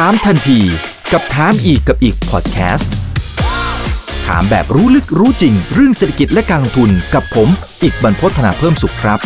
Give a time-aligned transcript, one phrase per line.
[0.00, 0.60] ถามทันที
[1.12, 2.92] กับถามอีกกับอีกพอดแคสต์
[4.26, 7.48] ถามแบบรู้ลึกรู้จริง เรื่องเศรษฐกิจและการลงทุนกับผม
[7.82, 9.18] อีกบรรพฒนาเพิ่มสุขครับ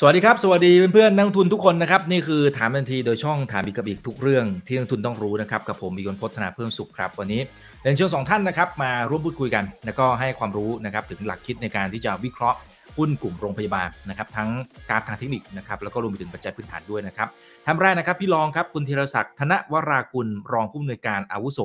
[0.00, 7.40] สวัสดีครับ สวัสดีเพื่อนๆนักลงทุนทุกคนนะครับ นี่คือถามทันทีโดยช่องถามอีกกับอีกทุกเรื่องที่นักลงทุนต้องรู้นะครับกับผมอีกบรรพฒนาเพิ่มสุขครับ วันนี้
[7.82, 12.58] เรียนเชิญสองท่านนะครับมาร่วมพูดคุยกันแล้วก็ให้ความรู้นะครับถึงหลักคิดในการที่จะวิเคราะห์
[12.96, 14.48] หุ้นกลุ่มโรงพยาบาลนะครับทั้ง
[14.88, 17.28] กราฟทางเทคนิคนะครับแล้วก็รวมไปถึงปัจจัยพื้นฐานด้วยนะครับ
[17.66, 21.60] ท่านแรกนะครับพี่รองครับคุณธีรศักดิ์ธนวรากุลรองผู้อำนวยการอาวุโส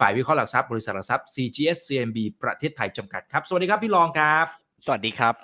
[0.00, 4.46] ฝ่ายวิเคราะห์หลักทรัพย์บริษัทหลักทรัพย์ CGS CMB ประเทศไทยจำกัดครับ สวัสดีครับพี่รองครับ
[4.86, 5.34] สวัสดีครับ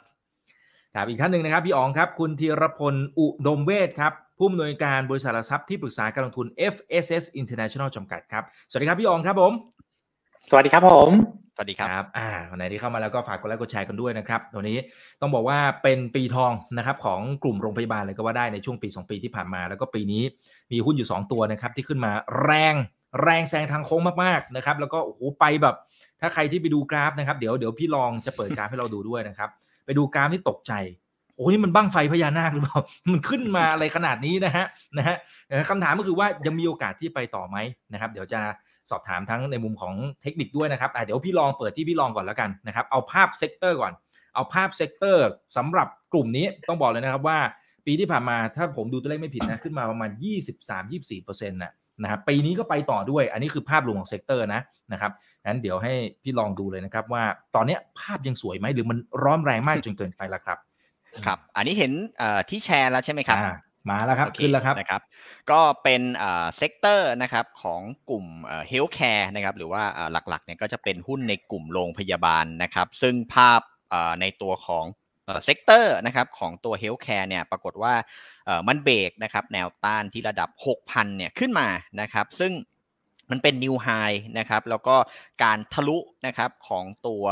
[0.95, 9.53] ครับอีกท่านหนึ่งนะครับพี่อ๋องครับ คุณธีรพลอุดมเวทครับผู้อำนวยการบริษัทหลักทรัพย์ที่ปรึกษาการลงทุน FSS International จำกัดครับสวัสดีครับพี่อ๋องครับผม
[10.51, 11.11] สวัสดีครับผม
[11.55, 14.79] สวัสดีครับ อ่าวันไหนที่เข้ามาแล้วก็ฝากกดไลค์กดแชร์กันด้วยนะครับตัวนี้
[15.21, 20.23] ต้องบอกว่าเป็นปีทองนะครับของกลุ่มโรงพยาบาลเลยก็ว่าได้ในช่วงปี 2 ปีที่ผ่านมา แล้วก็ปีนี้
[20.73, 22.13] มีหุ้นอยู่ 2 ตัวนะครับที่ขึ้นมา
[22.43, 22.75] แรง
[23.23, 25.75] แรงแซงทางโค้งมากๆนะครับแล้วก็โอ้โหไปแบบ
[26.21, 29.51] ถ้าใครที่ไปดูกราฟนะครับเดี๋ยวเดี๋ยวพี่ลองจะเปิดกราฟให้เราดูด้วยนะครับ
[29.85, 30.73] ไปดูกราฟที่ตกใจ
[31.37, 32.79] โอ้นี่มันบั้งไฟพญานาคหรือเปล่า
[33.13, 35.17] มันขึ้นมาอะไรขนาดนี้นะฮะนะฮะ
[35.71, 37.57] คำถามก็คือว่ายังมีโอกาสที่ไปต่อไหม
[37.93, 38.41] นะครับ เดี๋ยวจะ
[38.91, 43.93] สอบถามทั้งในมุมของเทคนิคด้วยนะครับเดี๋ยวพี่ลองเปิดที่พี่ลองก่อนแล้วกันนะครับเอาภาพ sector ก่อน
[44.35, 47.39] เอาภาพ sector สำหรับกลุ่มนี้ต้องบอกเลยนะครับว่า
[47.87, 50.11] ปีที่ผ่านมาถ้าผมดูตัวเลขไม่ผิดนะขึ้นมาประมาณ
[50.81, 54.61] 23-24%นะนะครับปีนี้ก็ไปต่อด้วยอันนี้คือภาพรวมของ sector นะ
[54.93, 55.13] นะครับ
[55.45, 60.59] งั้นเดี๋ยวให้พี่ลองดูเลยนะครับว่าตอนนี้ภาพยังสวยไหมหรือมันร้อนแรงมากจนเกินไปแล้วครับ
[61.27, 61.93] ครับ อันนี้เห็น
[62.51, 63.39] ที่แชร์แล้วใช่ไหมครับ
[63.91, 65.03] มาแล้วครับ ขึ้นแล้วครับนะครับ
[65.51, 66.03] ก็เป็น
[66.57, 68.27] sector นะครับของกลุ่ม
[68.69, 73.61] healthcare นะครับหรือว่าหลักๆเนี่ยก็จะเป็นหุ้นในกลุ่มโรงพยาบาลนะครับ ซึ่งภาพ
[74.21, 74.85] ในตัวของ
[75.45, 77.95] sector นะครับของตัว healthcare เนี่ยปรากฏว่า
[78.69, 81.69] มันเบรกนะครับแนวต้านที่ระดับ 6,000เนี่ยขึ้นมา
[82.01, 82.53] นะครับ ซึ่ง
[83.31, 83.89] มันเป็น new high
[84.39, 84.97] นะครับแล้วก็
[85.43, 87.25] การทะลุนะครับของตัว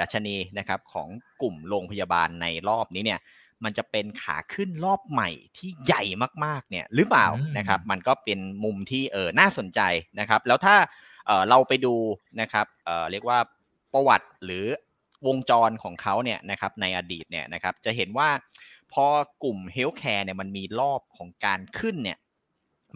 [0.00, 1.08] ดัชนีนะครับของ
[1.42, 3.20] กลุ่มโรงพยาบาลในรอบนี้เนี่ย
[3.64, 6.02] มันจะเป็นขาขึ้นรอบใหม่ที่ใหญ่
[6.44, 7.26] มากๆเนี่ยหรือเปล่า
[7.58, 9.80] นะครับ มันก็เป็นมุมที่เออน่าสนใจ
[10.20, 10.76] นะครับ แล้วถ้า
[11.26, 11.94] เออเราไปดู
[12.40, 13.38] นะครับเออเรียกว่า
[13.92, 14.64] ประวัติหรือ
[15.26, 18.28] วงจรของเขาเนี่ยนะครับในอดีตเนี่ยนะครับจะเห็นว่า
[18.92, 19.04] พอ
[19.44, 22.18] กลุ่ม healthcare เนี่ยมันมีรอบของการขึ้นเนี่ย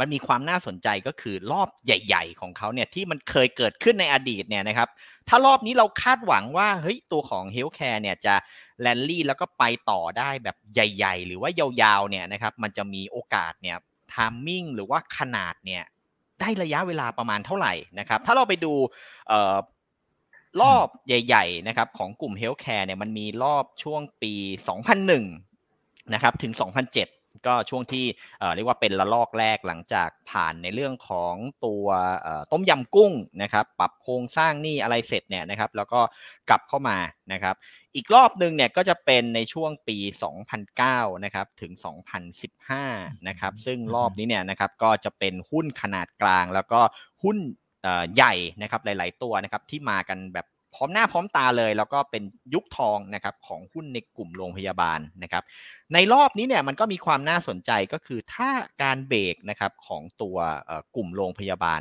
[0.00, 4.88] มันมีความน่าสนใจก็คือรอบใหญ่ ๆ ของเขาเนี่ยที่มันเคยเกิดขึ้นในอดีตเนี่ยนะครับ
[5.28, 8.34] ถ้ารอบนี้เราคาดหวังว่าเฮ้ยตัวของ healthcare เนี่ยจะ
[8.80, 11.50] แลนลี่แล้วก็ไปต่อได้แบบใหญ่ ๆ หรือว่า
[11.82, 13.76] ยาวๆเนี่ยนะครับมันจะมีโอกาสเนี่ย
[14.12, 15.82] timing หรือว่าขนาดเนี่ย
[16.40, 18.72] ได้ระยะเวลาประมาณเท่าไหร่นะครับ ถ้าเราไปดู
[20.62, 24.32] รอบใหญ่ ๆ นะครับ ของกลุ่ม healthcare เนี่ยมันมีรอบช่วงปี
[25.04, 26.52] 2001 นะครับ ถึง
[26.88, 28.04] 2007 ก็ช่วงที่
[28.54, 31.34] เรียกว่าเป็นระลอกแรกหลังจากผ่านในเรื่องของ
[31.66, 31.86] ตัว
[32.52, 36.00] ต้มยำกุ้งนะครับ ปรับโครงสร้างนี่อะไรเสร็จเนี่ยนะครับ แล้วก็
[36.48, 36.98] กลับเข้ามา
[37.32, 37.54] นะครับ
[37.96, 39.98] อีกรอบหนึ่งเนี่ยก็จะเป็นในช่วงปี
[40.60, 41.72] 2009 นะครับถึง
[42.50, 46.80] 2015 นะครับ ซึ่งรอบนี้เนี่ยนะครับก็จะเป็นหุ้นขนาดกลางแล้วก็
[47.24, 47.38] หุ้น
[48.14, 52.22] ใหญ่นะครับหลาย ๆ ตัวนะครับที่มากันแบบ พร้อมหน้าพร้อมตาเลย แล้วก็เป็น
[52.54, 55.42] ยุคทองนะครับของหุ้นในกลุ่มโรงพยาบาลนะครับ
[55.94, 58.50] ในรอบนี้เนี่ยมันก็มีความน่าสนใจก็คือถ้า
[58.82, 60.36] การเบรกนะครับของตัว
[60.96, 61.80] กลุ่มโรงพยาบาล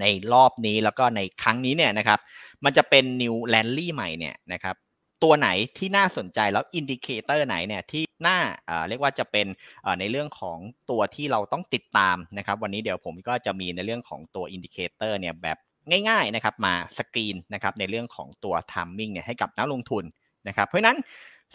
[0.00, 2.18] ในรอบนี้แล้วก็ในครั้งนี้เนี่ยนะครับ
[2.64, 4.76] มันจะเป็น new l a n d ใหม่เนี่ยนะครับ
[5.24, 8.38] ตัวไหนที่น่าสนใจแล้ว indicator ไหนเนี่ยที่น่า
[8.88, 9.46] เรียกว่าจะเป็น
[10.00, 10.58] ในเรื่องของ
[10.90, 15.58] ตัวที่เราต้องติดตามนะครับ วันนี้เดี๋ยวผมก็จะมีในเรื่องของตัว indicator เนี่ยแบบ
[16.08, 20.04] ง่ายๆนะครับมาสกรีนนะครับในเรื่องของตัว timing เนี่ยให้กับนักลงทุน
[20.48, 20.98] นะครับเพราะนั้น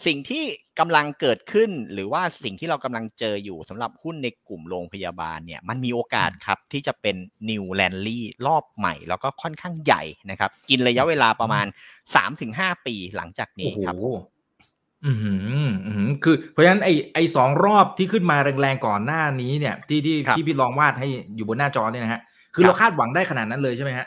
[0.06, 0.44] สิ่งที่
[0.78, 7.16] กำลังเกิดขึ้นหรือว่าสิ่งที่เรากำลังเจออยู่สำหรับหุ้นในกลุ่มโรงพยาบาลเนี่ยมันมีโอกาสครับที่จะเป็น
[7.50, 11.66] new l a n d ี่รอบใหม่ แล้วก็ค่อนข้างใหญ่นะครับ กินระยะเวลาประมาณ
[12.26, 13.96] 3-5 ปีหลังจากนี้ครับ
[15.04, 15.16] อืม
[15.86, 22.20] อืมคือเพราะฉะนั้นไอไอสองรอบที่ขึ้นมาแรงๆก่อนหน้านี้เนี่ย ที่ที่ที่พี่ลองวาดให้อยู่บนหน้าจอเนี่ยนะฮะ
[22.54, 24.06] คือเราคาดหวังได้ขนาดนั้นเลยใช่ไหมฮะ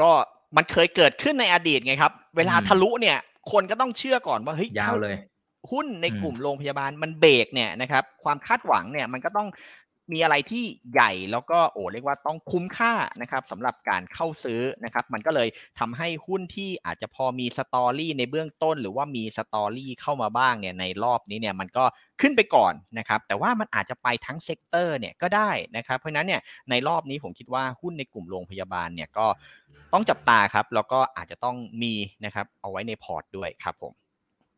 [0.00, 0.10] ก็
[0.56, 3.18] มันเคยเกิดขึ้นในอดีตไงครับ เวลาทะลุเนี่ย
[3.52, 5.16] คนก็ต้องเชื่อก่อนว่าเฮ้ยยาวเลย
[5.72, 9.48] หุ้นในกลุ่มโรงพยาบาลมันเบรกเนี่ยนะครับ ความคาดหวังเนี่ยมันก็ต้อง
[10.12, 21.84] มีอะไรที่ใหญ่แล้วก็โอ้เรียกว่าต้องคุ้มค่านะครับสำหรับการเข้าซื้อนะครับมันก็เลยทำให้หุ้นที่อาจจะพอมี story ในเบื้องต้น หรือว่ามี story เข้ามาบ้างเนี่ยในรอบนี้เนี่ยมันก็
[22.20, 26.40] ขึ้นไปก่อนนะครับแต่ว่ามันอาจจะไปทั้ง sector เนี่ยก็ได้นะครับเพราะนั้นเนี่ย
[26.70, 29.26] ในรอบนี้ผมคิดว่าหุ้นในกลุ่มโรงพยาบาลเนี่ยก็
[29.92, 31.94] ต้องจับตาครับแล้วก็อาจจะต้องมี
[32.24, 34.01] นะครับเอาไว้ในพอร์ตด้วยครับผม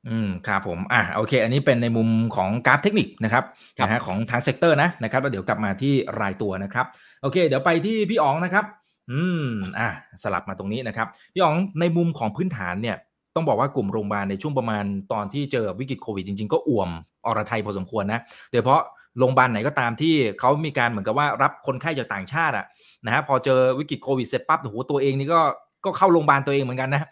[0.08, 3.44] อืมครับผมอะโอเค อันนี้เป็นในมุมของกราฟเทคนิคนะครับ
[3.78, 6.86] นะฮะของทาง sector นะนะครับแล้วเดี๋ยวกลับมาที่รายตัวนะครับ
[7.22, 8.64] โอเค เดี๋ยวไปที่พี่อ๋องนะครับ
[9.10, 9.46] อืม
[9.78, 9.88] อะ
[10.22, 12.96] สลับมาตรงนี้นะครับ พี่อ๋องในมุมของพื้นฐานเนี่ย
[13.34, 16.90] ต้องบอกว่ากลุ่มโรงพยาบาลในช่วงประมาณตอนที่เจอวิกฤตโควิดจริงๆ ก็อ่วม
[17.26, 18.80] อรไทยพอสมควรนะโดยเฉพาะ
[19.18, 22.66] โรงพยาบาลไหนก็ตามที่เขามีการเหมือนกับว่ารับคนไข้จากต่างชาติอะ
[23.04, 25.40] นะฮะพอเจอวิกฤตโควิดเสร็จปั๊บโอ้โหตัวเองนี่ก็
[25.84, 27.08] ก็เข้าโรงพยาบาลตัวเองเหมือนกันนะ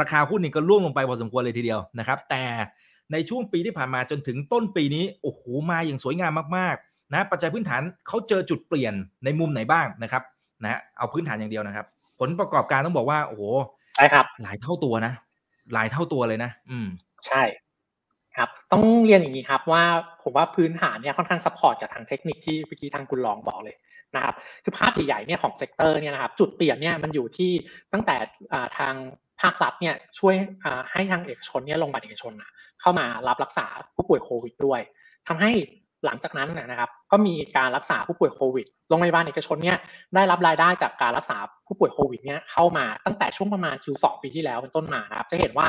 [0.00, 2.44] ราคาหุ้นนี่ก็ร่วงลงไปพอสมควรเลยทีเดียวนะครับ แต่
[3.12, 8.94] ในช่วงปีที่ผ่านมาจนถึงต้นปีนี้โอ้โหมาอย่างสวยงามมากๆนะปัจจัยพื้นฐานเขาเจอจุดเปลี่ยน
[9.24, 10.22] ในมุมไหนบ้างนะครับ
[10.62, 11.86] นะเอาพื้นฐานอย่างเดียวนะครับ
[12.20, 13.42] ผลประกอบการต้องบอกว่าโอ้โห
[13.96, 15.12] ใช่ครับ หลายเท่าตัวนะ
[15.72, 16.88] หลายเท่าตัวเลยนะ อืม
[17.26, 17.42] ใช่
[18.36, 19.84] ครับ ต้องเรียนอย่างนี้ครับว่า
[20.22, 23.76] ผมว่าพื้นฐานเนี่ยค่อนข้าง support จากทางเทคนิคที่เมื่อกี้ทางคุณลองบอกเลย
[24.14, 24.34] นะครับ
[24.64, 27.50] คือภาพใหญ่ๆเนี่ยของ sector เนี่ยนะครับจุดเปลี่ยนเนี่ยมันอยู่ที่
[27.92, 28.16] ตั้งแต่
[28.78, 28.94] ทาง
[29.40, 30.34] ภาครัฐเนี่ยช่วย
[30.92, 32.32] ให้ทางเอกชนเนี่ยโรงพยาบาลเอกชน
[32.80, 34.80] เข้ามารับรักษาผู้ป่วยโควิดด้วย
[35.28, 35.52] ทำให้
[36.06, 39.78] หลังจากนั้นนะครับก็มีการรักษาผู้ป่วยโควิดโรงพยาบาลเอกชนเนี่ย
[40.14, 45.66] ได้รับรายได้จากการรักษาผู้ป่วยโควิดเนี่ยเข้ามาตั้งแต่ช่วงประมาณ Q2 ปีที่แล้วเป็นต้นมานะครับจะเห็นว่า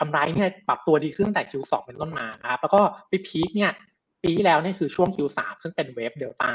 [0.00, 3.72] กำไรเนี่ยปรับตัวดีขึ้นตั้งแต่ Q2 เป็นต้นมานะครับแล้วก็ไป peak เนี่ย
[4.22, 6.50] ปีที่แล้วนี่คือช่วง Q3 ซึ่งเป็น wave Delta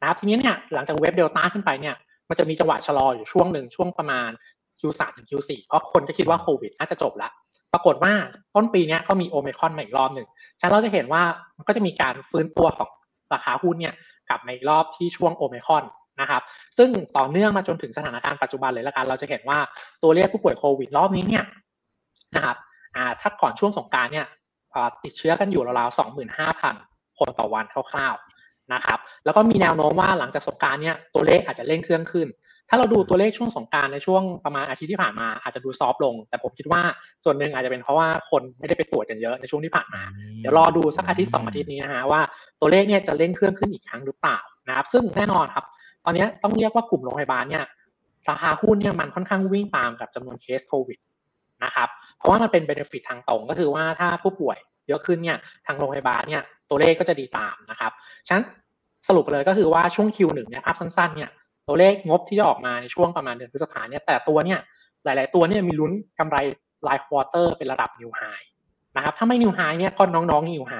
[0.00, 1.94] นะครับทีนี้เนี่ยหลังจากเวฟเดลต้าขึ้นไปเนี่ย
[2.28, 4.30] มันจะมีจังหวะชะลออยู่ช่วงหนึ่งช่วงประมาณ
[4.80, 7.32] Q3 ถึง Q4 เพราะคนก็คิดว่าโควิดน่าจะจบล้ว
[7.72, 8.12] ปรากฏว่า
[8.54, 10.26] ต้นปีนี้ก็มีโอเมคอนมาอีกรอบหนึ่ง
[10.60, 11.22] ฉะนั้นเราจะเห็นว่า
[11.56, 12.88] มันก็จะมีการฟื้นตัวของ
[13.32, 13.94] ราคาหุ้นเนี่ย
[14.28, 15.84] กลับในรอบที่ช่วงโอเมคอน
[16.20, 16.42] นะครับ
[16.78, 19.58] ซึ่งต่อเนื่องมาจนถึงสถานการณ์ปัจจุบันเลยละกันเราจะเห็นว่า
[20.02, 21.44] ตัวเลขผู้ป่วยโควิดรอบนี้เนี่ย
[22.36, 22.56] นะครับ
[22.96, 24.26] อ่าถ้าก่อนช่วงสงการเนี่ย
[25.04, 26.74] ติดเชื้อกันอยู่ราวๆสองหมื่นห้าพัน
[27.18, 28.39] คนต่อวันคร่าวๆ
[28.74, 32.28] นะครับ แล้วก็มีแนวโน้มว่าหลังจากสงการเนี่ยตัวเลขอาจจะเร่งเครื่องขึ้น
[32.68, 36.82] ถ้าเราดูตัวเลขช่วงสงการในช่วงประมาณอาทิตย์ที่ผ่านมาอาจจะดูซอฟลง แต่ผมคิดว่า
[37.24, 40.02] ส่วนหนึ่งอาจจะเป็นเพราะว่าคนไม่ได้ไปตรวจกันเยอะในช่วงที่ผ่านมา
[40.40, 42.20] เดี๋ยวรอดูสักอาทิตย์สองอาทิตย์นี้นะฮะว่า
[42.60, 44.38] ตัวเลขเนี่ยจะเร่งเครื่องขึ้นอีกครั้งหรือเปล่า
[44.68, 45.64] นะครับ ซึ่งแน่นอนครับ
[46.04, 47.64] ตอนนี้ต้องเรียกว่ากลุ่มโรงพยาบาลเนี่ย
[48.30, 50.98] ราคาหุ้นเนี่ยมันค่อนข้างวิ่งตามกับจำนวนเคสโควิด
[51.64, 51.88] นะครับ
[52.18, 54.58] เพราะว่ามันเป็น benefit ทางตรงก็คือว่าถ้าผู้ป่วย
[54.90, 57.92] เยอะขึ้นเนี่ยทางโรงพยาบาลเนี่ยตัวเลขก็จะดีตามนะครับ
[58.26, 58.44] ฉะนั้น
[59.08, 61.30] สรุปเลยก็คือว่าช่วง Q1 เนี่ยภาพสั้นๆเนี่ย
[61.68, 64.58] ตัวเลขงบที่จะออกมาในช่วงประมาณเดือนพฤษภาเนี่ยแต่ละตัวเนี่ย
[65.04, 66.36] หลาย ๆ ตัวเนี่ยมีลุ้นกำไร
[66.88, 68.22] ราย quarter เป็นระดับ new high
[68.96, 70.74] นะครับถ้าไม่ new high เนี่ยก็น้องๆ new high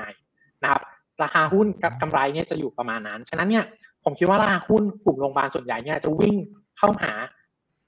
[0.62, 0.82] นะครับ
[1.22, 3.64] ราคาหุ้นกับกำไรเนี่ยจะอยู่ประมาณนั้น ฉะนั้นเนี่ย
[4.04, 6.34] ผมคิดว่าราคาหุ้นกลุ่มโรงพยาบาลส่วนใหญ่เนี่ยจะวิ่ง
[6.78, 7.12] เข้าหา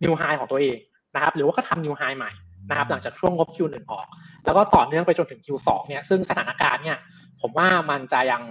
[0.03, 0.77] นิวไฮของตัวเอง
[1.15, 2.31] นะครับหรือว่าก็ทำนิวไฮใหม่
[2.71, 4.07] นะครับหลังจากช่วงงบ Q1 ออก
[4.45, 6.99] แล้วก็ต่อเนื่องไปจนถึง Q2 เนี่ยซึ่งสถานการณ์เนี่ย
[7.41, 8.43] ผมว่ามันจะยัง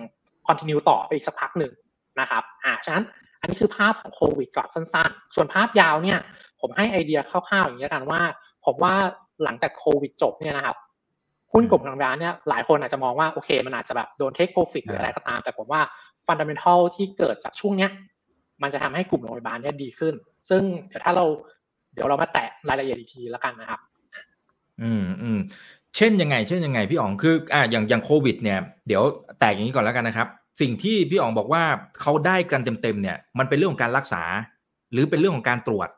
[0.48, 1.74] คอนติเนียต่อไปอีกสักพักหนึ่ง
[2.19, 3.04] นะครับอ่าฉะนั้น
[3.42, 6.19] อันนี้คือภาพของโควิดก่อนสั้นๆ ส่วนภาพยาวเนี่ย
[6.62, 8.22] ผมให้ไอเดียคร่าวๆอย่างนี้กันว่า
[8.66, 8.94] ผมว่า
[9.44, 10.78] หลังจากโควิดจบเนี่ยนะครับ
[11.54, 15.81] หุ้นกลุ่มทางร้านเนี่ยหลายคนอาจจะมองว่าโอเค มันอาจจะแบบโดนเทคโปรฟิตหรืออะไรก็ตาม แต่ผมว่า
[16.28, 17.92] ฟันดัมเบลทัลที่เกิดจากช่วงเนี้ย
[18.62, 20.14] มันจะทำให้กลุ่มโรงพยาบาลเนี่ยดีขึ้น
[20.50, 21.25] ซึ่งเดี๋ยวถ้าเรา
[21.94, 23.80] เดี๋ยวเรามาแตะรายละเอียดอีกทีแล้วกันนะครับ
[24.83, 25.39] อืมอืม
[25.98, 29.04] เช่นยังไง เช่นยังไงพี่อ๋องคืออ่าอย่างอย่างโควิดเนี่ยเดี๋ยว
[29.39, 30.28] แตกอย่างนี้ก่อนแล้วกันนะครับ
[30.62, 31.63] สิ่งที่พี่อ๋องบอกว่า
[32.01, 34.24] เขาได้กันเต็มๆเนี่ยมันเป็นเรื่องของการรักษา
[34.92, 35.89] หรือเป็นเรื่องของการตรวจ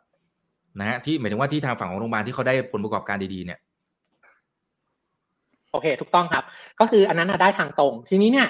[0.80, 3.60] นะฮะที่หมายถึงว่าที่ทางฝั่งของโรงพยาบาลที่เขาได้ผลประกอบการดีๆเนี่ย
[5.72, 6.44] โอเค ถูกต้องครับ
[6.80, 8.48] ก็คืออันนั้นได้ทางตรง ทีนี้เนี่ย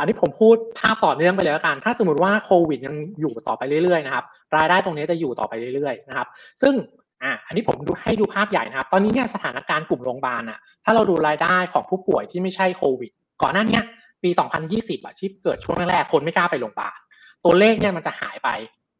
[0.00, 4.24] อันนี้ผมพูดภาพต่อเนื่องไปเลยแล้วกัน ถ้าสมมติว่าโควิดยังอยู่ต่อไปเรื่อยๆนะครับ
[4.56, 6.28] รายได้ตรงนี้จะอยู่ต่อไปเรื่อยๆนะครับ
[6.62, 6.74] ซึ่ง
[7.22, 13.10] อ่าอันนี้ผมดูให้ดูภาพใหญ่นะครับ ตอนนี้เนี่ยสถานการณ์กลุ่มโรงพยาบาลอะ ถ้าเราดูรายได้ของผู้ป่วยที่ไม่ใช่โควิด
[13.42, 13.80] ก่อนหน้านี้
[14.22, 14.30] ปี
[14.68, 16.98] 2020อะที่เกิดช่วงแรกๆคนไม่กล้าไปโรงพยาบาล
[17.44, 18.48] ตัวเลขเนี่ยมันจะหายไป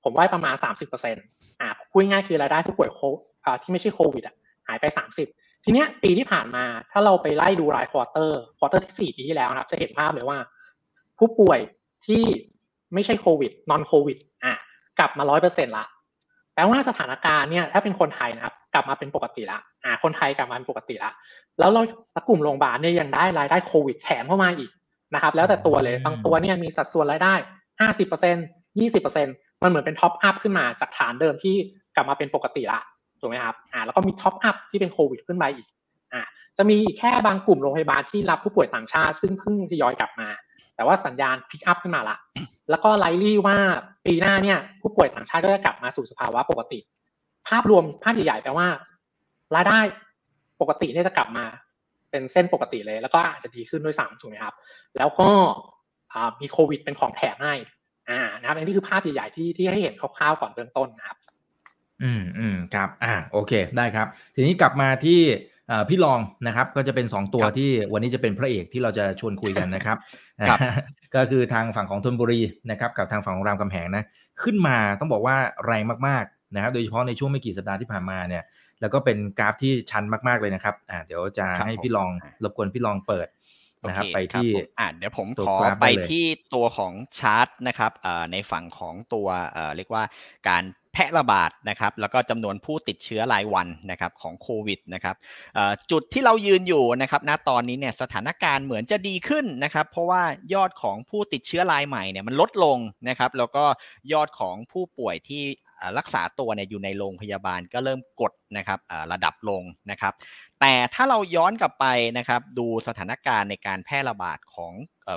[0.04, 0.54] ผมว่าประมาณ
[1.02, 3.00] 30%อ่าพูดง่ายคือรายได้ผู้ป่วยโค
[3.62, 4.34] ที่ไม่ใช่โควิดอะ
[4.68, 4.84] หายไป
[5.26, 10.38] 30 ทีเนี้ยปีที่ผ่านมาถ้าเราไปไล่ดูราย quarter quarter ที่ 4 ปีที่แล้วนะครับ จะเห็นภาพเลยว่า
[11.18, 11.58] ผู้ป่วย
[12.06, 12.22] ที่
[12.94, 14.54] ไม่ใช่โควิด non-COVID อะ
[14.98, 15.84] กลับมา 100%ละ
[16.54, 21.10] แปลว่าสถานการณ์เนี่ยถ้าเป็นคนไทยนะครับ กลับมาเป็นปกติละอ่าคนไทยกลับมาเป็นปกติละ
[21.58, 21.82] แล้วเรา
[22.28, 24.70] กลุ่มโรงพยาบาลเนี่ยยังได้รายได้โควิดแถมเข้ามาอีก
[25.14, 27.34] นะครับ แล้วแต่ตัวเลยบางตัวเนี่ยมีสัดส่วนรายได้
[27.80, 28.36] ห้าสิบเปอร์เซ็นต์
[28.78, 29.28] ยี่สิบเปอร์เซ็นต์
[29.62, 31.54] มันเหมือนเป็น top up ขึ้นมาจากฐานเดิมที่
[31.96, 32.80] กลับมาเป็นปกติละ
[33.20, 35.66] ถูกไหมครับอ่าแล้วก็มี top up ที่เป็นโควิดขึ้นไปอีก
[36.12, 36.22] อ่า
[36.58, 40.28] จะมีแค่บางกลุ่มโรงพยาบาลที่รับผู้ป่วยต่างชาติ ซึ่งเพิ่งทยอยกลับมา
[40.80, 42.16] แต่ว่าสัญญาณ pick up ขึ้นมาละ
[42.70, 43.56] แล้วก็ไลลี่ว่า
[44.06, 46.80] ปีหน้าเนี่ย ผู้ป่วยต่างชาติก็จะกลับมาสู่สภาวะปกติ
[47.48, 48.68] ภาพรวมภาพใหญ่ๆแปลว่า
[49.54, 49.78] รายได้
[50.60, 51.44] ปกติเนี่ยจะกลับมา
[52.10, 54.54] เป็นเส้นปกติเลย แล้วก็อาจจะดีขึ้นด้วยซ้ำถูกไหมครับ
[54.96, 55.28] แล้วก็
[56.40, 57.54] มีโควิดเป็นของแถมให้
[58.10, 61.18] อ่านะครับอันนี้คือภาพใหญ่ๆที่ที่ให้เห็นคร่าวๆก่อนเบื้องต้นนะครับ
[62.02, 65.20] อืมอืมครับ อ่า โอเค ได้ครับ ทีนี้กลับมาที่
[65.88, 69.98] พี่ลองนะครับก็จะเป็น 2 ตัวที่วันนี้จะเป็นพระเอกที่เราจะชวนคุยกันนะครับ
[71.14, 74.04] ก็คือทางฝั่งของธนบุรีนะครับกับทางฝั่งของรามคำแหงนะ
[74.42, 75.36] ขึ้นมาต้องบอกว่า
[75.66, 78.42] แรงมากๆนะครับโดยเฉพาะในช่วงไม่กี่สัปดาห์ที่ผ่านมาเนี่ย
[78.80, 82.10] แล้วก็เป็นกราฟที่ชันมากๆเลยนะครับอ่าเดี๋ยวจะให้พี่ลอง
[82.42, 83.28] รบกวนพี่ลองเปิด
[83.88, 87.92] นะครับไปที่อ่าเดี๋ยวผมขอไปที่ตัวของชาร์ตนะครับ
[88.32, 89.28] ในฝั่งของตัว
[89.76, 90.02] เรียกว่า
[90.48, 95.16] การแพร่ระบาดนะครับแล้วก็จำนวนผู้ติดเชื้อรายวันนะครับของโควิดนะครับ
[95.90, 100.22] จุดที่เรายืนอยู่นะครับณตอนนี้เนี่ยสถานการณ์เหมือนจะดีขึ้นนะครับเพราะว่า
[100.54, 103.64] ยอดของผู้ติดเชื้อรายใหม่เนี่ยมันลดลงนะครับแล้วก็
[104.12, 105.44] ยอดของผู้ป่วยที่
[105.98, 108.78] รักษาตัวเนี่ยอยู่ในโรงพยาบาลก็เริ่มกดนะครับ
[109.12, 110.12] ระดับลงนะครับ
[110.60, 111.86] แต่ถ้าเราย้อนกลับไป
[112.18, 114.72] นะครับดูสถานการณ์ในการแพร่ระบาดของ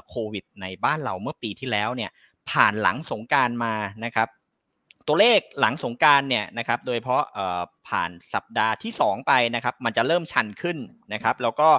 [0.10, 2.12] โควิด ในบ้านเราเมื่อปีที่แล้วเนี่ย
[2.50, 3.74] ผ่านหลังสงการมา
[4.06, 4.30] นะครับ
[5.08, 7.24] ตัวเลขหลังสงการเนี่ยนะครับโดยเพราะ
[7.88, 10.78] ผ่านสัปดาห์ที่ 2 ไปนะครับ มันจะเริ่มชันขึ้น
[11.14, 11.70] นะครับ แล้วก็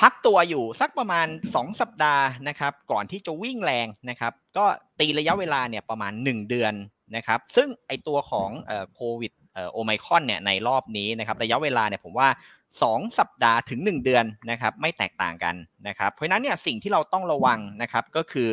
[0.00, 4.64] พักตัวอยู่สักประมาณ 2 สัปดาห์นะครับก่อนที่จะวิ่งแรงนะครับก็
[5.00, 6.74] ตีระยะเวลาเนี่ยประมาณ 1 เดือน
[7.16, 8.50] นะครับซึ่งไอตัวของ
[8.94, 9.32] โควิด
[9.72, 12.28] โอไมคอนเนี่ยในรอบนี้นะครับระยะเวลาเนี่ยผมว่า
[12.72, 15.54] 2 สัปดาห์ถึง 1 เดือนนะครับไม่แตกต่างกัน
[15.88, 18.48] นะครับเพราะฉะนั้นเนี่ยสิ่งที่เราต้องระวังนะครับก็คือ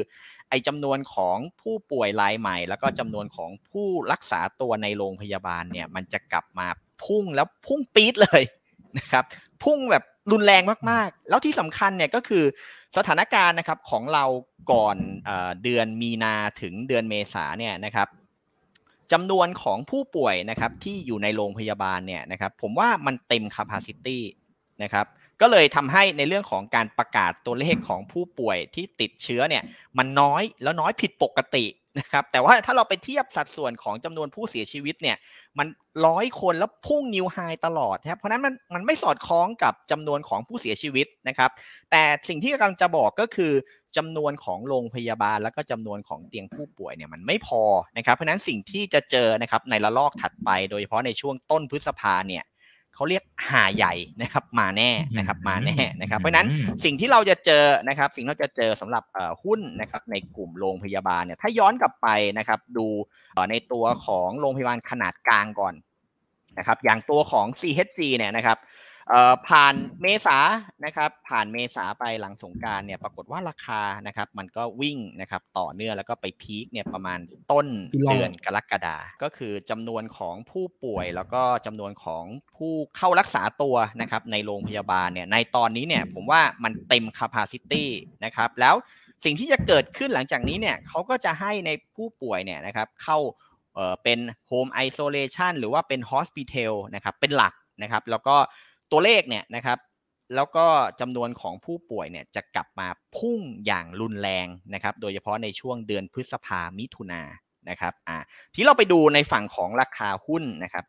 [0.50, 6.67] ไอจำนวนของผู้ป่วยรายใหม่ แล้วก็จำนวนของผู้รักษาตัวในโรงพยาบาลเนี่ยมันจะกลับมา
[7.03, 8.43] พุ่งแล้วพุ่งปี๊ดเลย
[8.98, 9.24] นะครับ
[9.63, 12.43] พุ่งแบบรุนแรงมากๆ แล้วที่สำคัญเนี่ยก็คือ
[12.98, 14.25] สถานการณ์นะครับของเรา
[14.72, 14.98] ก่อน
[15.63, 18.08] เดือนมีนาถึงเดือนเมษาเนี่ยนะครับ
[19.12, 24.19] จำนวนของผู้ป่วยนะครับที่อยู่ในโรงพยาบาลเนี่ยนะครับผมว่ามันเต็ม capacity
[24.84, 25.05] นะครับ
[25.41, 29.63] ก็เลยทำให้ในเรื่องของการประกาศตัวเลขของผู้ป่วยที่ติดเชื้อเนี่ย
[29.98, 31.65] มันน้อยแล้วน้อยผิดปกติ
[31.98, 35.17] นะครับแต่ว่าถ้าเราไปเทียบสัดส่วนของจำนวนผู้เสียชีวิตเนี่ย
[35.60, 35.67] มัน
[36.05, 41.50] ร้อยคนแล้วพุ่งนิวไฮตลอดนะครับเพราะนั้นมันมันไม่สอดคล้องกับจำนวนของผู้เสียชีวิตนะครับ
[41.91, 43.53] แต่สิ่งที่กำลังจะบอกก็คือ
[43.98, 47.63] จำนวนของโรงพยาบาล แล้วก็จำนวนของเตียงผู้ป่วยเนี่ยมันไม่พอ
[47.98, 52.43] นะครับเพราะนั้นสิ่งที่จะเจอนะครับในระลอกถัดไป โดยเฉพาะในช่วงต้นพฤษภาเนี่ย
[53.00, 56.48] เขาเรียกหาใหญ่นะครับมาแน่นะครับมาแน่นะครับเพราะนั้น
[56.84, 59.03] สิ่งที่เราจะเจอนะครับสิ่งที่เราจะเจอสำหรับ
[59.44, 62.88] หุ้นนะครับในกลุ่มโรงพยาบาลเนี่ยถ้าย้อนกลับไปนะครับดู
[63.50, 65.74] ในตัวของโรงพยาบาลขนาดกลางก่อน
[66.58, 68.58] นะครับอย่างตัวของ CHG เนี่ยนะครับ
[69.47, 70.37] ผ่านเมษา
[70.85, 77.19] นะครับ ผ่านเมษาไปหลังสงการเนี่ย ปรากฏว่าราคานะครับ มันก็วิ่งนะครับ ต่อเนื่องแล้วก็ไปพีคเนี่ยประมาณ
[77.51, 77.67] ต้น
[78.09, 82.23] เดือนกรกฎาก็คือจำนวนของผู้ป่วยแล้วก็จำนวนของ
[82.57, 87.85] ผู้เข้ารักษาตัวนะครับ ในโรงพยาบาลเนี่ย ในตอนนี้เนี่ย ผมว่ามันเต็ม capacity
[88.25, 88.75] นะครับ แล้ว
[89.23, 93.17] สิ่งที่จะเกิดขึ้นหลังจากนี้เนี่ยเขาก็จะให้ในผู้ป่วยเนี่ยนะครับ เข้า
[94.03, 98.35] เป็น home isolation หรือว่าเป็น hospital นะครับ เป็นหลักนะครับ แล้วก็
[98.91, 99.79] ตัวเลขเนี่ยนะครับ
[100.36, 100.65] แล้วก็
[101.00, 107.22] จำนวนของผู้ป่วยเนี่ยจะกลับมาพุ่งอย่างรุนแรงนะครับ โดยเฉพาะในช่วงเดือนพฤษภามิถุนา
[107.69, 108.17] นะครับอ่า
[108.55, 110.86] ที่เราไปดูในฝั่งของราคาหุ้นนะครับ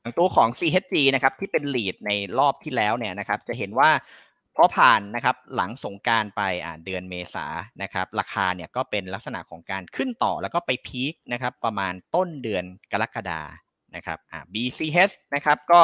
[0.00, 3.90] อย่างตัวของ CHG นะครับที่เป็น lead ในรอบที่แล้วเนี่ยนะครับ จะเห็นว่า
[4.56, 7.46] พอผ่านนะครับหลังสงการไปอ่าเดือนเมษา
[7.82, 13.42] นะครับ ราคาเนี่ยก็เป็นลักษณะของการขึ้นต่อแล้วก็ไปพีคนะครับประมาณต้นเดือนกรกฎา
[13.96, 15.80] นะครับอ่า BCH นะครับก็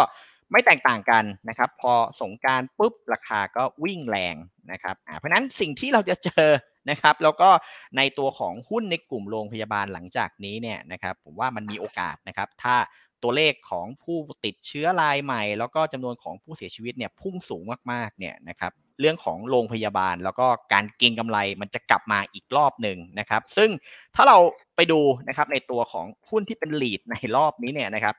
[0.53, 4.35] ไม่แตกต่างกันนะครับ พอสงการปุ๊บราคาก็วิ่งแรง
[4.73, 6.51] นะครับอ่าเพราะนั้นสิ่งที่เราจะเจอ
[6.91, 7.51] นะครับแล้วก็
[7.97, 12.77] ในตัวของหุ้นในกลุ่มโรงพยาบาลหลังจากนี้เนี่ยนะครับผมว่ามันมีโอกาสนะครับ ถ้า
[13.23, 23.71] ตัวเลขของผู้ติดเชื้อรายใหม่ แล้วก็จำนวนของผู้เสียชีวิตเนี่ยพุ่งสูงมากๆเนี่ยนะครับ เรื่องของโรงพยาบาล แล้วก็การเก็งกำไรมันจะกลับมาอีกรอบหนึ่งนะครับ ซึ่ง
[24.15, 24.39] ถ้าเรา
[24.77, 28.15] ไปดูนะครับในตัวของหุ้นที่เป็นลีดในรอบนี้เนี่ยนะครับ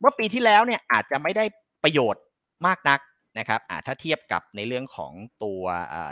[0.00, 1.44] เมื่อปีที่แล้วเนี่ยอาจจะไม่ได้
[1.84, 2.22] ประโยชน์
[2.66, 3.00] มากนัก
[3.38, 5.12] นะครับถ้าเทียบกับในเรื่องของ
[5.44, 5.62] ตัว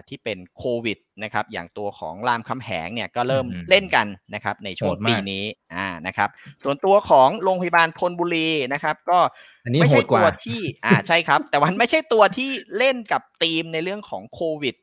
[0.08, 5.44] ที่เป็นโควิดนะครับอย่างตัวของรามคำแหงเนี่ยก็เริ่มเล่นกันนะครับในช่วงปีนี้
[5.74, 6.28] อ่านะครับ
[6.64, 9.18] ส่วนตัวของโรงพยาบาลทนบุรีนะครับก็
[9.80, 14.76] ไม่ใช่ตัวที่อ่าใช่ครับ แต่มันไม่ใช่ตัวที่เล่นกับธีมในเรื่องของโควิด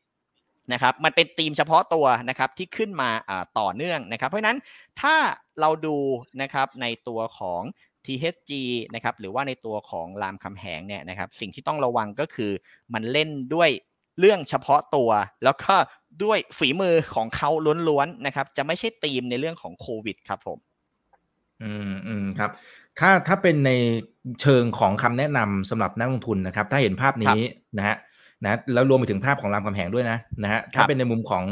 [0.72, 3.10] นะครับมันเป็นธีมเฉพาะตัวนะครับที่ขึ้นมา
[3.58, 4.58] ต่อเนื่องนะครับ เพราะฉะนั้น
[5.00, 5.16] ถ้า
[5.60, 5.98] เราดู
[6.42, 7.62] นะครับในตัวของ
[8.06, 8.52] THG
[8.94, 12.50] นะครับหรือว่าในตัวของรามคำแหงเนี่ยนะครับสิ่งที่ต้องระวังก็คือ
[12.94, 13.70] มันเล่นด้วย
[14.20, 15.10] เรื่องเฉพาะตัว
[15.44, 15.74] แล้วก็
[16.24, 17.50] ด้วยฝีมือของเขา
[17.88, 20.58] ล้วนๆนะครับจะไม่ใช่ตีมในเรื่องของโควิดครับผม
[21.62, 22.50] อืมอืมครับ
[22.98, 23.70] ถ้าถ้าเป็นใน
[24.40, 27.40] เชิงของคำแนะนำสำหรับนักลงทุนนะครับ ถ้าเห็นภาพนี้
[27.78, 27.96] นะฮะ
[28.44, 31.44] นะแล้วรวมไปถึงภาพของรามคำแหงด้วยนะนะฮะถ้าเป็นในมุมของ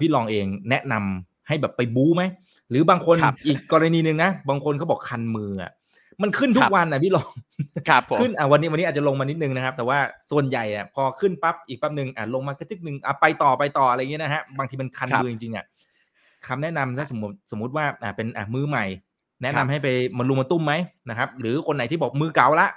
[0.00, 2.22] พี่ลองเองแนะนำให้แบบไปบู๊ไหม
[2.70, 3.16] หรือบางคน
[3.46, 5.72] อีกกรณีหนึ่งนะบางคนเขาบอกคันมืออะ
[6.22, 7.30] มันขึ้นทุคกรับวันนะพี่ลอง
[7.88, 9.98] ครับผมขึ้นอะวันนี้วันนี้อาจจะลงมานิดนึงนะครับ แต่ว่า
[10.30, 15.64] ส่วนใหญ่อะพอขึ้นปั๊บอีกแป๊บหนึ่งอะลงมากระจึกหนึ่งอะไปต่อไปต่ออะไรอย่างเงี้ยนะฮะบางทีมันคันครับมือจริงๆอะ
[16.46, 18.84] คำแนะนำถ้าสมมติสมมติว่าอะเป็นอะมือใหม่
[19.42, 20.74] แนะนำครับให้ไปมะรุมมะตุ้มไหม
[21.10, 22.68] นะครับ หรือคนไหนที่บอกมือเก่าละ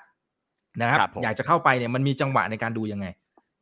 [0.82, 3.08] นะครับครับผมอยากจะเข้าไปเนี่ยมันมีจังหวะในการดูยังไง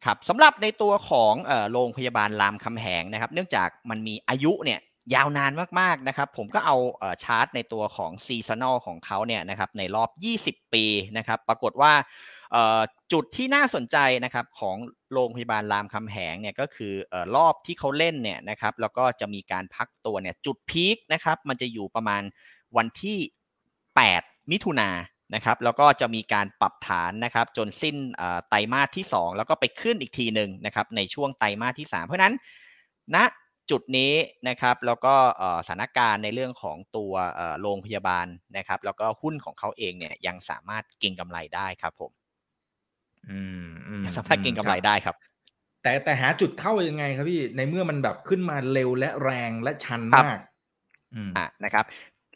[0.06, 4.80] ครับสำหรับในตัวของเอ่อโรงพยาบาลรามคำแหงนะครับ เนื่องจากมันมีอายุเนี่ย
[5.14, 6.76] ยาวนานมากๆนะครับ ผมก็เอา
[7.24, 10.10] ชาร์ตในตัวของ seasonal ของเขาเนี่ยนะครับในรอบ
[10.62, 10.86] 20 ปี
[11.18, 11.94] นะครับ ปรากฏว่า
[13.12, 14.78] จุดที่น่าสนใจนะครับของ
[15.14, 22.24] โรงพยาบาลรามคำแหงเนี่ยก็คืออรอบที่เขาเล่นเนี่ยนะครับ แล้วก็จะมีการพักตัวเนี่ยจุดพีคนะครับมันจะอยู่ประมาณ
[22.78, 23.18] วันที่
[23.86, 24.90] 8 มิถุนา
[25.36, 27.96] นะครับแล้วก็จะมีการปรับฐานนะครับจนสิ้น
[28.50, 32.34] ไตรมาสที่ 2 แล้วก็ไปขึ้นอีกทีหนึ่งนะครับในช่วงไตรมาสที่ 3 เพราะฉะนั้น
[33.16, 33.18] ณ
[33.72, 34.14] จุดนี้
[34.48, 42.12] นะครับแล้วก็เอ่อสถานการณ์ในเรื่องของตัวเอ่อโรงพยาบาลนะครับ แล้วก็หุ้นของเขาเองเนี่ยยังสามารถเก็งกำไรได้ครับผม
[43.28, 45.16] อืมอืมยังสามารถเก็งกำไรครับได้ครับ
[45.82, 50.38] แต่แต่หาจุดเข้ายังไงครับพี่ในเมื่อมันแบบขึ้นมาเร็วและแรงและชันครับมาก
[51.16, 51.86] อืมอะนะครับ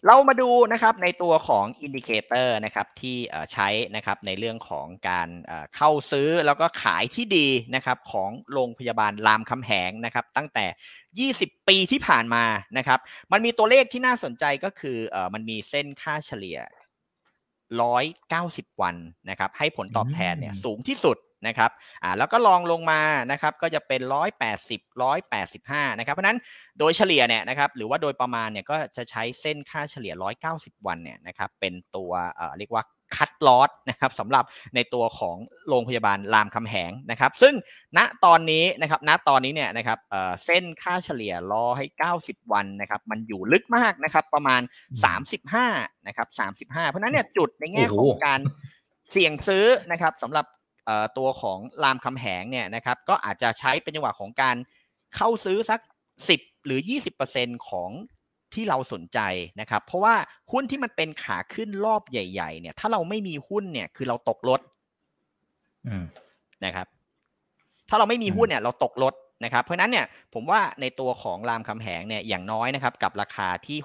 [0.08, 10.66] เรามาดูนะครับในตัวของ indicator นะครับที่เอ่อใช้นะครับในเรื่องของการเอ่อเข้าซื้อแล้วก็ขายที่ดีนะครับของโรงพยาบาลรามคำแหงนะครับตั้งแต่
[11.56, 12.46] 20 ปีที่ผ่านมา
[12.78, 13.00] นะครับ
[13.32, 16.60] มันมีตัวเลขที่น่าสนใจก็คือเอ่อมันมีเส้นค่าเฉลี่ย
[17.90, 18.96] 190 วัน
[19.30, 21.72] นะครับให้ผลตอบแทนเนี่ยอืมสูงที่สุด นะครับ
[22.04, 24.02] อ่าแล้วก็ลองลงมานะครับก็จะเป็น
[24.48, 24.80] 180
[25.30, 26.40] 185นะครับเพราะฉะนั้น
[26.80, 30.14] โดยเฉลี่ยเนี่ยนะครับหรือว่าโดยประมาณเนี่ยก็จะใช้เส้นค่าเฉลี่ย
[30.50, 32.86] 190 วันเนี่ยนะครับเป็นตัวเอ่อเรียกว่า
[33.18, 34.44] คัดลอสนะครับสำหรับ
[34.76, 35.38] ในตัวของ
[35.70, 37.54] โรงพยาบาลรามคำแหงนะครับ ซึ่ง
[37.98, 41.34] ณตอนนี้นะครับณตอนนี้เนี่ยนะครับเอ่อเส้นค่าเฉลี่ย
[41.94, 44.62] 190 วันนะครับมันอยู่ลึกมากนะครับประมาณ
[45.14, 46.28] 35นะครับ
[46.74, 48.40] 35 เพราะฉะนั้นเนี่ยจุดในแง่ของโอ้โหการ
[49.12, 50.59] เสี่ยงซื้อนะครับสำหรับเอ่อ
[51.18, 54.56] ตัวของรามคำแหงเนี่ยนะครับก็อาจจะใช้เป็นจังหวะของการ
[55.16, 55.80] เข้าซื้อสัก
[56.24, 56.80] 10 หรือ
[57.24, 57.92] 20%ของ
[58.54, 59.20] ที่เราสนใจ
[59.62, 60.16] นะครับ เพราะว่า
[60.52, 64.62] หุ้นที่มันเป็นขาขึ้นรอบใหญ่ๆเนี่ย ถ้าเราไม่มีหุ้นเนี่ยคือเราตกรถ
[65.88, 66.04] อืม
[66.66, 66.88] นะครับ
[67.90, 73.78] ถ้าเราไม่มีอืมหุ้นเนี่ย เราตกรถนะครับ เพราะฉะนั้นเนี่ยผมว่าในตัวของรามคำแหงเนี่ยอย่างน้อยนะครับ กับราคาที่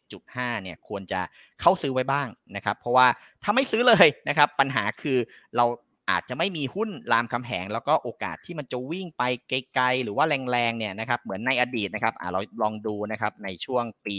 [0.00, 1.20] 61.5 เนี่ย ควรจะ
[1.60, 3.06] เข้าซื้อไว้บ้างนะครับ เพราะว่า
[3.42, 5.18] ถ้าไม่ซื้อเลยนะครับ ปัญหาคือ
[5.56, 5.64] เรา
[6.10, 14.18] อาจจะไม่มีหุ้นรามคำแหง แล้วก็โอกาสที่มันจะวิ่งไปไกลๆ หรือว่าแรงๆเนี่ยนะครับเหมือนในอดีตนะครับเราลองดูนะครับในช่วงปี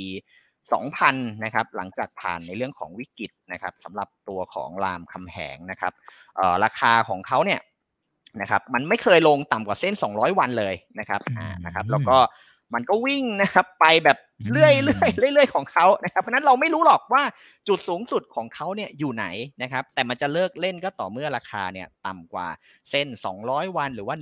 [0.71, 5.93] 2000 นะครับหลังจากผ่านในเรื่องของวิกฤตนะครับสำหรับตัวของรามคำแหงนะครับ
[6.63, 7.61] ราคาของเขาเนี่ย
[8.41, 12.17] นะครับมันไม่เคยลงต่ำกว่าเส้น 200 วันเลยนะครับอ่านะครับแล้วก็
[12.73, 14.17] มันก็วิ่งนะครับ ไปแบบ
[14.53, 17.23] เรื่อยๆเรื่อยๆเรื่อยๆของเขานะครับเพราะฉะนั้นเราไม่รู้หรอกว่า
[17.67, 19.25] จุดสูงสุดของเขาเนี่ยอยู่ไหน
[19.61, 22.47] นะครับ แต่มันจะเลิกเล่นก็ต่อเมื่อราคาเนี่ยต่ำกว่า
[22.89, 23.07] เส้น
[23.41, 24.15] 200 วันหรือว่า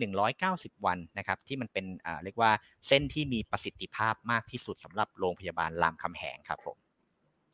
[0.73, 2.51] 190 วันนะครับ ที่มันเป็นอ่าเรียกว่า
[2.87, 6.77] เส้นที่มีประสิทธิภาพมากที่สุดสำหรับโรงพยาบาลรามคำแหงครับผม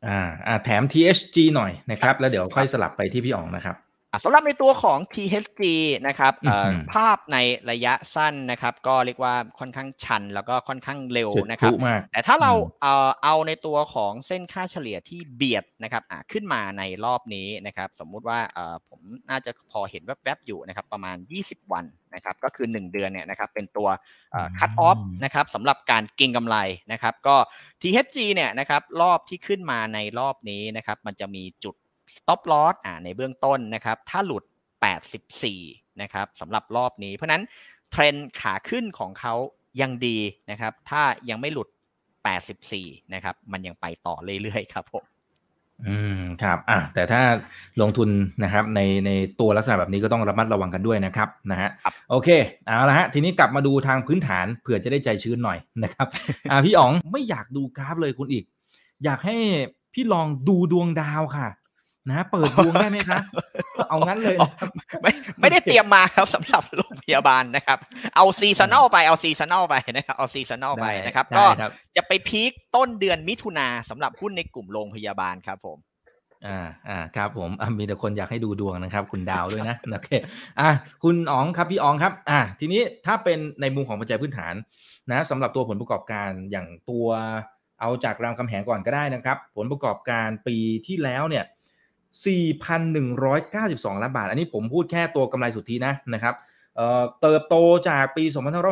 [0.06, 3.85] อ่าอ่าแถม THG หน่อยนะครับ แล้วเดี๋ยวค่อยสลับไปที่พี่อ๋องนะครับอะ
[4.24, 5.62] สำหรับในตัวของ THG
[6.06, 7.38] นะครับเอ่ออือหือภาพใน
[7.70, 19.00] ระยะสั้นนะครับ ก็เรียกว่าค่อนข้างชันแล้วก็ค่อนข้างเร็วจุดนะคพรับลุมากแต่ถ้าเราอืมเอ่อเอาในตัวของเส้นค่าเฉลี่ยที่เบียดนะครับอะขึ้นมาในรอบนี้นะครับ สมมุติว่าเอ่อผม
[19.30, 23.88] น่าจะพอเห็นแวบๆอยู่นะครับประมาณ 20 วันนะครับก็คือ 1 เดือนเนี่ยนะครับเป็นตัว
[24.58, 26.56] คัตออฟนะครับสำหรับการเก็งกำไร
[26.92, 27.36] นะครับ ก็
[27.82, 31.74] THG เนี่ยนะครับรอบที่ขึ้นมาในรอบนี้นะครับ มันจะมีจุด
[32.14, 34.44] stop loss อ่าในเบื้องต้นนะครับ ถ้าหลุด
[35.22, 37.42] 84 นะครับสำหรับรอบนี้ เพราะฉะนั้น
[37.90, 39.34] เทรนด์ขาขึ้นของเขา
[39.80, 40.18] ยังดี
[40.50, 41.68] นะครับ ถ้ายังไม่หลุด
[42.40, 45.04] 84 นะครับ มันยังไปต่อเรื่อยๆครับผม
[45.86, 47.20] อืมครับอะแต่ถ้า
[47.80, 48.08] ลงทุน
[48.42, 52.28] นะครับในในตัวลักษณะแบบนี้ก็ต้องระมัดระวังกันด้วยนะครับนะฮะครับโอเค
[52.66, 56.06] เอาละฮะทีนี้กลับมาดูทางพื้นฐานเผื่อจะได้ใจชื้นหน่อยนะครับ
[56.50, 58.44] อ่าพี่อ๋องไม่อยากดูกราฟเลยคุณอีก
[59.04, 59.36] อยากให้
[59.94, 61.48] พี่ลองดูดวงดาวค่ะ
[62.10, 63.18] นะเปิดดวงได้ไหมคะ
[63.88, 64.70] เอางั้นเลยนะครับ
[65.02, 67.78] ไม่ไม่ได้เตรียมมาครับสำหรับโรงพยาบาลนะครับ
[68.16, 75.78] เอา seasonal ไปเอา seasonal ไปนะครับเอา seasonal ไปนะครับได้ก็ครับจะไป peak ต้นเดือนมิถุนาสำหรับหุ้นในกลุ่มโรงพยาบาลครับผม
[76.46, 80.10] อ่าอ่าครับผมอะมีแต่คนอยากให้ดูดวงนะครับ คุณดาวด้วยนะโอเค
[80.60, 80.70] อะ
[81.02, 84.54] คุณอ๋องครับพี่อ๋องครับ อะทีนี้ถ้าเป็นในมุมของปัจจัยพื้นฐาน
[85.10, 87.06] นะสำหรับตัวผลประกอบการอย่างตัว
[87.80, 91.44] เอาจากรามคำแหงก่อนก็ได้นะครับ ผลประกอบการปีที่แล้วเนี่ย
[92.24, 96.34] 4,192 ล้านบาท อันนี้ผมพูดแค่ตัวกำไรสุทธินะนะครับ
[96.76, 97.54] เเติบโต
[97.88, 98.24] จากปี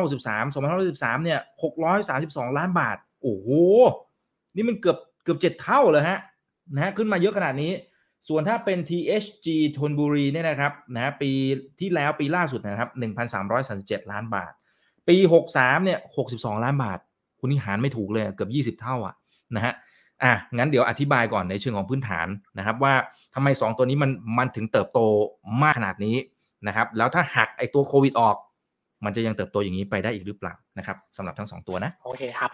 [0.03, 0.53] 2563
[0.83, 1.39] 2563 เนี่ย
[1.93, 3.49] 632 ล้านบาท โอ้โห
[4.55, 6.19] นี่มันเกือบเกือบเจ็ดเท่าเลยฮะ
[6.73, 7.71] นะฮะ ขึ้นมาเยอะขนาดนี้
[8.27, 11.31] ส่วนถ้าเป็น THG ธนบุรีเนี่ยนะครับ นะปี
[11.79, 12.89] ที่แล้วปีล่าสุดนะครับ
[13.49, 14.51] 1,337 ล้านบาท
[15.07, 15.17] ปี
[15.51, 15.99] 63 เนี่ย
[16.31, 16.99] 62 ล้านบาท
[17.39, 19.15] คุณนี่หารไม่ถูกเลย เกือบ 20 เท่าอะ
[19.55, 19.73] นะฮะ
[20.23, 22.27] อะ งั้นเดี๋ยวอธิบายก่อนในเชิงของพื้นฐาน
[22.57, 22.93] นะครับว่า
[23.35, 24.99] ทำไม 2 ตัวนี้มันมันถึงเติบโต
[25.63, 26.15] มากขนาดนี้
[26.67, 28.35] นะครับแล้วถ้าหักไอตัวโควิดออก
[29.05, 32.51] มันจะยังเติบโตอย่างนี้ไปได้อีกหรือเปล่านะครับสำหรับทั้ง 2 ตัวนะโอเคครับ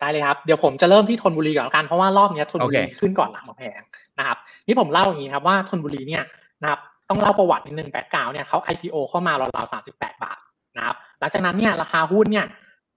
[0.00, 2.88] ได้เลยครับ เดี๋ยวผมจะเริ่มที่ธนบุรีก่อนกันเพราะว่ารอบนี้ธนบุรี okay.
[3.00, 3.80] ขึ้นก่อนหลังมาแพง
[4.18, 6.24] นะครับนี่ผมเล่าอย่างนี้ครับว่าธนบุรีเนี่ย
[6.62, 10.38] นะครับต้องเล่าประวัตินิดนึงแบ็กกราวเนี่ยเขา IPO เข้ามาราวๆ38บาท
[10.76, 12.46] นะครับหลังจากนั้นเนี่ยราคาหุ้นเนี่ย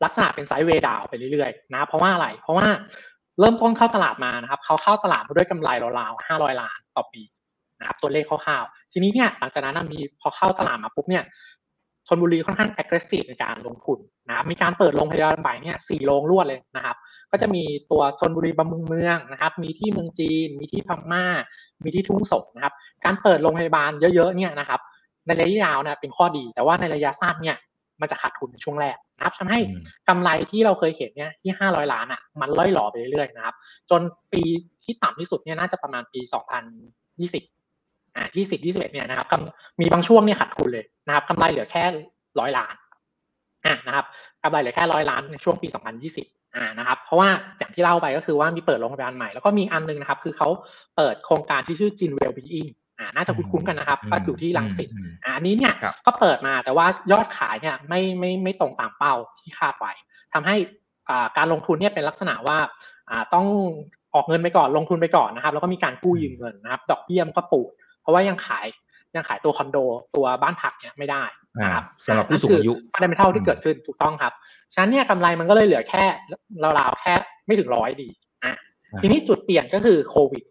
[0.04, 2.68] ลักษณะเป็นไซด์เวย์ดาวไปเรื่อยๆนะเพราะว่าอะไรเพราะว่า
[3.40, 5.70] เริ่มต้นเข้าตลาดมานะครับเขาเข้าตลาดมาด้วยกำไร
[6.00, 7.24] ราวๆ500ล้านต่อปี
[7.80, 11.24] นะครับตัวเลขคร่าวๆทีนี้เนี่ยหลังจากนั้นมีพอเข้าตลาดมาปุ๊บเนี่ย
[12.08, 16.96] ชนบุรีค่อนข้าง aggressive ในการลงทุนนะครับมีการเปิดโรงพยาบาลใหม่เนี่ยสี่โรงรวดเลยนะครับ
[17.32, 21.26] ก็จะมีตัวชนบุรีบำรุงเมืองนะครับ มีที่เมืองจีน มีที่พม่า
[21.84, 22.74] มีที่ทุ่งสงนะครับ
[23.06, 24.80] การเปิดโรงพยาบาลเยอะๆเนี่ยนะครับ
[25.28, 27.58] ในระยะยาวนะเป็นข้อดี แต่ว่าในระยะสั้นเนี่ย
[28.02, 29.60] มันจะขาดทุนในช่วงแรกนะครับทำให้
[30.10, 33.56] กำไรที่เราเคยเห็นเนี่ยที่ 500 ล้านอะมันล่อยหล่อไปเรื่อยๆนะครับ
[33.90, 34.02] จน
[34.34, 34.42] ปี
[34.84, 36.22] ที่ต่ำที่สุดเนี่ยน่าจะประมาณปี
[37.38, 39.28] 2020อ่า20 21เนี่ยนะครับ
[39.80, 41.84] มีบางช่วงเนี่ยขาดทุนเลยนะครับกำไรเหลือแค่
[42.40, 42.76] ร้อยล้าน
[43.66, 44.06] อ่านะครับ
[44.44, 45.68] กำไรเหลือแค่ร้อยล้านในช่วงปี
[46.12, 50.50] 2020อ่านะครับเพราะว่าอย่างที่เล่าไปก็คือว่ามีเปิดโรงพยาบาลใหม่แล้วก็มีอันนึงนะครับ คือเขา
[50.98, 54.90] เปิดโครงการที่ชื่อ Gin Well Being อ่า น่าจะคุ้นๆกันนะครับก็อยู่ที่ลังสิต
[55.24, 55.74] อ่าอันนี้เนี่ย
[56.06, 59.92] ก็เปิดมาแต่ว่ายอดขายเนี่ยไม่ไม่ไม่ตรงตามเป้าที่คาดไว้
[60.34, 60.56] ทำให้
[61.10, 62.58] อ่าการลงทุนเนี่ยเป็นลักษณะว่า
[63.10, 63.48] อ่าต้อง
[64.14, 68.66] ออกเงินไปก่อนลงทุนไปก่อนนะครับ แล้วก็มีการกู้ยืมเงินนะครับ ดอกเบี้ยมันก็ปูด เพราะว่ายังขาย
[69.16, 69.78] ยังขายตัวคอนโด
[70.16, 71.24] ตัวบ้านพักเนี่ยไม่ได้
[71.62, 74.34] นะครับสำหรับผู้สูงอายุฟันเดเมทัลที่เกิดขึ้นถูกต้องครับ
[74.74, 76.04] ฉะนั้นเนี่ยกำไรมันก็เลยเหลือแค่
[76.64, 77.14] ราวๆแค่
[77.46, 78.10] ไม่ถึงร้อยดี
[78.44, 78.54] อะ
[79.02, 80.44] ทีนี้จุดเปลี่ยนก็คือโควิด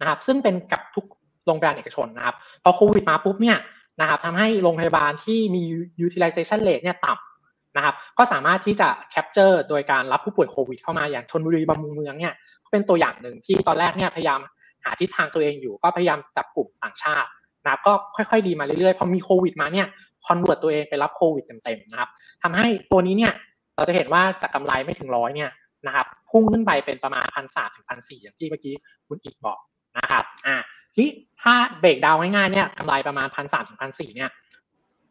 [0.00, 1.04] นะครับ ซึ่งเป็นกับทุก
[1.48, 3.58] โรงพยาบาลเอกชนนะครับพอโควิดมาปุ๊บเนี่ย
[4.00, 5.62] นะครับทำให้โรงพยาบาลที่มี
[6.06, 12.34] utilization rate เนี่ยต่ำนะครับ ก็สามารถที่จะ capture โดยการรับผู้ป่วยโควิดเข้ามาอย่างชนบุรีบำรุงเมืองเนี่ย
[12.72, 14.40] เป็นตัวอย่างหนึ่งที่ตอนแรกเนี่ยพยายาม
[14.84, 17.28] หาทิศทางตัวเองอยู่ ก็พยายามจับกลุ่มต่างชาติ
[17.64, 19.86] นะครับก็ค่อยๆดีมาเรื่อยๆพอมีโควิดมาเนี่ย
[20.26, 22.10] convert ตัวเองไปรับโควิดเต็มๆนะครับ
[22.42, 23.32] ทำให้ตัวนี้เนี่ย
[23.76, 25.50] เราจะเห็นว่าจากกำไรไม่ถึงร้อยเนี่ย
[25.86, 28.74] นะครับพุ่งขึ้นไปเป็นประมาณพันสามถึงพันสี่อย่างที่เมื่อกี้
[29.08, 29.58] คุณอีกบอก
[29.98, 30.56] นะครับอ่า
[30.96, 31.08] ที่
[31.42, 34.30] ถ้า breakdown ง่ายๆเนี่ยกำไรประมาณพันสามถึงพันสี่เนี่ย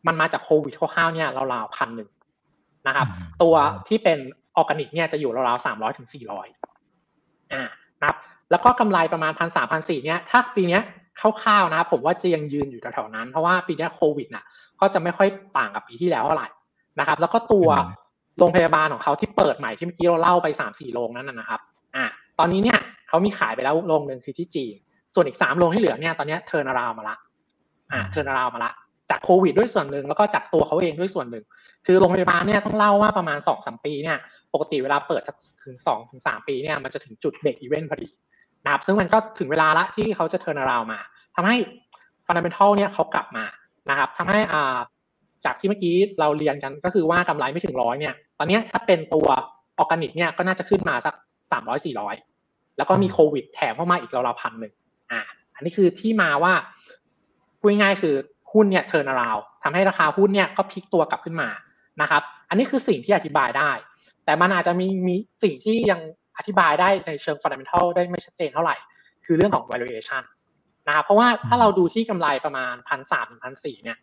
[0.07, 2.09] มันมาจากโควิดคร่าวๆเนี่ยราวๆพันหนึ่ง
[2.87, 3.07] นะครับ
[3.41, 3.55] ตัว
[3.87, 4.17] ที่เป็น
[4.55, 6.47] ออร์แกนิกเนี่ยจะอยู่ราวๆสามร้อยถึงสี่ร้อย
[7.53, 7.63] อ่า
[7.99, 8.17] นะครับ
[8.51, 10.79] แล้วก็กำไรประมาณพันสามพันสี่เนี่ยถ้าปีนี้
[11.19, 14.45] คร่าวๆนะครับผมว่าจะยังยืนอยู่แถวๆนั้น เพราะว่าปีนี้โควิดน่ะ
[14.79, 16.49] ก็จะไม่ค่อยต่างกับปีที่แล้วเท่าไหร่
[16.99, 17.69] นะครับ แล้วก็ตัว
[18.37, 21.59] โรงพยาบาลของเขาที่เปิดใหม่ที่เมื่อกี้เราเล่าไปสามสี่โรงนั้นนะครับ
[21.95, 22.05] อ่า
[22.39, 24.75] ตอนนี้เนี่ยเขามีขายไปแล้วโรงหนึ่งคือที่จีน
[25.17, 27.17] ส่วนอีกสามโรงที่เหลือเนี่ยตอนนี้ turnaround มาละ
[27.91, 28.71] อ่า turnaround มาละ
[29.10, 31.45] จากโควิดด้วยส่วนหนึ่งแล้วก็จากตัวเขาเองด้วยส่วนหนึ่ง
[31.86, 34.17] คือโรงพยาบาลเนี่ยต้องเล่าว่าประมาณสองสามปีเนี่ย
[34.53, 35.21] ปกติเวลาเปิด
[35.63, 38.10] ถึงสองถึงสามปีเนี่ยมันจะถึงจุด break-even พอดี
[38.65, 40.99] นะครับซึ่งมันก็ถึงเวลาละที่เขาจะ turnaround มา
[41.36, 41.58] ทำให้
[42.25, 43.45] fundamental เนี่ยเขากลับมา
[43.89, 44.77] นะครับทำให้อ่า
[45.45, 49.27] จากที่เมื่อกี้เราเรียนกันก็คือว่ากำไรไม่ถึงร้อยเนี่ย ตอนนี้ถ้าเป็นตัว
[49.77, 51.13] ออร์แกนิกเนี่ยก็น่าจะขึ้นมาสัก
[51.51, 52.15] สามร้อยสี่ร้อย
[52.77, 54.73] แล้วก็มีโควิดแถมเข้ามาอีกราวๆพันหนึ่ง
[55.12, 55.22] อ่า
[55.56, 56.54] อันนี้คือที่มาว่า
[57.60, 58.15] พูดง่ายๆคือ
[58.54, 61.50] หุ้นเนี่ยเทิร์นาราวทำให้ราคาหุ้นเนี่ยก็พลิกตัวกลับขึ้นมา
[62.02, 63.72] นะครับ อันนี้คือสิ่งที่อธิบายได้
[64.26, 66.00] แต่มันอาจจะมีมีสิ่งที่ยัง
[66.38, 68.76] อธิบายได้ในเชิงฟันดัมเบลทัลได้ไม่ชัดเจนเท่าไหร่
[69.26, 70.24] คือเรื่องของ valuation
[70.88, 73.98] นะครับเพราะว่าถ้าเราดูที่กำไรประมาณพันสามถึงพันสี่เนี่ย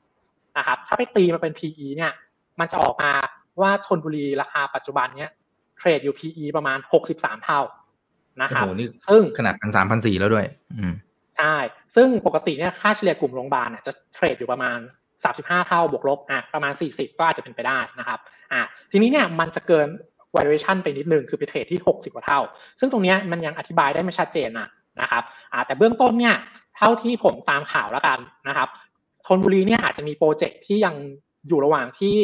[0.58, 2.12] นะครับถ้าไปตีมาเป็น PE เนี่ย
[2.60, 3.12] มันจะออกมา
[3.60, 5.32] ว่าทนบุรีราคาปัจจุบันเนี้ย
[5.78, 7.60] เทรดอยู่ PE ประมาณหกสิบสามเท่า
[8.42, 8.66] นะครับ
[9.10, 10.92] ซึ่งขนาดพันสามพันสี่แล้วด้วย อืม
[11.38, 11.56] ใช่
[11.96, 14.78] ซึ่งปกติเนี่ยค่าเฉลี่ยกลุ่มโรงพยาบาลเนี่ยจะเทรดอยู่ประมาณ
[15.24, 18.18] สามสิบห้าเท่าบวกลบอะประมาณสี่สิบก็อาจจะเป็นไปได้นะครับ
[18.52, 19.88] อะทีนี้เนี่ยมันจะเกิน
[20.36, 22.40] valuation ไปนิดนึงคือไปเทรดที่หกสิบกว่าเท่า
[22.80, 24.68] ซึ่งตรงนี้มันยังอธิบายได้ไม่ชัดเจนนะ
[25.00, 26.34] นะครับอ่าแต่เบื้องต้นเนี่ย
[26.76, 28.18] เท่าที่ผมตามข่าวแล้วกัน
[28.48, 28.68] นะครับ
[29.26, 30.94] ชนบุรีเนี่ยอาจจะมีโปรเจกต์ที่ยัง
[31.48, 32.14] อยู่ระหว่างที่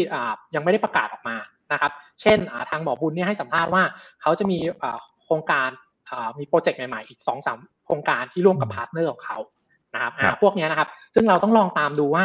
[0.54, 1.36] ยังไม่ได้ประกาศออกมา
[1.72, 2.38] นะครับ เช่น
[2.70, 3.82] ทางหมอบุญเนี่ยให้สัมภาษณ์ว่า
[4.22, 4.58] เขาจะมี
[5.24, 5.68] โครงการ
[6.38, 9.38] มี project ใหม่ๆ อีกสองสามโครงการที่ร่วมกับ partner ของเขา
[9.94, 12.24] นะครับพวกนี้นะครับ ซึ่งเราต้องลองตามดูว่า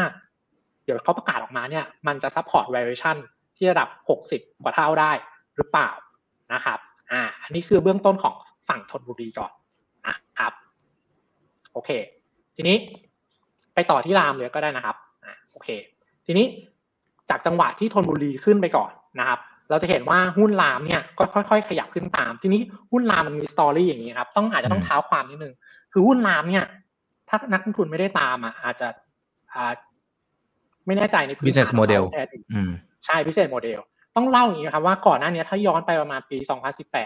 [0.85, 3.17] เดี๋ยวเขาประกาศออกมาเนี่ย มันจะ support valuation
[3.57, 3.89] ที่ระดับ
[4.27, 5.11] 60 กว่าเท่าได้
[5.55, 5.89] หรือเปล่า
[6.53, 6.79] นะครับ
[7.11, 8.35] อ่า อันนี้คือเบื้องต้นของ
[8.69, 9.51] ฝั่งธนบุรีก่อน
[10.07, 10.53] นะครับ
[11.73, 11.89] โอเค
[12.55, 12.77] ทีนี้
[13.73, 14.95] ไปต่อที่รามเลยก็ได้นะครับ
[15.25, 15.69] อ่า โอเค
[16.25, 16.45] ทีนี้
[17.29, 25.53] จากจังหวะที่ทนบุรีขึ้นไปก่อนนะครับ เราจะเห็นว่าหุ้นรามเนี่ยก็ค่อยๆ ขยับขึ้นตาม ทีนี้หุ้นรามมันมีสตอรี่อย่างนี้ครับ ต้องอาจจะต้องเท้าความนิดนึง
[25.91, 26.65] คือหุ้นรามเนี่ย
[27.29, 28.87] ถ้านักลงทุนไม่ได้ตามอะอาจจะ
[29.53, 29.73] อ่า
[30.85, 32.03] ไม่แน่ใจในพื้น business model
[32.53, 32.71] อืม
[33.05, 33.79] ใช่ business model
[34.15, 36.37] ต้องเล่าอย่างนี้ครับว่าก่อนหน้านี้ถ้าย้อนไปประมาณปี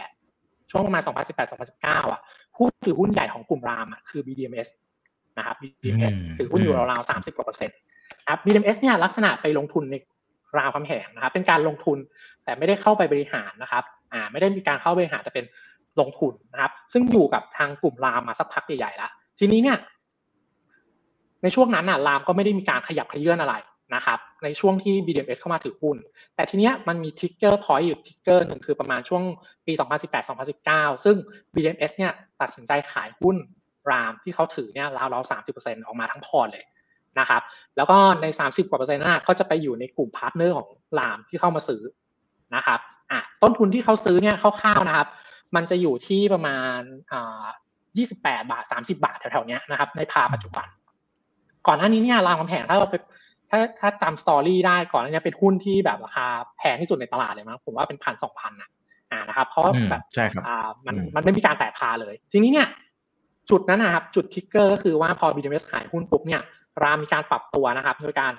[0.01, 1.01] 2018 ช่วงประมาณ
[1.57, 2.21] 2018-2019 อะ
[2.55, 4.69] ผู้ถือหุ้นใหญ่ของกลุ่มรามอะคือ BDMs
[5.37, 7.77] นะครับ BDMs ถือหุ้นอยู่ราวๆ30กว่าเปอร์เซ็นต์
[8.29, 9.95] ครับ BDMs เนี่ยลักษณะไปลงทุนใน
[10.57, 11.97] รามคำแหงนะครับ เป็นการลงทุน
[12.43, 13.83] แต่ไม่ได้เข้าไปบริหารนะครับ
[14.13, 15.45] อ่าไม่ได้มีการเข้าบริหารแต่เป็น
[15.99, 19.77] ลงทุนนะครับ ซึ่งอยู่กับทางกลุ่มรามมาสักพักใหญ่ๆแล้วทีนี้เนี่ย
[21.43, 23.55] ในช่วงนั้นน่ะรามก็ไม่ได้มีการขยับเขยื้อนอะไร
[23.95, 25.97] นะครับในช่วงที่ BDMs เข้ามาถือหุ้น
[26.35, 29.23] แต่ทีเนี้ยมันมี trigger point อยู่ trigger หนึ่งคือประมาณช่วง
[29.65, 29.73] ปี
[30.37, 31.15] 2018-2019 ซึ่ง
[31.53, 33.35] BDMS เนี่ยตัดสินใจขายหุ้น
[33.89, 36.65] รามที่เขาถือเนี่ยราวๆ30%ออกมาทั้ง port เลย
[37.19, 37.41] นะครับ
[37.77, 40.67] แล้วก็ใน 30 กว่าเปอร์เซ็นต์นั้นก็จะไปอยู่ในกลุ่ม partner ของ
[40.99, 41.81] รามที่เข้ามาซื้อ
[42.55, 42.79] นะครับ
[43.11, 45.07] อะต้นทุนที่เขาซื้อเนี่ยคร่าวๆนะครับ
[45.55, 46.79] มันจะอยู่ที่ประมาณ
[47.11, 47.43] อ่า
[47.99, 50.67] 28 บาท 30 บาทแถวๆนี้นะครับ ใน par ปัจจุบัน
[51.67, 52.95] ก่อนหน้านี้เนี่ยรามคำแหงถ้าเราไป
[53.49, 58.69] ถ้าถ้าจำ story ได้ก่อนหน้านี้เป็นหุ้นที่แบบราคาแพงที่สุดในตลาดเลยมั้งผมว่าเป็นพันสองพันนะ
[59.11, 62.67] อ่านะครับ เพราะแบบใช่ครับอ่ามันมันไม่มีการแตกพาเลย ทีนี้เนี่ย
[63.49, 66.41] จุดนั้นนะครับ จุดทิกเกอร์ก็คือว่าพอ BDMs ขายหุ้นปุ๊บเนี่ย
[66.83, 68.33] รามมีการปรับตัวนะครับโดยการ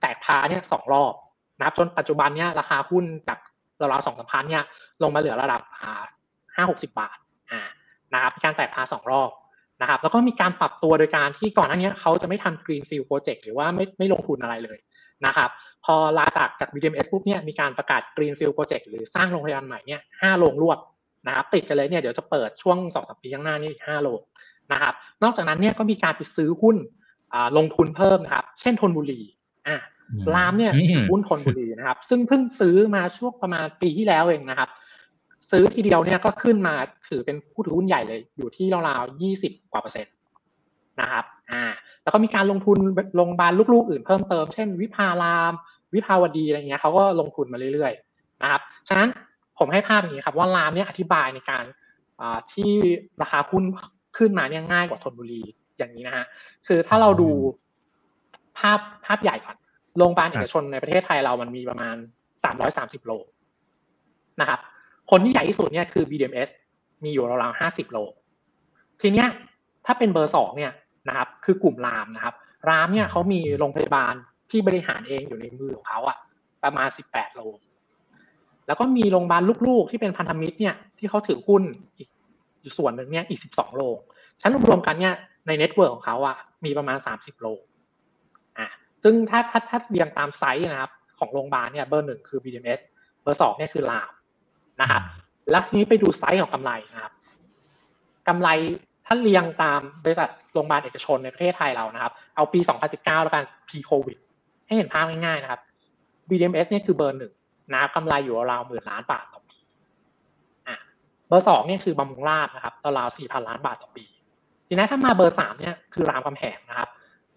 [0.00, 1.12] แตกพาเนี่ยสองรอบ
[1.58, 3.38] นะครับจนปัจจุบันเนี่ยราคาหุ้นจาก
[3.80, 4.64] ราวๆสองสามพันเนี่ย
[5.02, 5.60] ลงมาเหลือระดับ
[6.54, 7.16] ห้าหกสิบบาท
[7.50, 7.62] อ่า
[8.14, 9.30] นะครับมีการแตกพาสองรอบ
[9.80, 14.78] นะครับแล้วก็มีการปรับตัวโดยการที่ก่อนหน้านี้เขาจะไม่ทำ Greenfield Project หรือว่าไม่ไม่ลงทุนอะไรเลย
[15.26, 15.50] นะครับ
[15.84, 20.78] พอลาจากจาก BDMs ปุ๊บเนี่ยมีการประกาศ Greenfield Project หรือสร้างโรงพยาบาลใหม่เนี่ยห้าโรงรวด
[21.26, 24.20] นะครับติดกันเลยเนี่ยเดี๋ยวจะเปิดช่วงสองสามปีข้างหน้านี่ห้าโรง
[24.72, 26.76] นะครับนอกจากนั้นเนี่ยก็มีการไปซื้อหุ้น
[27.56, 29.20] ลงทุนเพิ่มนะครับ เช่นทนบุรี
[29.66, 29.76] อ่า
[30.34, 30.72] รามเนี่ย
[31.10, 34.68] หุ้นทนบุรีนะครับ ซึ่งเพิ่งซื้อมาช่วงประมาณปีที่แล้วเองนะครับ
[35.50, 36.74] ซื้อทีเดียวเนี่ยก็ขึ้นมา
[37.08, 40.14] ถือเป็นผู้ถือหุ้นใหญ่เลย อยู่ที่ราวๆยี่สิบกว่าเปอร์เซ็นต์
[41.00, 41.64] นะครับ อ่า
[42.02, 42.78] แล้วก็มีการลงทุน
[43.20, 45.52] ลงบานลูกๆ อื่นเพิ่มเติม เช่น วิภาราม
[45.94, 49.08] วิภาวดีอะไรเงี้ยเขาก็ลงทุนมาเรื่อยๆ นะครับ ฉะนั้น
[49.58, 51.64] ผมให้ภาพอย่างนี้ครับว่ารามเนี่ยอธิบายในการ
[52.52, 52.72] ที่
[53.22, 53.64] ราคาหุ้น
[54.16, 55.42] ขึ้นมาเนี่ยง่ายกว่าทนบุรี
[55.80, 56.26] อย่างนี้นะฮะ
[56.66, 57.30] คือถ้าเราดู
[58.58, 59.56] ภาพภาพใหญ่ก่อน
[59.98, 61.96] โรงพยาบาลเอกชนในประเทศไทยเรามันมีประมาณ
[62.42, 63.12] สามร้อยสามสิบโล
[64.40, 64.60] นะครับ
[65.10, 66.50] คนที่ใหญ่ที่สุดเนี่ยคือ BDMs
[67.04, 67.98] มีอยู่ราวๆห้าสิบโรง
[69.00, 69.28] ทีเนี้ย
[69.86, 70.72] ถ้าเป็นเบอร์สองเนี่ย
[71.08, 72.34] นะครับ คือกลุ่มรามนะครับ
[72.68, 74.14] รามเนี่ยเขามีโรงพยาบาล
[74.50, 76.16] ที่บริหารเองอยู่ในมือของเขาอะ
[76.64, 77.40] ประมาณสิบแปดโรง
[78.66, 81.62] แล้วก็มีโรงพยาบาลลูกๆ ที่เป็นพันธมิตรเนี่ยที่เขาถือหุ้น
[81.96, 82.08] อีก
[82.60, 83.82] อยู่ส่วนหนึ่งเนี่ยอีกสิบสองโรง
[84.42, 85.14] ฉะนั้นรวมกันเนี่ย
[85.46, 87.46] ใน network ของเขาอะมีประมาณสามสิบโรง
[88.58, 88.68] อะ
[89.02, 92.80] ซึ่งถ้าถ้าถ้าเรียงตามไซส์นะครับ ของโรงพยาบาลเนี่ยเบอร์หนึ่งคือ BDMS
[93.22, 94.12] เบอร์สองเนี่ยคือราม
[94.80, 95.02] นะครับ
[95.50, 97.12] แล้วทีนี้ไปดูไซส์ของกำไรนะครับ
[98.28, 98.48] กำไร
[99.06, 102.60] ถ้าเรียงตามบริษัทโรงพยาบาลเอกชนในประเทศไทยเรานะครับ เอาปี
[102.92, 104.18] 2019 แล้วกัน p โควิด
[104.66, 105.60] ให้เห็นภาพง่ายๆนะครับ
[106.28, 107.32] BDMS เนี่ยคือเบอร์หนึ่ง
[107.72, 109.58] นะครับกำไรอยู่ราวหมื่นล้านบาทต่อปี
[110.68, 110.76] อะ
[111.28, 114.04] เบอร์สองเนี่ยคือบำรุงราษฎร์นะครับราวสี่พันล้านบาทต่อปี
[114.70, 116.88] ทีนี้ถ้ามาเบอร์สามเนี่ยคือรามคำแหงนะครับ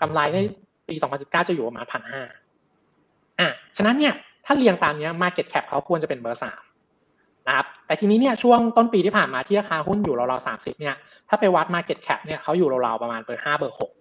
[0.02, 0.39] กำไรใน
[0.88, 2.22] ปี2019จะอยู่ประมาณพันห้า
[3.39, 4.13] อะฉะนั้นเนี่ย
[4.46, 6.63] ถ้าเรียงตามเนี้ย Market Cap เขาควรจะเป็นเบอร์สาม
[7.48, 10.96] นะครับแต่ทีนี้เนี่ยช่วงต้นปีที่ผ่านมาที่ราคาหุ้นอยู่ราวๆสามสิบเนี่ย
[11.30, 13.91] ถ้าไปวัด Market Cap เนี่ยเขาอยู่ราวๆประมาณเบอร์ห้าเบอร์หก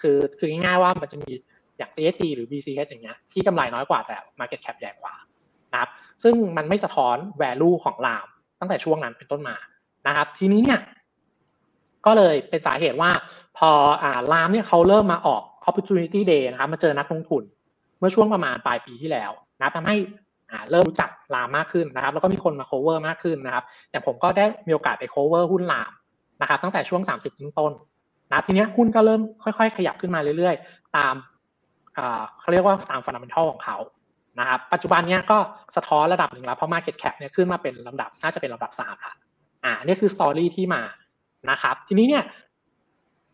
[0.00, 1.30] คือคือง่ายๆว่ามันจะมี
[1.78, 5.14] อย่าง CSG หรือ BCH อย่างเงี้ยที่กำไรน้อยกว่าแต่ Market Cap ใหญ่กว่า
[5.72, 5.90] นะครับ
[6.22, 8.26] ซึ่งมันไม่สะท้อน value ของราม
[8.60, 9.56] ตั้งแต่ช่วงนั้นเป็นต้นมา
[10.06, 10.78] นะครับ ทีนี้เนี่ย
[12.06, 13.10] ก็เลยเป็นสาเหตุว่า
[13.58, 13.70] พอ
[14.02, 17.42] อ่ารามเนี่ยเขาเริ่มมาออก opportunity day นะครับมาเจอนักลงทุน
[17.98, 19.96] เมื่อช่วงประมาณปลายปีที่แล้วนะทำให้
[20.50, 25.92] อ่าเริ่มรู้จักรามมากขึ้นนะครับ แล้วก็มีคนมา cover มากขึ้นนะครับอย่างผมก็ได้มีโอกาสไป cover หุ้นราม
[26.40, 27.72] นะครับ ตั้งแต่ช่วง 30ต้นต้น
[28.30, 31.14] นะทีนี้หุ้นก็เริ่มค่อย ๆ ขยับขึ้นมาเรื่อยๆ ตาม
[31.98, 33.76] อ่าเขาเรียกว่าตาม fundamental ของเขา
[34.40, 35.38] นะครับปัจจุบันเนี้ยก็
[35.76, 39.14] สะท้อนระดับหนึ่งแล้วเพราะ market cap เนี่ยขึ้นมาเป็นลำดับน่าจะเป็นลำดับสามละ
[39.64, 40.82] อ่านี่คือ story ที่มา
[41.50, 42.24] นะครับ ทีนี้เนี่ย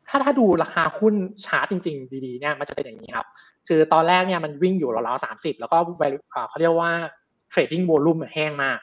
[0.08, 1.14] ถ้าถ้าดูราคาหุ้น
[1.44, 3.26] ชาร์ตจริง ๆ ดีๆเนี่ยมันจะเป็นอย่างนี้ครับ
[3.68, 5.76] คือตอนแรกเนี่ยมันวิ่งอยู่ราวๆสามสิบแล้วก็
[6.48, 6.90] เขาเรียกว่า
[7.52, 8.78] trading volume แห้งมาก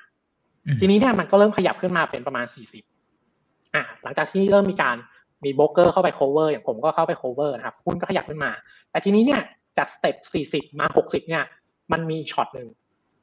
[0.80, 2.84] ทีนี้เนี่ยมันก็เริ่มขยับขึ้นมาเป็นประมาณสี่สิบ
[3.76, 4.96] อ่าหลังจากที่เริ่มมีการ
[5.44, 8.52] มีโบรกเกอร์เข้าไป cover อย่างผมก็เข้าไป cover นะครับหุ้นก็ขยับขึ้นมา
[8.92, 9.42] แต่ทีนี้เนี่ย
[9.78, 11.44] จาก step สี่สิบมาหกสิบเนี่ย
[11.92, 12.68] มันมีช็อตหนึ่ง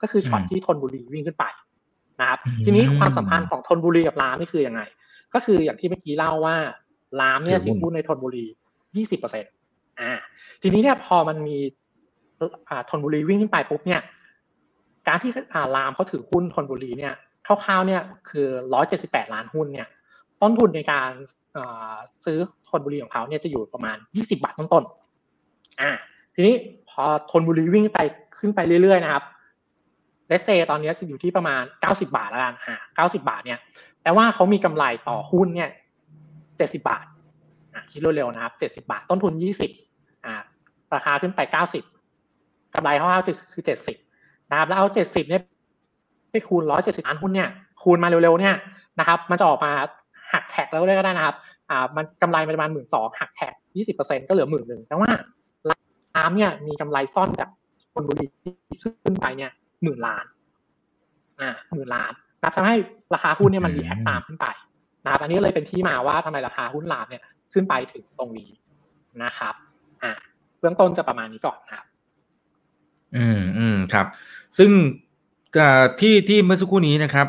[0.03, 1.45] ก็คือช็อตที่ทนบุรีวิ่งขึ้นไป
[2.21, 4.81] นะครับ ทีนี้ความสัมพันธ์ของทนบุรีกับรามนี่คือยังไง
[5.35, 6.57] ก็คืออย่างที่เมื่อกี้เล่าว่า
[7.21, 8.47] รามเนี่ยถือหุ้นในทนบุรี
[8.97, 9.53] ยี่สิบเปอร์เซ็นต์
[10.01, 10.13] อ่า
[10.63, 11.59] ทีนี้เนี่ยพอมันมี
[12.69, 14.01] อ่าทนบุรีวิ่งขึ้นไปปุ๊บเนี่ย
[15.09, 17.15] การที่อ่ารามเขาถือหุ้นทนบุรีเนี่ย
[17.47, 19.89] คร่าวๆเนี่ยคือร้อยเจ็ดสิบแปดล้านหุ้นเนี่ย
[20.43, 21.11] ต้นทุนในการ
[22.25, 22.39] ซื้อ
[22.69, 25.91] ทนบุรีของเขาเนี่ยจะอยู่ประมาณ 20 บาทต้นๆอ่า
[26.35, 26.55] ทีนี้
[26.91, 28.01] พอทนบุรีวิ่งไป
[28.39, 29.25] ขึ้นไปเรื่อยๆนะครับ
[30.31, 33.59] เลสเซตอนนี้อยู่ที่ประมาณ 90 บาทแล้วกันอ่า90 บาทเนี่ย
[34.03, 35.71] แต่ว่าเขามีกำไรต่อหุ้นเนี่ย
[36.27, 37.05] 70 บาท
[37.75, 39.33] อ่าคิดเร็วๆนะครับ70 บาท ต้นทุน
[39.79, 40.35] 20อ่า
[40.95, 41.41] ราคาขึ้นไป
[42.09, 43.65] 90กำไรคร่าวๆคือ
[44.03, 45.43] 70นะครับแล้วเอา 70เนี่ย
[46.33, 47.49] ไปคูณ 170ล้านหุ้นเนี่ย
[47.83, 48.57] คูณมาเร็วๆเนี่ย
[48.99, 49.71] นะครับ มันจะออกมา
[50.33, 51.37] หักแท็กแล้วได้ก็ได้นะครับ
[51.71, 55.11] อ่ามันกำไรประมาณหมื่นสองหักแท็กยี่สิบเปอร์เซ็นก็เหลือหมื่นหนึ่งแต่ว่า
[55.71, 57.49] ร้านเนี่ยมีกำไรซ่อนจาก
[57.95, 58.27] คนบุรี
[58.83, 59.51] ขึ้นไปเนี่ย
[59.83, 60.25] หมื่นล้าน
[61.41, 62.13] อ่าหมื่นล้าน
[62.43, 62.77] นะทำให้
[63.15, 64.47] ราคาหุ้นเนี่ยมันรีแอคตามขึ้นไป
[65.05, 68.51] นะครับอันนี้เลยเป็นที่มาว่าทำไมราคาหุ้นลามเนี่ยขึ้นไปถึงตรงนี้
[69.25, 69.55] นะครับ
[70.03, 70.13] อ่า
[70.61, 71.85] เบื้องต้นจะประมาณนี้ก่อนครับ
[73.17, 74.07] อืมอืมครับ
[74.59, 74.71] ซึ่ง
[76.01, 77.27] ที่ที่เมื่อสักครู่นี้นะครับ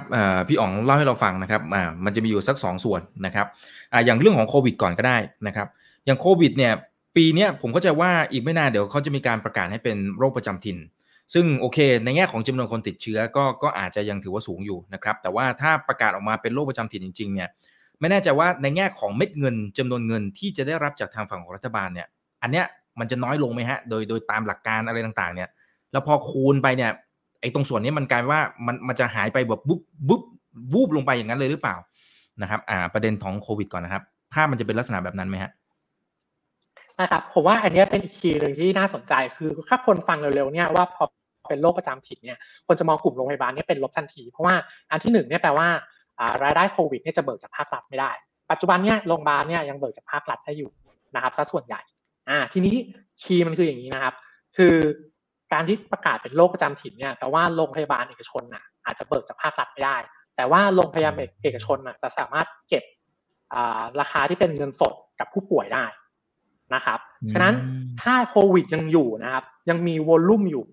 [0.47, 1.61] พี่อ๋องเล่าให้เราฟังนะครับ
[2.05, 3.47] มันจะมีอยู่สักสองส่วนนะครับ
[3.93, 5.67] ออย่างเรื่องของโควิดก่อนก็ได้นะครับ
[6.05, 6.73] อย่างโควิดเนี่ย
[7.15, 10.77] ปีนี้ผมเข้าใจว่าอีกไม่นานเดี๋ยวเขาจะมีการประกาศให้เป็นโรคประจำถิ่น
[11.33, 17.49] ซึ่งโอเค ในแง่ของจำนวนคนติดเชื้อก็ก็อาจจะยังถือว่าสูงอยู่นะครับ แต่ว่าถ้าประกาศออกมาเป็นโรคประจำถิ่นจริงๆเนี่ย
[17.99, 22.07] ไม่แน่ใจว่าในแง่ของเม็ดเงินจำนวนเงินที่จะได้รับจากทางฝั่งของรัฐบาลเนี่ย
[22.41, 22.65] อันเนี้ย
[22.99, 25.49] มันจะน้อยลงไหมฮะ โดยโดยตามหลักการอะไรต่างๆ เนี่ย
[25.91, 26.91] แล้วพอคูณไปเนี่ย
[27.41, 30.21] ไอ้ตรงส่วนนี้มันกลายว่ามันมันจะหายไปแบบบุ๊บบุ๊บ
[30.73, 31.75] วูบลงไปอย่างนั้นเลยหรือเปล่า
[32.41, 35.51] นะครับ อ่า ประเด็นของโควิดก่อนนะครับภาพมันจะเป็นลักษณะแบบนั้นไหมฮะ
[36.99, 41.05] นะครับผมว่าอันนี้เป็นอีกคีย์หนึ่งที่น่าสนใจคือถ้าคนฟังเร็วๆเนี่ยว่าพอ
[41.51, 44.55] เป็นโรคประจำถิ่นเนี่ยคนจะมองกลุ่มโรงพยาบาลนี้เป็นลบทันทีเพราะว่า
[44.91, 45.67] อันที่หนึ่งเนี่ยแปลว่า
[46.43, 48.11] รายได้โควิดเนี่ยจะเบิกจากภาครัฐไม่ได้
[48.51, 50.71] ปัจจุบันเนี่ยโรงพยาบาลเนี่ยยังเบิกจากภาครัฐได้อยู่
[51.15, 51.81] นะครับซะส่วนใหญ่
[52.29, 52.75] อ่าทีนี้
[53.21, 54.13] คีย์มันคืออย่างนี้นะครับ
[54.57, 54.75] คือ
[55.53, 59.97] การที่ประกาศเป็นโรคประจำถิ่นเนี่ยแต่ว่าโรงพยาบาลเอกชนน่ะอาจจะเบิกจากภาครัฐไม่ได้
[60.35, 62.83] แต่ว่าโรงพยาบาลเอกชนน่ะจะสามารถเก็บ
[63.99, 65.85] ราคาที่เป็นเงินสดกับผู้ป่วยได้
[66.75, 66.99] นะครับ
[67.31, 67.55] ฉะนั้น
[68.01, 70.63] ถ้าโควิดยังอยู่นะครับ ยังมีวอลลุ่มอยู่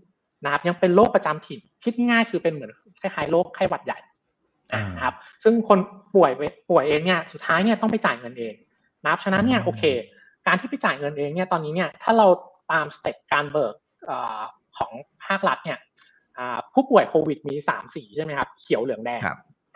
[0.44, 2.70] นะครับยังเป็นโรคประจำถิ่นคิดง่ายคือเป็นเหมือน
[3.00, 3.98] คล้ายๆโรคไข้หวัดใหญ่
[4.96, 5.78] นะครับซึ่งคน
[6.14, 6.30] ป่วย
[6.70, 8.54] ป่วยเองเนี่ยสุดท้ายเนี่ยต้องไปจ่ายเงินเอง
[9.04, 9.82] นะครับฉะนั้นเนี่ยโอเค
[10.46, 12.26] การที่ไปจ่ายเงินเองเนี่ยตอนนี้เนี่ยถ้าเรา
[12.72, 13.74] ตามสเต็ปการเบิก
[14.76, 14.92] ของ
[15.26, 15.78] ภาครัฐเนี่ย
[16.72, 19.20] ผู้ป่วยโควิดมีสามสีใช่ไหมครับเขียวเหลืองแดง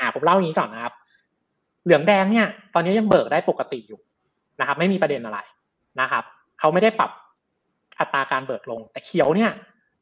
[0.00, 0.94] อ่าผมเล่าอย่างนี้ก่อนนะครับ
[1.84, 4.00] เหลืองแดงเนี่ย ตอนนี้ยังเบิกได้ปกติอยู่
[4.60, 5.38] นะครับ ไม่มีประเด็นอะไร
[6.00, 6.24] นะครับ
[6.58, 7.10] เขาไม่ได้ปรับ
[7.98, 9.50] อัตราการเบิกลง แต่เขียวเนี่ย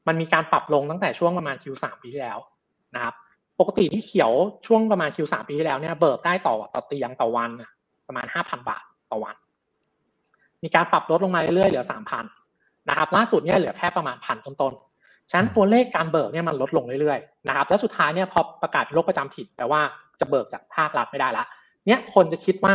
[0.08, 2.38] มันมีการปรับลงตั้งแต่ช่วงประมาณ Q3 ปีที่แล้ว
[2.94, 3.14] นะครับ
[3.60, 4.32] ปกติที่เขียว
[4.66, 7.50] ช่วงประมาณ Q3 ปีที่แล้วเนี่ยเบิกได้ต่อต่อเตียงต่อวัน
[8.06, 9.34] ประมาณ 5,000 บาทต่อวัน
[10.62, 11.84] มีการปรับลดลงมาเรื่อยๆเหลือ
[12.36, 14.74] 3,000นะครับ ล่าสุดเนี่ยเหลือแค่ประมาณพันต้น
[15.32, 19.80] ฉะนั้นตัวเลขการเบิกเนี่ยมันลดลงเรื่อยๆนะครับ แล้วสุดท้ายเนี่ยพอประกาศโรคประจำถิ่นแปลว่า
[20.20, 21.44] จะเบิกจากภาครัฐไม่ได้ละ
[21.86, 22.74] เนี่ยคนจะคิดว่า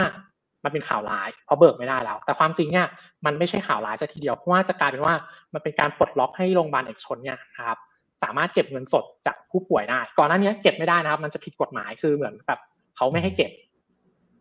[0.65, 2.87] มันเป็นข่าวร้ายเพราะเบิกไม่ได้แล้ว แต่ความจริงเนี่ย
[3.25, 5.13] มันไม่ใช่ข่าวร้ายซะทีเดียวเพราะว่าจะกลายเป็นว่า
[5.53, 7.79] มันเป็นการปลดล็อกให้โรงพยาบาลเอกชนเนี่ยนะครับ
[8.23, 12.59] สามารถเก็บเงินสดจากผู้ป่วยได้ ก่อนหน้านี้เก็บไม่ได้นะครับ มันจะผิดกฎหมายคือเหมือนแบบ
[12.95, 13.51] เขาไม่ให้เก็บ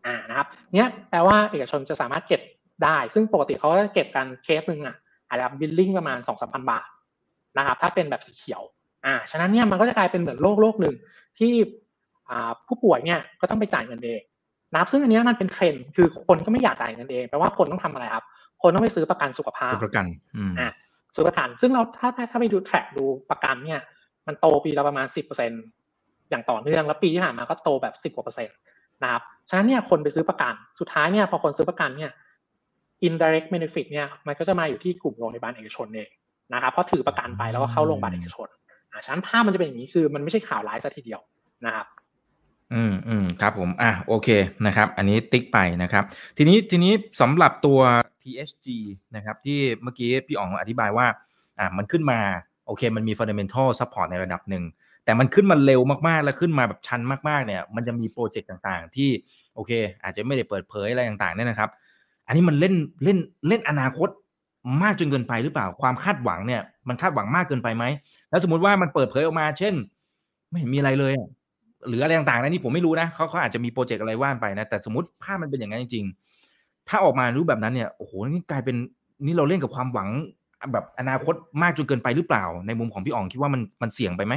[0.07, 2.41] อ่านะครับเนี่ยแปลว่าเอกชนจะสามารถเก็บ
[2.85, 4.97] ได้ ซึ่งปกติเขาจะเก็บกันเคสหนึ่งอะ
[5.29, 6.89] อาจจะ billing ประมาณสองสามพันบาท
[7.59, 8.63] นะครับ ถ้าเป็นแบบสีเขียว
[9.07, 10.95] อ่า ฉะนั้นเนี่ยมันก็จะกลายเป็นเหมือนโรคโรคหนึ่ง
[11.39, 11.53] ที่
[12.67, 14.23] ผู้ป่วยเนี่ยก็ต้องไปจ่ายเงินเอง
[14.75, 18.25] นะครับซึ่งอันนี้มันเป็นเทรนด์คือคนก็ไม่อยากจ่ายเงินเองแปลว่าคนต้องทำอะไรครับ
[18.63, 20.07] คนต้องไปซื้อประกันสุขภาพประกัน
[20.59, 20.69] อ่า
[21.15, 23.81] ซื้อประกัน ซึ่งเราถ้าถ้าถ้าไปดูแทร็กดูประกันเนี่ย
[24.27, 25.51] มันโตปีละประมาณสิบเปอร์เซ็น
[26.31, 28.57] อย่างต่อเนื่องแล้วปีที่ผ่านมาก็โตแบบสิบกว่าเปอร์เซ็นต์
[29.03, 32.11] นะครับฉะนั้นเนี่ยคนไปซื้อประกัน สุดท้ายเนี่ยพอคนซื้อประกันเนี่ย
[33.07, 36.11] indirect benefit เนี่ยมันก็จะมาอยู่ที่กลุ่มโรงพยาบาลเอกชนเอง
[36.55, 38.49] นะครับเพราะถือประกันไปแล้วก็เข้าโรงพยาบาลเอกชน
[38.91, 41.21] อ่าฉะนั้นภาพมันจะเป็นอย่างนี้คือมันไม่ใช่ข่าวร้ายซะทีเดียว
[41.67, 41.87] นะครับ
[42.72, 44.29] อืมอืมครับผมอะโอเค
[44.66, 46.05] นะครับ อันนี้ติ๊กไปนะครับ
[46.37, 47.81] ทีนี้ทีนี้สำหรับตัว
[48.22, 48.68] TSG
[49.16, 51.07] นะครับที่เมื่อกี้พี่อ๋องอธิบายว่า
[51.59, 52.18] อ่ามันขึ้นมา
[52.66, 54.64] โอเค มันมี fundamental support ในระดับหนึ่ง
[55.05, 59.11] แต่มันขึ้นมาเร็วมากๆ แล้วขึ้นมาแบบชันมากๆเนี่ย มันจะมีโปรเจกต์ต่างๆ ที่
[59.55, 59.70] โอเค
[60.03, 61.70] อาจจะไม่ได้เปิดเผยอะไรต่างๆเนี่ยนะครับ
[62.27, 62.74] อันนี้มันเล่น
[63.05, 64.09] เล่นเล่นอนาคต
[64.83, 67.85] มากจนเกินไปหรือเปล่าความคาดหวังเนี่ย มันคาดหวังมากเกินไปไหม
[68.31, 69.75] แล้วสมมติว่ามันเปิดเผยออกมา เช่น
[70.48, 71.12] ไม่เห็นมีอะไรเลย
[71.89, 76.05] หรืออะไรต่างๆนะนี่ผมไม่รู้นะเขาเขาอาจจะมี project อะไรว่ากันไปนะ แต่สมมติภาพมันเป็นอย่างนั้นจริง
[76.47, 78.77] ๆ ถ้าออกมารูปแบบนั้นเนี่ยโอ้โหนี่กลายเป็น
[79.27, 80.09] นี่เราเล่นกับความหวัง
[80.73, 84.35] แบบอนาคตมากจนเกินไปหรือเปล่า ในมุมของพี่อ๋องคิดว่ามันมันเสี่ยงไปไหม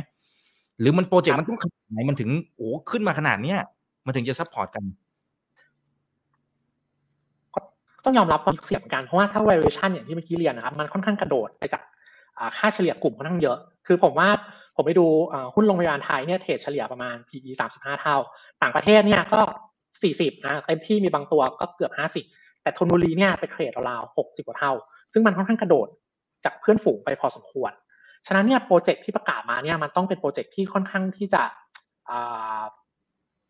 [0.79, 3.59] หรือมัน project มันต้องขนาดไหนมันถึงโอ้ขึ้นมาขนาดเนี้ย
[4.05, 4.83] มันถึงจะ support กัน
[8.05, 11.81] ต้องยอมรับว่าเสี่ยงกันเพราะว่าถ้า valuation อย่างที่เมื่อกี้เรียนนะครับมันค่อนข้างกระโดดไปจาก
[12.57, 14.27] ค่าเฉลี่ยกลุ่มค่อนข้างเยอะ คือผมว่า
[14.77, 15.05] ผมไปดู
[15.55, 18.17] หุ้นโรงพยาบาลไทยเนี่ยเทรดเฉลี่ยประมาณ PE 35 เท่า
[18.61, 19.41] ต่างประเทศเนี่ยก็
[19.93, 21.91] 40นะเต็มที่มีบางตัวก็เกือบ
[22.29, 24.73] 50 แต่ทนบุรีเนี่ยไปเทรดราวๆ60 กว่าเท่า
[25.13, 25.87] ซึ่งมันค่อนข้างกระโดด
[26.45, 27.71] จากเพื่อนฝูงไปพอสมควร
[28.27, 31.43] ฉะนั้นเนี่ยโปรเจกต์ที่ประกาศมาเนี่ยมันต้องเป็นโปรเจกต์ที่ค่อนข้างที่จะ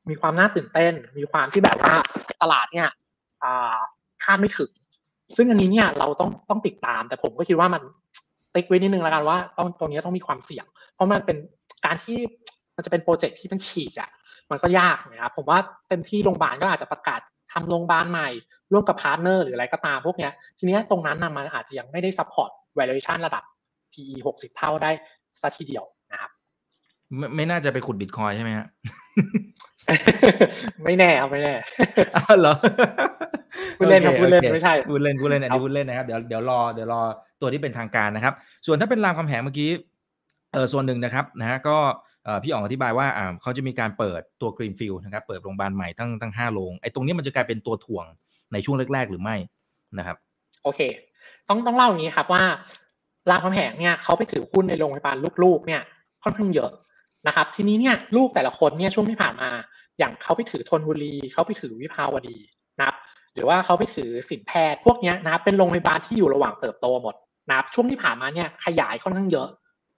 [0.10, 1.94] มีความน่าตื่นเต้น มีความที่แบบว่า
[2.42, 2.90] ตลาดเนี่ย
[4.24, 4.72] คาดไม่ถึง
[5.36, 7.82] ซึ่งอันนี้เนี่ยเราต้องต้องติดตาม แต่ผมก็คิดว่ามัน
[8.54, 11.38] ติ๊กไว้นิดนึงแล้วกันว่าต้องตรงนี้ต้องมีความเสี่ยง เพราะมันเป็น
[11.86, 12.18] การที่
[12.76, 14.10] มันจะเป็น project ที่มันฉีกอะ
[14.52, 17.20] มันก็ยากนะครับผมว่าเต็มที่โรงพยาบาลก็อาจจะประกาศ
[17.52, 18.30] ทำโรงพยาบาลใหม่
[18.72, 23.44] ร่วมกับ partner หรืออะไรก็ตามพวกเนี้ยทีนี้ตรงนั้นนะมันอาจจะยังไม่ได้ซัพพอร์ต valuation ระดับ
[23.94, 24.92] PE 60เท่าได้
[25.42, 26.32] ซะทีเดียวนะครับ
[27.18, 28.68] ไม่ไม่น่าจะไปขุดบิตคอยน์ใช่ไหมฮะ
[30.84, 31.54] ไม่แน่เอาไม่แน่
[32.42, 32.54] เหรอ
[33.78, 37.02] พูดเล่นครับพูดเล่นไม่ใช่พูดเล่นพูดเล่นอันนี้พูดเล่นนะครับเดี๋ยวเดี๋ยวรอเดี๋ยวรอ
[37.42, 38.34] ตัวที่เป็นทางการนะครับ
[38.66, 39.70] ส่วนถ้าเป็นรามคำแหงเมื่อกี้
[40.54, 41.78] เออส่วนหนึ่งนะครับนะฮะก็
[42.44, 48.06] พี่อ๋องอธิบายว่าอ่าเขาจะมีการเปิดตัว greenfield นะครับเปิดโรงพยาบาลใหม่ทั้งทั้งห้าโรงไอ้ตรงนี้มันจะกลายเป็นตัวถ่วง
[48.54, 49.36] ในช่วงแรก ๆ หรือไม่
[49.98, 50.18] นะครับ
[50.64, 50.80] โอเค
[51.48, 52.44] ต้องต้องเล่าอย่างนี้ครับว่า
[53.30, 55.82] รามคำแหงเนี่ยเขาไปถือหุ้นในโรงพยาบาลลูกๆเนี่ย
[56.24, 56.72] ค่อนข้างเยอะ
[57.28, 59.50] นะครับทีนี้เนี่ยลูกแต่ละคนเนี่ยช่วงที่ผ่านมา
[60.00, 62.38] อย่างเขาไปถือธนบุรีเขาไปถือวิภาวดี
[62.80, 62.96] นะครับ
[63.34, 67.16] หรือว่าเขาไปถือสินแพทย์พวกนี้นะครับเป็นโรงพยาบาลที่อยู่ระหว่างเติบโตหมด
[67.50, 69.50] นะครับช่วงที่ผ่านมาเนี่ยขยายค่อนข้างเยอะ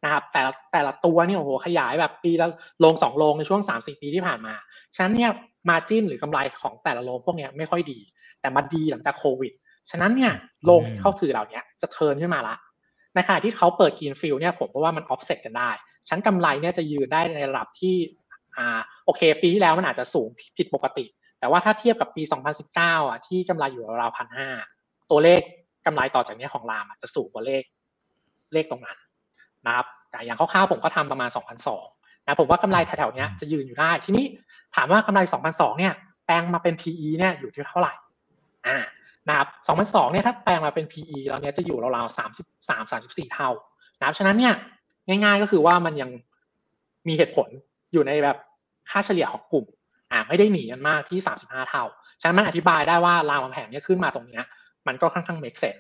[0.04, 0.42] นะครับแต่
[0.72, 2.48] แต่ละตัวเนี่ยโอ้โหขยายแบบปีละ
[2.80, 4.54] โรงสองโรงในช่วงสามสี่ปีที่ผ่านมา
[4.96, 5.32] ฉะนั้นเนี่ย
[5.70, 8.00] มาจิ้นหรือกำไรของแต่ละโรงพวกนี้ไม่ค่อยดี
[8.42, 9.54] แต่มาดีหลังจากโควิด
[9.90, 10.34] ฉะนั้นเนี่ย
[10.66, 12.56] โรงที่เข้าถือเหล่านี้จะเทินขึ้นมาละ
[13.14, 15.72] ในขณะที่เขาเปิด greenfield เนี่ยผมว่ามันออฟเซ็ตกันได้
[16.10, 17.96] ชั้นกำไรเนี่ยจะยืนได้ในระดับที่
[18.58, 20.28] อ่าโอเค ปีที่แล้วมันอาจจะสูง
[20.58, 21.06] ผิดปกติ
[21.40, 22.24] แต่ว่าถ้าเทียบกับปี
[22.68, 24.50] 2019 อะที่กำไรอยู่ราวพันห้า
[25.12, 25.42] ตัวเลข
[25.86, 27.64] กำไรต่อจากนี้ของรามจะสูงกว่าเลข
[28.54, 28.98] เลขตรงนั้น
[29.66, 31.30] นะครับแต่อย่างคร่าวๆผมก็ทำประมาณ
[31.78, 34.26] 2,002นะผมว่ากำไรแถวๆนี้จะยืนอยู่ได้ทีนี้
[34.76, 35.20] ถามว่ากำไร
[35.50, 35.94] 2,002เนี่ย
[36.26, 37.94] แปลงมาเป็น PE เนี่ยอยู่ที่เท่าไหร่
[38.68, 38.78] อ่า
[39.28, 39.48] นะครับ
[39.94, 43.50] 2002เนี่ยถ้าแปลงมาเป็น PE แล้วเนี่ยจะอยู่ราวๆ33 34 เท่า
[44.00, 44.54] นะครับฉะนั้นเนี่ย
[45.08, 46.10] ง่าย ๆก็คือว่ามันยัง
[47.08, 47.50] มีเหตุผล
[47.94, 48.38] อยู่ในแบบ
[48.90, 49.66] ค่าเฉลี่ยของกลุ่ม
[50.12, 51.84] อ่าไม่ได้หนีกันมากที่ 35 เท่า
[52.22, 54.42] ฉะนั้นมันอธิบายได้ว่ารามคำแหงเนี่ยขึ้นมาตรงนี้
[54.88, 55.76] มันก็ค่อนข้างเมกเซน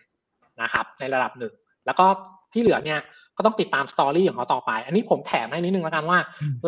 [0.62, 1.53] นะครับในระดับหนึ่ง
[1.86, 2.05] แล้วก็
[2.53, 2.99] ที่เหลือเนี่ย
[3.38, 6.20] ก็ต้องติดตามสตอรี่ของเขาต่อไป อันนี้ผมแถมให้นิดนึงแล้วกันว่า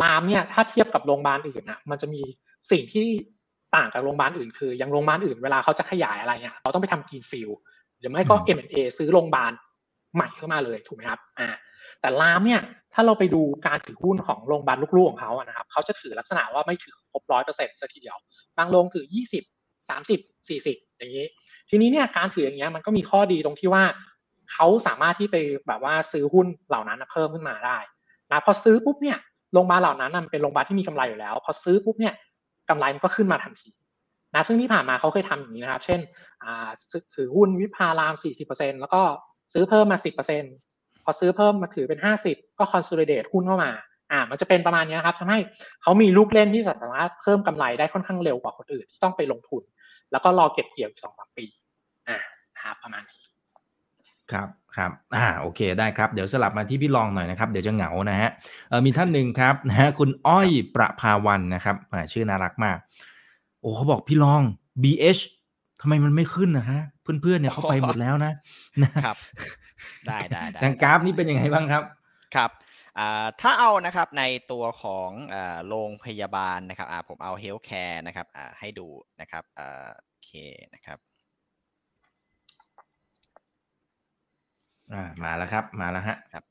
[0.01, 2.21] รามเนี่ยถ้าเทียบกับโรงพยาบาลอื่นนะมันจะมี
[2.71, 3.05] สิ่งที่
[3.75, 7.49] ต่างกับโรงพยาบาลอื่นคืออย่างโรงพยาบาลอื่นเวลาเขาจะขยายอะไรเนี่ยเขาต้องไปทำกินฟิล
[7.99, 9.51] หรือไม่ก็ M&A ซื้อโรงพยาบาล
[10.15, 11.49] ใหม่เข้ามาเลยถูกไหมครับอ่า
[12.01, 12.61] แต่รามเนี่ย
[12.93, 18.17] ถ้าเราไปดูการถือหุ้นของโรงพยาบาลลูกๆของเขาอะนะครับเขาจะถือลักษณะว่าไม่ถือครบร้อยเปอร์เซ็นต์สัทีเดียว
[18.57, 19.43] บางโรงถือยี่สิบ
[19.89, 21.27] สามสิบสี่สิบอย่างนี้
[21.69, 23.83] ทีนี้เนี่ยการถืออย่างเงี้ยมันก็มีข้อดีตรงที่ว่า
[24.51, 25.37] เขาสามารถที่ไป
[25.67, 27.77] แบบว่าซื้อหุ้นเหล่านั้นเพิ่มขึ้นมาได้
[28.31, 29.17] นะพอซื้อปุ๊บเนี่ย
[29.53, 32.13] โรงพยาบาลเหล่านั้นมันเป็นโรงพยาบาลที่มีกำไรอยู่แล้ว พอซื้อปุ๊บเนี่ย
[32.69, 33.71] กำไรมันก็ขึ้นมาทันที
[34.35, 35.99] นะซึ่งที่ผ่านมาเขาเคยทำอย่างนี้นะครับ เช่น
[37.15, 38.13] ถือหุ้นวิภาราม
[38.47, 39.01] 40%แล้วก็
[39.53, 40.70] ซื้อเพิ่มมา 10%
[41.03, 43.71] พอซื้อเพิ่มมาถือเป็น 50 ก็คอนโซลิเดตหุ้นเข้ามา
[44.11, 45.39] อ่ามันจะเป็นประมาณนี้ครับทำให้
[45.81, 49.63] เขามีลูกเล่นที่สามารถเพิ่มกำไรได้ค่อนข้างเร็วกว่าคนอื่นที่ต้องไปลงทุน
[50.11, 51.45] แล้วก็รอเก็บเกี่ยวอีกสองสามปี
[52.09, 52.17] อ่า
[52.61, 53.21] ครับประมาณนี้
[54.31, 58.29] ครับครับอ่าโอเคได้ครับ เดี๋ยวสลับมาที่พี่ลองหน่อยนะครับ เดี๋ยวจะเหงานะฮะ
[58.69, 62.77] เออมีท่านหนึ่งครับนะฮะคุณอ้อยประภาวันนะครับอ่าชื่อน่ารักมาก
[63.61, 64.41] โอ้เขาบอกพี่ลอง
[64.83, 65.21] BH
[65.81, 68.33] ทำไมมันไม่ขึ้นนะฮะเพื่อนๆเนี่ยเขาไปหมดแล้วนะ
[69.05, 69.17] ครับ
[70.07, 71.83] ได้ได้ได้ทางกราฟนี่เป็นยังไงบ้างครับ
[72.35, 72.51] ครับ
[73.41, 75.09] ถ้าเอานะครับในตัวของ
[75.67, 78.27] โรงพยาบาลนะครับผมเอา healthcare นะครับ
[78.59, 78.87] ให้ดู
[79.21, 80.31] นะครับโอเค
[80.73, 80.99] นะครับ
[84.93, 86.43] อ่ามาแล้วครับมาแล้วฮะครับ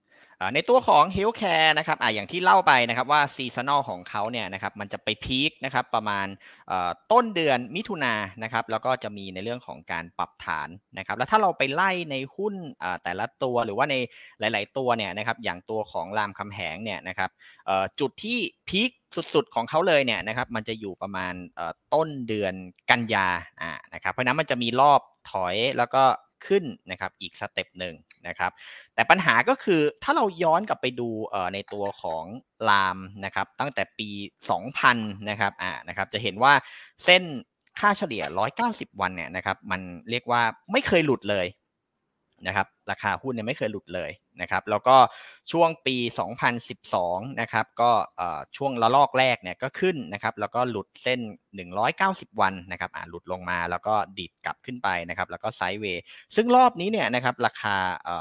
[0.54, 6.26] ในตัวของ Healthcare นะครับอ่าอย่างที่เล่าไปนะครับว่าซีซันอลของเขาเนี่ยนะครับมันจะไปพีคนะครับประมาณ
[7.12, 10.68] ต้นเดือนมิถุนายนะครับแล้วก็จะมีในเรื่องของการปรับฐาน
[10.98, 12.54] นะครับแล้วถ้าเราไปไล่ในหุ้น
[13.04, 13.94] แต่ละตัวหรือว่าใน
[14.40, 17.30] หลาย ๆ ตัวเนี่ยนะครับอย่างตัวของรามคำแหงเนี่ยนะครับ
[18.00, 18.38] จุดที่
[18.68, 18.90] peak
[19.34, 21.34] สุดๆ ของเขาเลยเนี่ยนะครับมันจะอยู่ประมาณ
[21.94, 22.54] ต้นเดือน
[22.90, 23.28] กันยา
[23.62, 26.02] อ่านะครับเพราะนั้นมันจะมีรอบถอยแล้วก็
[26.46, 27.94] ขึ้นนะครับอีก step หนึ่ง
[28.28, 28.52] นะครับ
[28.94, 31.08] แต่ปัญหาก็คือถ้าเราย้อนกลับไปดู
[31.54, 32.24] ในตัวของ
[32.68, 34.08] รามนะครับ ตั้งแต่ปี
[34.68, 36.52] 2000 นะครับอ่านะครับ จะเห็นว่า
[37.04, 37.22] เส้น
[37.80, 38.24] ค่าเฉลี่ย
[38.62, 40.42] 190 วันเนี่ยนะครับ มันเรียกว่า
[40.72, 41.46] ไม่เคยหลุดเลย
[42.46, 44.10] นะครับราคาหุ้นเนี่ยไม่เคยหลุดเลย
[44.40, 44.96] นะครับแล้วก็
[45.52, 45.96] ช่วงปี
[46.68, 47.90] 2012นะครับก็
[48.56, 51.20] ช่วงละลอกแรกเนี่ยก็ขึ้นนะครับแล้วก็หลุดเส้น
[51.80, 56.02] 190 วันนะครับอ่าหลุดลงมาแล้วก็ดีดกลับขึ้นไปนะครับแล้วก็ไซด์เวย์
[56.36, 57.76] ซึ่งรอบนี้เนี่ยนะครับราคา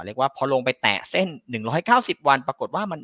[0.06, 1.28] เรียกว่าพอลงไปแตะเส้น
[1.78, 3.00] 190 วัน ปรากฏว่ามัน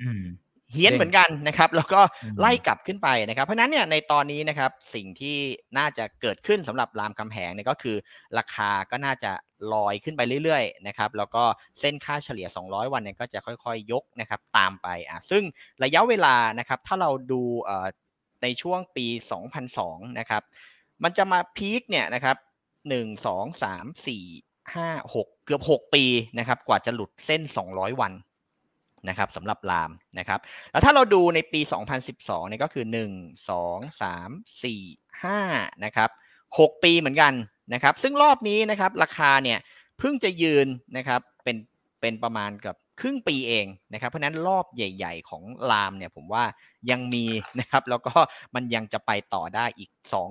[0.76, 2.02] เฮี้ยนเหมือนกันนะครับ แล้วก็
[2.40, 5.38] ไล่กลับขึ้นไปนะครับ เพราะนั้นเนี่ยในตอนนี้นะครับสิ่งที่
[5.78, 7.98] น่าจะเกิดขึ้นสำหรับรามคำแหงเนี่ยก็คือ
[8.38, 9.32] ราคาก็น่าจะ
[9.74, 11.44] ลอยขึ้นไปเรื่อยๆนะครับแล้วก็
[11.80, 15.44] เส้นค่าเฉลี่ย 200 วันเนี่ยก็จะค่อยๆ ยกนะครับตามไปอะซึ่ง
[15.84, 17.42] ระยะเวลานะครับถ้าเราดู
[18.44, 19.08] ในช่วงปี
[19.64, 20.44] 2002 นะครับ
[21.04, 22.38] มันจะมาพีคเนี่ยนะครับ
[22.84, 26.04] 1 2 3 4 5 6 เกือบ 6 ปี
[26.40, 28.14] นะครับกว่าจะหลุดเส้น 200 วัน
[29.10, 30.40] นะครับสำหรับลามนะครับ
[30.72, 31.62] แล้วถ้าเราดูในปี
[32.06, 36.10] 2012เนี่ยก็คือ 1 2 3 4 5นะครับ
[36.48, 37.34] 6ปีเหมือนกัน
[37.74, 39.60] นะครับ ซึ่งรอบนี้นะครับราคาเนี่ย
[40.00, 41.58] เพิ่งจะยืนนะครับเป็น
[42.02, 46.44] เป็นประมาณกับครึ่งปีเองนะครับ เพราะนั้นรอบใหญ่ ๆ ของลามเนี่ยผมว่า
[46.92, 47.26] ยังมี
[47.60, 48.14] นะครับ แล้วก็
[48.56, 49.90] มันยังจะไปต่อได้อีก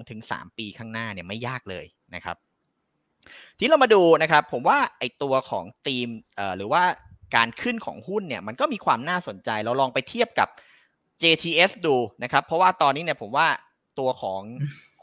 [0.09, 2.37] 2-3 ปีข้างหน้าเนี่ยไม่ยากเลยนะครับ
[3.59, 6.83] ที่เรามาดูนะครับ ผมว่าไอตัวของทีมเอ่อหรือว่า
[7.37, 10.49] การขึ้นของหุ้นเนี่ยมันก็มีความน่าสนใจเราลองไปเทียบกับ
[11.23, 13.49] JTS ดูนะครับ เพราะว่าตอนนี้เนี่ยผมว่า
[13.99, 14.43] ตัวของ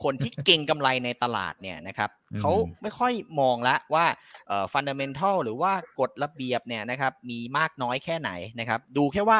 [0.03, 2.09] คนที่เก่งกำไรในตลาดเนี่ยนะครับ
[2.39, 2.51] เขา
[2.81, 4.05] ไม่ค่อยมองละว่า
[4.73, 9.39] ฟันเดเมนทัลหรือว่ากฎระเบียบเนี่ยนะครับมีมากน้อยแค่ไหนนะครับ ดูแค่ว่า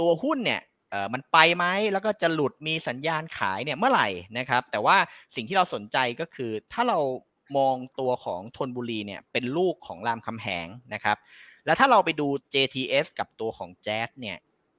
[0.00, 0.60] ตัวหุ้นเนี่ย
[1.12, 4.08] มันไปไหมแล้วก็จะหลุดมีสัญญาณขายเนี่ยเมื่อไหร่
[4.38, 4.96] นะครับ แต่ว่า
[5.34, 6.98] สิ่งที่เราสนใจก็คือถ้าเรา
[7.56, 11.16] มองตัวของทนบุรีเนี่ยเป็นลูกของรามคำแหงนะครับ
[11.64, 14.36] แล้วถ้าเราไปดู JTS กับตัวของ Jazz เนี่ย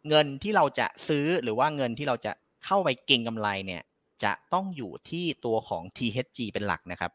[0.10, 2.32] เงินที่เราจะซื้อหรือว่าเงินที่เราจะ
[2.66, 3.82] เข้าไปเก็งกำไรเนี่ย
[4.24, 7.12] จะต้องอยู่ที่ตัวของ THG เป็นหลักนะครับ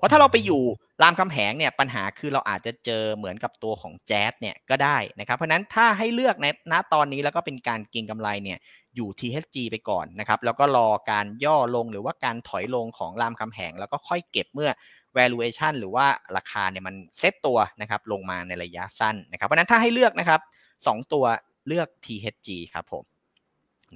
[0.00, 0.62] เพราะถ้าเราไปอยู่
[1.02, 8.58] รามคำแหงเนี่ยปัญหาคือเราอาจจะเจอเหมือนกับตัวของแจ๊สเนี่ยก็ได้นะครับ เพราะนั้นถ้าให้เลือกในณตอนนี้แล้วก็เป็นการเก็งกำไรเนี่ย
[8.96, 14.70] อยู่ THG ไปก่อนนะครับ แล้วก็รอการย่อลงหรือว่าการถอยลงของรามคำแหง แล้วก็ค่อยเก็บเมื่อ
[15.16, 20.40] valuation หรือว่าราคาเนี่ยมันเซตตัวนะครับลงมาในระยะสั้นนะครับ เพราะนั้นถ้าให้เลือกนะครับ
[20.86, 21.24] สองตัว
[21.66, 23.04] เลือก THG ครับผม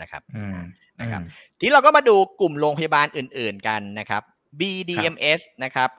[0.00, 0.22] นะครับ
[1.00, 1.22] นะครับ
[1.60, 4.22] ทีเราก็มาดูกลุ่มโรงพยาบาลอื่น ๆกันนะครับ
[4.60, 5.90] BDMS นะครับ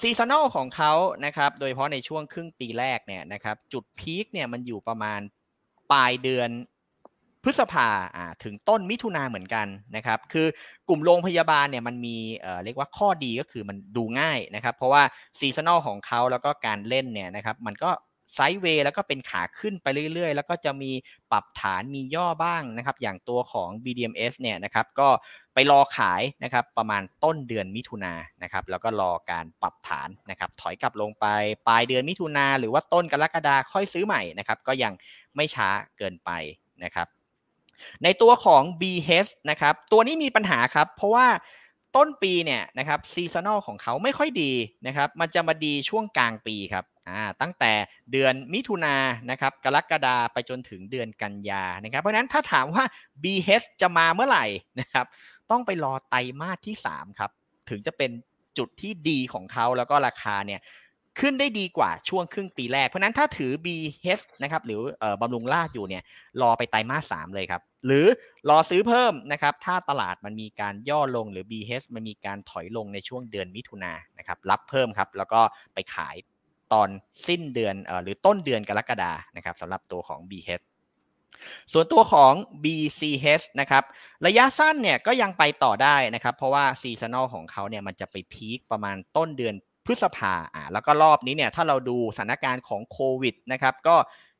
[0.00, 0.92] ซีซันอลของเขา
[1.24, 5.20] นะครับ โดยเฉพาะในช่วงครึ่งปีแรกเนี่ยนะครับ จุดพีคเนี่ยมันอยู่ประมาณ
[5.92, 6.50] ปลายเดือน
[7.44, 7.88] พฤษภา
[8.44, 10.46] ถึงต้นมิถุนาเหมือนกันนะครับ คือ
[10.88, 12.16] กลุ่มโรงพยาบาลเนี่ยมันมี
[12.64, 15.02] เรียกว่าข้อดีก็คือมันดูง่ายนะครับ เพราะว่า
[15.38, 17.90] ซีซันอลของเขาแล้วก็การเล่นเนี่ยนะครับ มันก็
[18.34, 20.92] ไซด์เวย์แล้วก็เป็นขาขึ้นไปเรื่อยๆ แล้วก็จะมี
[21.32, 25.08] ปรับฐานมีย่อบ้างนะครับ อย่างตัวของ BDMs เนี่ยนะครับ ก็
[25.54, 31.26] ไปรอขายนะครับประมาณต้นเดือนมิถุนานะครับ แล้วก็รอการปรับฐานนะครับ ถอยกลับลงไป
[31.68, 34.92] ปลายเดือนมิถุนาหรือว่าต้นกรกฎาค่อยซื้อใหม่นะครับ ก็ยัง
[35.36, 35.68] ไม่ช้า
[35.98, 36.30] เกินไป
[36.84, 37.08] นะครับ
[38.04, 41.26] ในตัวของ BH นะครับ ตัวนี้มีปัญหาครับ เพราะว่า
[41.96, 44.52] ต้นปีเนี่ยนะครับซีซันอลของเขาไม่ค่อยดี
[44.86, 47.72] นะครับ มันจะมาดีช่วงกลางปีครับอ่าตั้งแต่
[48.12, 48.96] เดือนมิถุนา
[49.30, 52.84] นะครับกรกฎาไปจนถึงเดือนกันยานะครับ เพราะนั้นถ้าถามว่า
[53.22, 54.46] BH จะมาเมื่อไหร่
[54.80, 55.06] นะครับ
[55.50, 57.30] ต้องไปรอไตรมาสที่ 3 ครับ
[57.70, 58.10] ถึงจะเป็น
[58.58, 60.60] จุดที่ดีของเขาแล้วก็ราคาเนี่ย
[61.20, 64.80] ขึ้นได้ดีกว่าช่วงครึ่งปีแรก เพราะนั้นถ้าถือ BH นะครับหรือ
[65.20, 66.02] บำรุงราชอยู่เนี่ย
[66.42, 68.06] รอไปไตรมาสสามเลยครับ หรือ
[68.48, 75.40] รอซื้อเพิ่มนะครับถ้าตลาดมันมีการย่อลงหรือ BH มันมีการถอยลงในช่วงเดือนมิถุนายนนะครับรับเพิ่มครับ แล้วก็
[75.74, 76.16] ไปขาย
[76.72, 76.88] ตอน
[77.26, 80.64] สิ้นเดือนเอ่อหรือต้นเดือนกรกฎานะครับสำหรับตัวของ BH
[81.72, 82.32] ส่วนตัวของ
[82.64, 83.84] BCH นะครับ
[84.26, 89.54] ระยะสั้นเนี่ยก็ยังไปต่อได้นะครับ เพราะว่าซีซันอลของเขาเนี่ยมันจะไปพีคประมาณต้นเดือน
[89.86, 93.96] พฤษภาอ่าแล้วก็รอบนี้เนี่ยถ้าเราดูสถานการณ์ของโควิดนะครับก็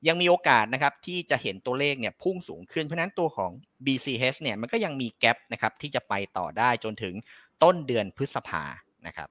[0.09, 3.51] ยังมีโอกาสนะครับที่จะเห็นตัวเลขเนี่ยพุ่งสูงขึ้น เพราะนั้นตัวของ
[3.87, 7.15] BCH เนี่ยมันก็ยังมี gap นะครับที่จะไปต่อได้จนถึง
[7.63, 8.63] ต้นเดือนพฤษภา
[9.07, 9.29] นะครับ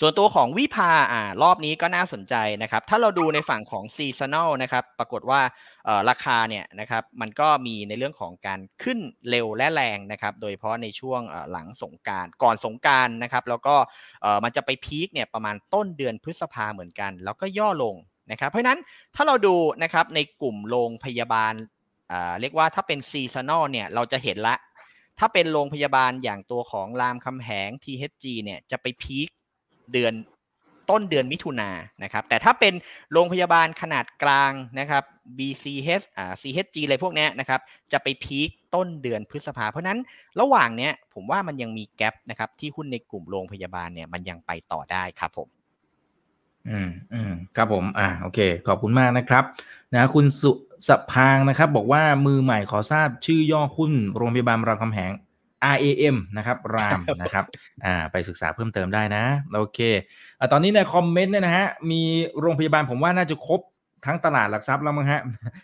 [0.00, 5.40] ส่วนตัวของวิภาอ่ารอบนี้ก็น่าสนใจนะครับ ถ้าเราดูในฝั่งของ seasonal นะครับ ปรากฏว่า
[6.08, 8.98] ราคาเนี่ยนะครับ มันก็มีในเรื่องของการขึ้น
[9.30, 11.20] เร็วและแรงนะครับ โดยเฉพาะในช่วง
[11.50, 13.76] หลังสงกรานต์ก่อนสงกรานต์นะครับ แล้วก็
[14.44, 17.96] มันจะไป peak เนี่ยประมาณต้นเดือนพฤษภาเหมือนกัน แล้วก็ย่อลง
[18.30, 18.78] นะครับ เพราะนั้น
[19.14, 21.54] ถ้าเราดูนะครับในกลุ่มโรงพยาบาล
[22.40, 24.56] เรียกว่าถ้าเป็น seasonal เนี่ยเราจะเห็นละ
[25.18, 29.28] ถ้าเป็นโรงพยาบาลอย่างตัวของรามคำแหง THG เนี่ยจะไป peak
[29.92, 30.14] เดือน
[30.90, 32.74] ต้นเดือนมิถุนานนะครับ แต่ถ้าเป็น
[33.12, 35.02] โรงพยาบาลขนาดกลางนะครับ
[35.38, 37.60] BCH อ่า CHG อะไรพวกนี้นะครับ
[37.92, 39.98] จะไปพีคต้นเดือนพฤษภา เพราะนั้น
[40.40, 45.48] ระหว่างเนี้ยผมว่ามันยังมีแกลบนะครับที่หุ้นในกลุ่มโรงพยาบาลเนี่ยมันยังไปต่อได้ครับผม
[46.68, 49.44] อืมอืมครับผม อ่า โอเค ขอบคุณมากนะครับ
[49.94, 50.52] นะคุณสุ
[50.88, 55.12] สพางนะครับ บอกว่ามือใหม่ขอทราบชื่อย่อหุ้นโรงพยาบาลรามคำแหง
[55.64, 57.44] RAM นะครับ RAM นะครับ
[57.84, 59.80] อ่าไปศึกษาเพิ่มเติมได้นะ โอเค
[60.40, 62.02] อตอนนี้ในคอมเมนต์เนี่ยนะฮะ มี
[62.40, 63.60] โรงพยาบาลผมว่าน่าจะครบ
[64.06, 65.20] ทั้งตลาดหลักทรัพย์แล้วมั้งฮะ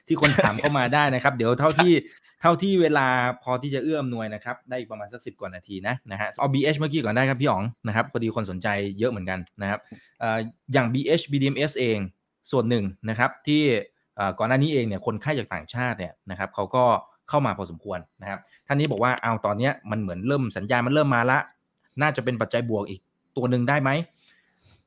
[0.07, 1.92] ที่คนถามเข้ามาได้นะครับ เดี๋ยวเท่าที่
[2.40, 3.07] เท่าที่เวลา
[3.42, 8.68] พอที่จะเอื้อมหน่วยนะครับ ได้อีกประมาณสักสิบกว่านาทีนะนะฮะเอา BH เมื่อกี้ก่อนได้ครับพี่อ๋องนะครับพอดีคนสนใจ
[8.99, 9.80] เยอะเหมือนกันนะครับ
[10.72, 11.99] อย่าง BH BDMs เอง
[12.51, 13.62] ส่วนหนึ่งนะครับที่
[14.38, 16.84] ก่อนหน้านี้เองเนี่ยคนไข้จากต่างชาติเนี่ยนะครับเขาก็
[17.29, 21.39] เข้ามาพอสมควรนะครับท่านนี้บอกว่าเอาตอนนี้มันเหมือนเริ่มสัญญาณมันเริ่มมาละ
[22.03, 23.01] น่าจะเป็นปัจจัยบวกอีก
[23.37, 23.91] ตัวหนึ่งได้ไหม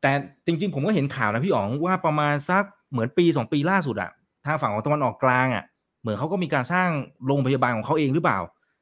[0.02, 0.12] แต่
[0.46, 4.12] จริง ๆ ผมก็เห็นข่าวนะพี่อ๋องว่าประมาณสักเหมือนปีสองปีล่าสุดอะ
[4.46, 5.64] ทางฝั่งของตะวันออกกลางอะ
[6.02, 6.90] เหมือนเขาก็มีการสร้าง
[7.28, 8.40] โรงพยาบาลของเขาเองหรือเปล่า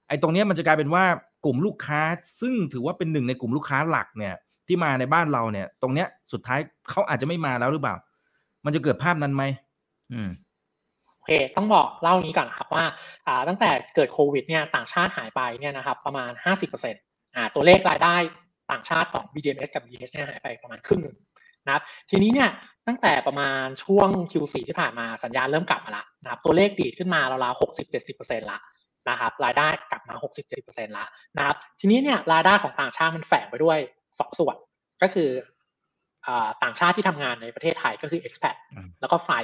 [0.07, 1.03] ไอ้ตรงนี้มันจะกลายเป็นว่า
[1.45, 2.01] กลุ่มลูกค้า
[2.41, 4.33] ซึ่งถือว่าเป็นหนึ่งในกลุ่มลูกค้าหลักเนี่ย
[4.67, 7.95] ที่มาในบ้านเราเนี่ย ตรงเนี้ยสุดท้ายเขาอาจจะไม่มาแล้วหรือเปล่า
[8.65, 9.43] มันจะเกิดภาพนั้นไหม
[10.11, 10.29] อืม
[11.25, 12.85] อเคต้องบอกเล่านี้ก่อนครับว่า
[13.27, 17.01] อ่าตั้งแต่เกิดโควิดเนี่ยต่างชาติหายไปเนี่ยนะครับประมาณห้าสิบเปอร์เซ็นต์
[17.35, 18.15] อ่าตัวเลขรายได้
[18.71, 21.17] ต่างชาติของ BDMs กับ BH เนี่ยหายไปประมาณครึ่งหนึ่ง
[21.65, 22.49] นะครับทีนี้เนี่ย
[22.87, 28.59] ตั้งแต่ประมาณช่วง Q4 ที่ผ่านมาสัญญาณเริ่มกลับมาละนะครับตัวเลขดีขึ้นมาราวๆหกสิบเจ็ดสิบเปอร์เซ็นต์ละ
[29.09, 31.05] นะครับรายได้กลับมาหกสิบเจ็ดเปอร์เซ็นต์ละ
[31.37, 33.79] นะครับทีนี้เนี่ยรายได้ของต่างชาติมันแฝงไปด้วย
[34.19, 34.55] สองส่วน
[35.01, 35.29] ก็คือ
[36.63, 38.55] ต่างชาติที่ทำงานในประเทศไทยก็คือ expat
[39.01, 39.43] แล้วก็ฝ่าย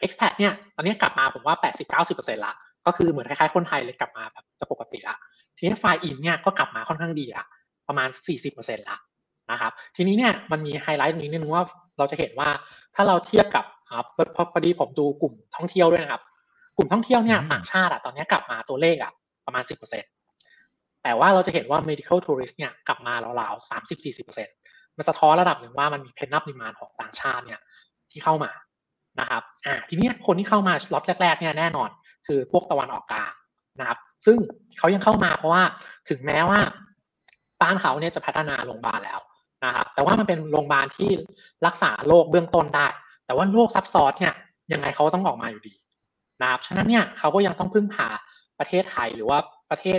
[0.00, 1.56] อีกอ่า expat เนี่ยตอนนี้กลับมาผมว่า
[1.98, 2.54] 80-90%ละ
[2.86, 5.16] ก็คือเหมือนคล้ายๆคนไทยเลยกลับมาแบบจะปกติละ
[5.56, 7.44] ทีนี้ฝ่ายอินเนี่ยก็กลับมาค่อนข้างดีละ
[7.88, 8.08] ประมาณ
[8.48, 8.96] 40%ละ
[9.52, 11.64] นะครับทีนี้เนี่ยมันมีไฮไลท์นี้นิดนึงว่า
[11.98, 12.48] เราจะเห็นว่า
[12.94, 13.64] ถ้าเราเทียบกับ
[14.52, 16.22] พอดีผมดูกลุ่มท่องเที่ยวด้วยนะครับ
[16.76, 19.12] กลุ่มท่องเที่ยวเนี่ยต่างชาติอะตอนนี้กลับมาตัวเลขอะ
[19.46, 19.62] ประมาณ
[20.32, 23.68] 10%แต่ว่าเราจะเห็นว่า medical tourist เนี่ยกลับมาราวๆ
[24.08, 27.60] 30-40%มันสะท้อนระดับหนึ่งว่ามันมีเพนนับนิมานของต่างชาติเนี่ย
[28.10, 28.50] ที่เข้ามา
[29.20, 31.90] นะครับอ่าทีนี้คนที่เข้ามาล็อตแรกๆเนี่ยแน่นอน
[32.26, 33.32] คือพวกตะวันออกกลาง
[33.80, 34.36] นะครับ ซึ่ง
[34.78, 35.62] เขายังเข้ามาเพราะว่า
[36.08, 36.60] ถึงแม้ว่า
[37.62, 39.20] บ้านเขาเนี่ยจะพัฒนาโรงพยาบาลแล้ว
[39.64, 41.10] นะครับแต่ว่ามันเป็นโรงพยาบาลที่
[41.66, 42.86] รักษาโรคเบื้องต้นได้
[43.26, 44.34] แต่ว่าโรคซับซ้อนเนี่ย
[44.72, 45.74] ยังไงเขาต้องออกมาอยู่ดี
[46.42, 48.08] นะครับฉะนั้นเนี่ยเขาก็ยังต้องพึ่งพา
[48.58, 49.38] ประเทศไทยหรือว่า
[49.70, 49.98] ประเทศ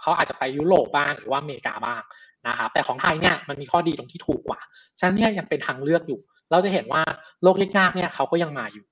[0.00, 2.02] เขาอาจจะไปยุโรปบ้างหรือว่าอเมริกาบ้าง
[2.48, 4.60] นะครับแต่ของไทยเนี่ยมันมีข้อดีตรงที่ถูกกว่า
[4.98, 6.20] ฉะนั้นเนี่ยยังเป็นทางเลือกอยู่
[6.54, 7.02] เราจะเห็นว่า
[7.42, 8.86] โรคยากๆเนี่ยเขาก็ยังมาอยู่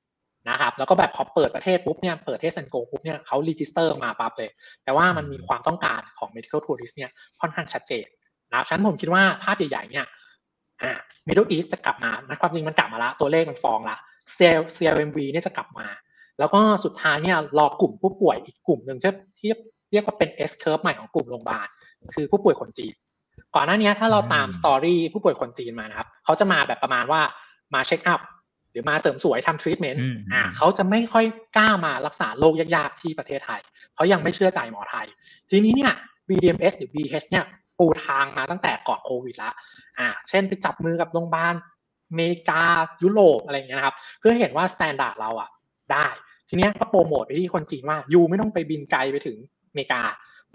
[0.51, 4.51] นะครับแล้วก็แบบพอเปิดประเทศปุ๊บเนี่ยเปิด Test and Go ปุ๊บเนี่ยเขา register มาปั๊บเลย
[4.85, 7.11] แต่ว่ามันมีความต้องการของ medical tourist เนี่ย
[7.41, 8.07] ค่อนข้างชัดเจน
[8.51, 10.07] นะครับฉะนั้นผมคิดว่าภาพใหญ่ๆเนี่ย
[10.83, 10.93] อ่า
[11.29, 13.97] Middle East จะกลับมานะความจริงมันกลับมาละตัวเลขมันฟ้องละ
[14.35, 15.87] เซล CLMV เนี่ยจะกลับมา
[16.39, 18.99] แล้วก็สุดท้ายเนี่ยรอกลุ่มผู้ป่วยอีกกลุ่มหนึ่ง
[19.39, 19.51] ที่
[19.93, 21.69] เรียกว่าเป็น S curve ใหม่ของกลุ่มโรงพยาบาล
[22.15, 22.95] คือผู้ป่วยคนจีน
[23.55, 27.21] ก่อนหน้านี้ถ้าเราตาม story ผู้ป่วยคนจีนมานะครับเขาจะมาแบบประมาณว่า
[27.75, 28.21] มา check up
[28.71, 30.03] หรือมาเสริมสวยทำทรีทเมนต์
[30.33, 31.25] อ่าเขาจะไม่ค่อย
[31.57, 33.61] กล้ามารักษาโรคยากๆที่ประเทศไทย
[33.95, 35.07] เขายังไม่เชื่อใจหมอไทย
[35.51, 35.93] ทีนี้เนี่ย
[36.29, 37.45] BDMS หรือ BH เนี่ย
[37.79, 39.53] ปูทางมาตั้งแต่ก่อนโควิดละ
[39.99, 41.55] อ่าเช่นไปจับมือกับโรงพยาบาล
[42.11, 42.63] อเมริกา
[43.03, 45.51] ยุโรปอะไรเงี้ยครับ เพื่อเห็นว่า standard เราอะ
[45.93, 46.07] ได้
[46.49, 49.37] ทีนี้ก็โปรโมทไปที่คนจีนว่า you ไม่ต้องไปบินไกลไปถึง
[49.71, 50.03] อเมริกา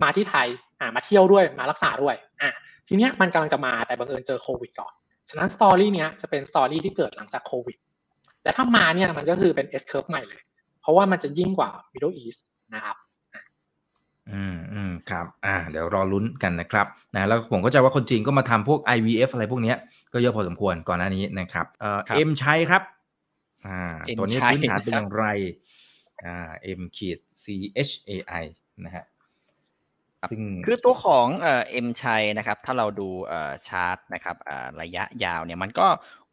[0.04, 0.48] มาที่ไทย
[0.80, 2.50] อ่ามาเที่ยวด้วยมารักษาด้วยอ่า
[2.88, 4.94] ทีนี้มันกำลังจะมาแต่บังเอิญเจอโควิดก่อน
[5.30, 7.78] ฉะนั้น story เนี้ยจะเป็น story ที่เกิดหลังจากโควิด
[8.44, 10.42] แต่ถ้ามาเนี่ยมันก็คือเป็น S curve ใหม่เลย
[10.82, 12.42] เพราะว่ามันจะยิ่งกว่า Middle East
[12.76, 12.98] นะครับ
[14.32, 19.74] อืมอืมครับอ่าเดี๋ยวรอลุ้นกันนะครับนะแล้วผมก็จะว่าคนจีนก็มาทำพวก IVF อะไรพวกนี้
[20.14, 22.84] ก็เยอะพอสมควรก่อนหน้านี้นะครับเอ่อเอ็มชัยครับ
[23.68, 23.80] อ่า
[24.18, 25.26] ตัวนี้พื้นฐานเป็นอย่างไร
[26.24, 26.50] อ่า
[26.80, 27.46] M ขีด C
[27.88, 28.12] H A
[28.44, 28.46] I
[28.86, 29.06] นะฮะ
[30.30, 33.10] ซึ่งคือตัวของเอ็มชัยนะครับถ้าเราดู
[33.68, 34.36] ชาร์ตนะครับ
[34.82, 35.88] ระยะยาวเนี่ยมันก็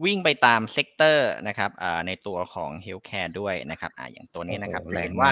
[0.04, 1.70] วิ่งไปตาม sector นะครับ
[2.06, 5.30] ในตัวของ healthcare ด้วยนะครับอย่างตัวนี้นะครับจะเห็นว่า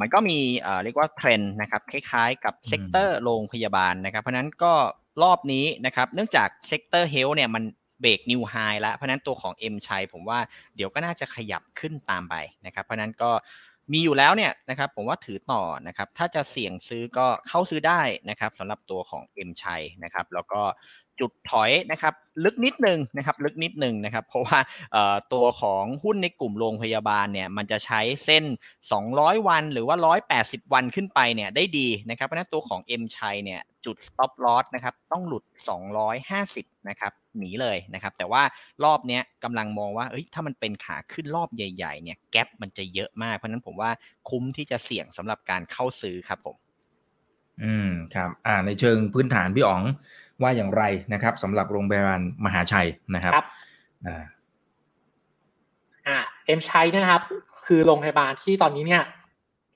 [0.00, 0.38] มันก็มี
[0.84, 4.72] เรียกว่าเทรนด์นะครับคล้ายๆ กับ sector โรงพยาบาลนะครับ เพราะนั้นก็
[5.22, 7.64] รอบนี้นะครับเนื่องจาก sector health เนี่ยมัน
[8.00, 10.38] เบรกนิวไฮแล้วเพราะนั้นตัวของเอ็มชัยผมว่า
[10.76, 12.34] เดี๋ยวก็น่าจะขยับขึ้นตามไป
[12.66, 13.30] นะครับ เพราะนั้นก็
[13.92, 20.60] มีอยู่แล้วเนี่ยนะครับผมว่าถือต่อนะครับถ้าจะเสี่ยงซื้อก็เข้าซื้อได้นะครับสำหรับตัวของเอ็มชัยนะครับแล้วก็
[21.20, 22.14] จุดถอยนะครับ
[22.44, 24.58] ลึกนิดนึงนะครับลึกนิดนึงนะครับเพราะว่า
[25.32, 28.44] ตัวของหุ้นในกลุ่มโรงพยาบาลเนี่ยมันจะใช้เส้น
[28.96, 29.96] 200 วันหรือว่า
[30.34, 35.44] 180 วันขึ้นไปเนี่ยได้ดีนะครับเพราะนั้นตัวของ M ชัยเนี่ย จุด stop loss นะครับต้องหลุด
[36.16, 38.42] 250 นะครับหนีเลยนะครับ แต่ว่า
[38.84, 43.90] รอบนี้กำลังมองว่าเอ้ยถ้ามันเป็นขาขึ้นรอบใหญ่ ๆ เนี่ยแกลบมันจะเยอะมาก เพราะนั้นผมว่า
[44.28, 46.56] คุ้มที่จะเสี่ยงสำหรับการเข้าซื้อครับผม
[47.62, 49.82] อืมครับ อ่าในเชิงพื้นฐานพี่อ๋อง
[50.42, 50.82] ว่าอย่างไร
[51.12, 53.46] นะครับสำหรับโรงพยาบาลมหาชัยนะครับครับ
[54.06, 54.24] อ่า
[56.06, 57.22] อ่าเอ็มชัยนะครับ
[57.66, 59.02] คือโรงพยาบาลที่ตอนนี้เนี่ย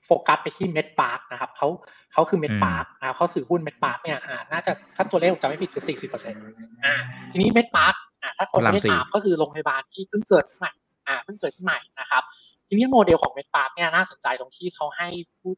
[0.05, 1.67] โฟกัสไปที่ MedPark นะครับเขา
[2.13, 6.41] เขาคือ MedPark อ่าเขาถือหุ้น MedPark เนี่ยอ่าน่าจะถ้าตัวเลขจะไม่ผิดคือสี่สิบเปอร์เซ็นต์
[6.85, 6.93] อ่า
[7.31, 10.71] ทีนี้ MedPark อ่าถ้าคนไม่ได้ตามก็คือโรงพยาบาลที่เพิ่งเกิดใหม่
[11.07, 12.23] อ่าเพิ่งเกิดขึ้นใหม่นะครับ
[12.67, 15.07] ทีนี้โมเดลของ MedPark เนี่ยน่าสนใจตรงที่เขาให้
[15.39, 15.53] ผู้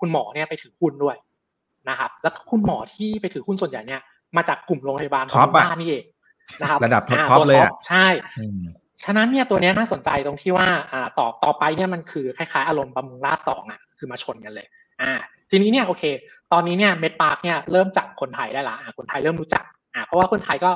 [0.00, 1.16] คุณหมอเนี่ยไปถือหุ้นด้วย
[1.88, 4.00] นะครับ แล้วคุณหมอที่ไปถือหุ้นส่วนใหญ่เนี่ย
[4.36, 6.04] มาจากกลุ่มโรงพยาบาลบำรุงราษฎร์นี่เอง
[6.60, 8.06] นะครับระดับท็อปเลยอะใช่
[9.04, 14.66] ฉะนั้นเนี่ยตัวนี้น่าสนใจตรงที่ว่าอ่าต่อต่อไปเนี่ยมันคือคล้ายๆ อารมณ์บำรุงราษฎร์สองอะคือมาชนกันเลย
[15.02, 15.12] อ่า
[15.50, 16.04] ทีนี้เนี่ยโอเค
[16.52, 20.70] ตอนนี้เนี่ย MedPark เนี่ยเริ่มจับคนไทยได้ละอาคนไทยเริ่มรู้จักอ่าเพราะว่าคนไทยก็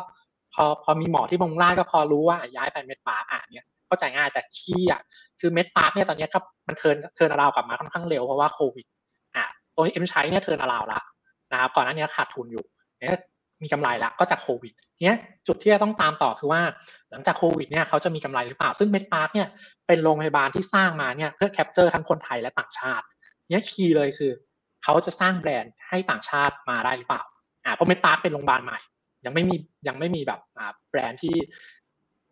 [0.55, 5.01] พอพอมีหมอที่บำรุงราษฎร์ก็พอรู้ว่าย้ายไป MedPark อ่าเนี่ยเข้าใจง่ายแต่ key อะ
[5.41, 8.87] คือ MedPark เนี่ยตอนนี้ก็มัน turn turnaround กลับมาค่อนข้างเร็วเพราะว่าโควิด
[9.37, 9.45] อ่า
[9.75, 11.01] ตัวเอ็มใช้เนี่ย turnaround ละ
[11.53, 12.65] นะครับก่อนหน้านี้ขาดทุนอยู่
[13.01, 13.21] เนี่ย
[13.63, 14.73] มีกำไรละก็จากโควิด
[15.05, 16.63] เนี้ยจุดที่จะต้องตามต่อคือว่า
[17.11, 19.49] หลังจากโควิดเนี่ยเขาจะมีกำไรหรือเปล่า ซึ่ง MedPark เนี่ย
[19.87, 23.05] เป็นโรงพยาบาลที่สร้างมาเนี่ยเพื่อ capture ทั้งคนไทยและต่างชาติ
[23.51, 24.33] เนี้ย key เลยคือ
[24.85, 27.23] เขาจะสร้างแบรนด์ให้ต่างชาติมาได้หรือเปล่า
[27.65, 28.79] อ่าเพราะ MedPark เป็นโรงพยาบาลใหม่
[29.25, 29.57] ยังไม่มี
[29.89, 31.35] ยังไม่มีแบบอ่าแบรนด์ที่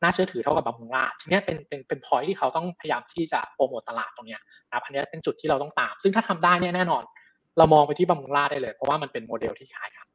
[0.02, 7.02] น่าเชื่อถือเท่ากับบำรุงราษฎร์ทีนี้เป็นเป็นเป็นพอยที่เขาต้องพยายามที่จะโปรโมตตลาดตรงเนี้ยนะครับอันนี้เป็นจุดที่เราต้องตาม ซึ่งถ้าทำได้เนี่ยแน่นอน
[7.58, 10.06] เรามองไปที่บำรุงราได้เลย เพราะว่ามันเป็นโมเดลที่คล้ายกัน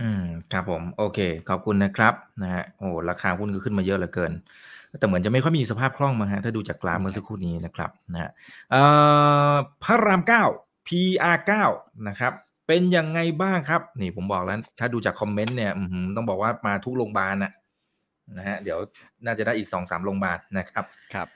[0.00, 1.18] อืมครับผมโอเค
[1.48, 4.32] ขอบคุณนะครับนะฮะโอ้ราคาหุ้นก็ขึ้นมาเยอะเหลือเกิน
[4.98, 8.30] แต่เหมือนจะไม่ค่อยมีสภาพคล่องมาฮะถ้าดูจากกราฟเมื่อสักครู่นี้นะครับนะฮะ
[8.70, 8.82] เอ่
[9.52, 10.44] อพระรามเก้า
[10.88, 11.52] PR9
[12.08, 12.32] นะครับ
[12.66, 15.72] เป็นยังไงบ้างครับ นี่ผมบอกแล้ว ถ้าดูจากคอมเมนต์เนี่ย
[16.16, 17.52] ต้องบอกว่ามาทุกโรงพยาบาลนะ
[18.38, 18.78] นะฮะเดี๋ยว
[19.24, 21.28] น่าจะได้อีกสองสามโรงพยาบาลนะครับครับ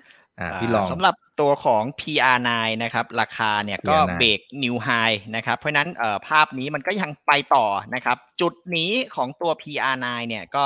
[0.57, 2.51] พี่ลองสำหรับตัวของ PR9
[2.82, 4.89] นะครับ ราคาเนี่ยก็เบรกนิวไฮ
[5.36, 5.89] นะครับ เพราะนั้น
[6.28, 10.64] ภาพนี้มันก็ยังไปต่อนะครับ จุดนี้ของตัว PR9 เนี่ยก็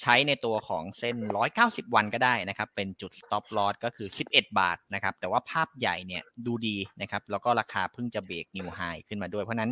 [0.00, 1.16] ใช้ในตัวของเส้น
[1.54, 9.70] 190 วันก็ได้นะครับ เป็นจุด stop loss ก็คือ 11 บาทนะครับ แต่ว่าภาพใหญ่เนี่ยดูดีนะครับ แล้วก็ราคาเพิ่งจะเบรกนิวไฮขึ้นมาด้วย เพราะนั้น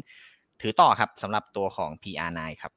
[0.61, 2.73] ถือต่อครับสำหรับตัวของ PR9 ครับ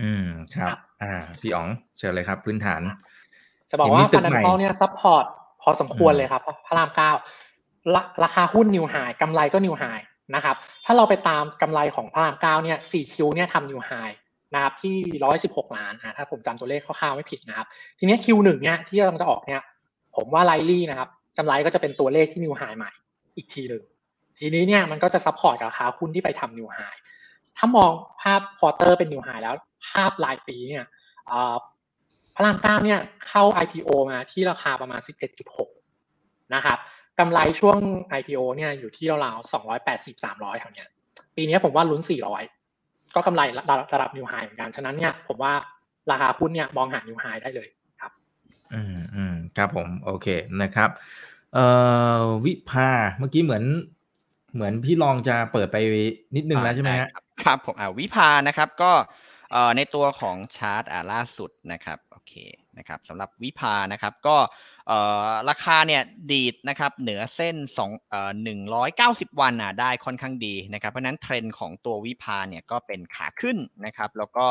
[0.00, 0.26] อืม
[0.56, 1.68] ครับ อ่า พี่อ๋อง
[1.98, 2.82] เชิญเลยครับ พื้นฐาน
[3.70, 5.26] จะบอกว่า fundamental เนี่ย support
[5.62, 7.10] พอสมควรเลยครับพระรามเก้า
[8.24, 9.84] ราคาหุ้น new high กำไรก็ new high
[10.34, 13.92] นะครับ ถ้าเราไปตามกำไรของพระรามเก้าเนี่ยสี่ Q เนี่ยทำ new high
[14.54, 14.94] นะครับที่
[15.24, 17.66] ร้อยสิบหกล้านนะถ้าผมจำตัวเลขคร่าวๆไม่ผิดนะครับ
[17.98, 19.62] ทีนี้ Q หนึ่งเนี่ยที่กำลังจะออกเนี่ย
[20.16, 22.90] ผมว่าไลลี่นะครับกำไรก็จะเป็นตัวเลขที่ new high ใหม่
[23.36, 23.82] อีกทีหนึ่ง
[24.38, 26.78] ทีนี้เนี่ยมันก็จะ support ราคาหุ้นที่ไปทำ new high
[27.56, 27.90] ถ้ามอง
[28.22, 29.54] ภาพ quarter เป็น new high แล้ว
[29.88, 30.84] ภาพรายปีเนี่ย
[31.28, 31.30] พ
[32.38, 35.00] ระรามเก้าเนี่ยเข้า IPO มาที่ราคาประมาณ
[35.76, 36.78] 11.6 นะครับ
[37.18, 37.78] กำไรช่วง
[38.18, 39.50] IPO เนี่ยอยู่ที่ราวๆ
[39.84, 40.88] 280 300แถวเนี้ย
[41.36, 42.02] ปีนี้ผมว่าลุ้น
[42.58, 45.52] 400 ก็กำไรระดับ new high เหมือนกันฉะนั้นเนี่ยผมว่า
[46.10, 47.68] ราคาหุ้นเนี่ยมองหา new high ได้เลย
[48.00, 48.12] ครับ
[48.74, 50.26] อืมอืมครับผมโอเค
[50.62, 50.90] นะครับ
[51.54, 51.66] เอ่
[52.18, 53.64] อวิภาเมื่อกี้เหมือน
[54.54, 55.76] เหมือนพี่อ๋องจะเปิดไป
[56.36, 58.92] นิดนึงแล้วใช่ไหมครับครับผมอ่าวิภานะครับก็
[59.52, 62.32] เอ่อในตัวของชาร์ตอ่าล่าสุดนะครับโอเค
[62.78, 64.36] นะครับสำหรับวิภานะครับก็
[64.88, 74.46] เอ่อราคาเนี่ยดีดนะครับเหนือเส้น2เอ่อ190 วันอะได้ค่อนข้างดีนะครับเพราะนั้นเทรนด์ของตัววิภาเนี่ยก็เป็นขาขึ้นนะครับแล้วก็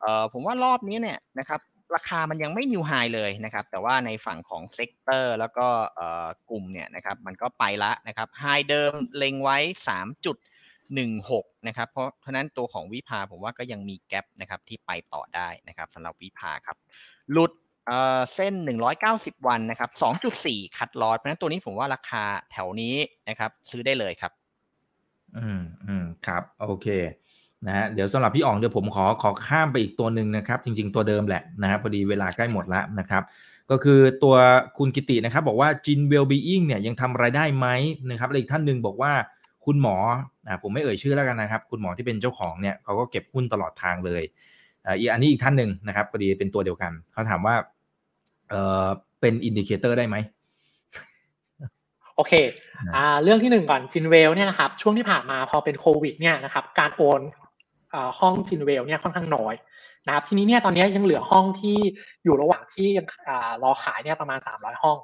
[0.00, 1.60] เอ่อผมว่ารอบนี้เนี่ยนะครับ
[1.96, 5.66] ราคามันยังไม่ new high เลยนะครับแต่ว่าในฝั่งของ sector แล้วก็
[6.50, 10.36] กลุ่มเนี่ยนะครับมันก็ไปละนะครับไฮเดิมเล็งไว้ 3 จุด
[11.20, 16.76] 16นะครับเพราะฉะนั้นตัวของวิภาผมว่าก็ยังมีแกลบนะครับที่ไปต่อได้นะครับสำหรับวิภาครับ
[17.32, 17.52] หลุด
[18.34, 18.54] เส้น
[19.00, 19.90] 190 วันนะครับ
[20.32, 22.94] 2.4 คัดลอสเพราะฉะนั้นตัวนี้ผมว่าราคาแถวนี้
[23.28, 24.32] นะครับ ซื้อได้เลยครับ
[25.36, 26.86] อืมอืมครับ โอเค
[27.66, 33.22] นะฮะเดี๋ยวสำหรับพี่อ๋องเดี๋ยวผมขอขอข้ามไปอีกตัวหนึ่งนะครับ จริง ๆตัวเดิมแหละนะครับพอดีเวลาใกล้หมดแล้วนะครับ
[33.70, 34.36] ก็คือตัว
[34.78, 37.66] คุณกิตินะครับ บอกว่า Jin Wellbeing เนี่ยยังทำรายได้ไหม
[38.10, 39.12] นะครับและอีกท่านหนึ่งบอกว่า
[39.64, 39.96] คุณหมอ
[40.46, 44.22] อ่าผมไม่เอ่ยชื่อแล้วกันนะครับ คุณหมอที่เป็นเจ้าของเนี่ยเขาก็เก็บหุ้นตลอดทางเลย
[44.98, 47.54] อีกอันนี้อีกท่านหนึ่งนะครับพอดีเป็นตัวเดียวกันเขาถามว่า
[48.50, 48.86] เออ
[49.20, 50.16] เป็น indicator ได้ไหม
[52.16, 52.32] โอเค
[52.96, 57.20] อ่าเรื่องที่หนึ่งก่อน Jin Well เนี่ยนะครับช่วงที่ผ่านมาพอเป็นโควิดเนี่ยนะครับการโอน
[58.20, 59.54] ห้อง Jin Well เนี่ยค่อนข้างน้อย
[60.06, 61.76] นะครับทีนี้เนี่ยตอนนี้ยังเหลือห้องที่
[62.24, 63.06] อยู่ระหว่างที่ยัง
[63.62, 64.98] รอขายเนี่ยประมาณ 300 ห้อง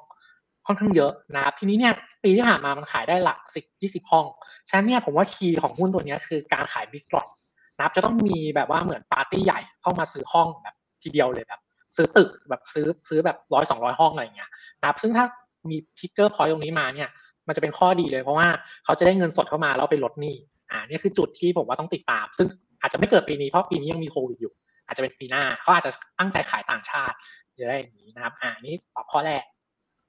[0.67, 1.93] ค่อนข้างเยอะนะครับทีนี้เนี่ย
[2.23, 4.27] ปีที่ผ่านมามันขายได้หลักสิบยี่สิบห้อง
[4.69, 7.29] ฉะนั้นเนี่ยผมว่า key ของหุ้นตัวนี้คือการขาย big lot
[7.77, 11.61] นะครับจะต้องมีแบบว่าเหมือนปาร์ตี้ใหญ่เข้ามาซื้อห้องแบบทีเดียวเลยแบบ
[11.97, 14.51] ซื้อตึกแบบซื้อซื้อแบบร้อยสองร้อยห้องอะไรอย่างเงี้ย
[14.81, 15.25] นะครับซึ่งถ้า
[15.71, 17.09] มี trigger point ตรงนี้มาเนี่ย
[17.49, 18.49] มันจะเป็นข้อดีเลยเพราะว่า
[18.85, 20.37] เขาจะได้เงินสดเข้ามาแล้วไปลดหนี้
[20.71, 22.49] อ่านี่คือจุดที่ผมว่าต้องติดตาม ซึ่ง
[22.81, 24.53] อาจจะไม่เกิดปีนี้เพราะปีนี้ยังมีโควิดอยู่
[24.87, 27.17] อาจจะเป็นปีหน้าเขาอาจจะตั้งใจขายต่างชาติ
[27.61, 29.43] จะได้อย่างนี้นะครับ อ่านี่ตอบข้อแรก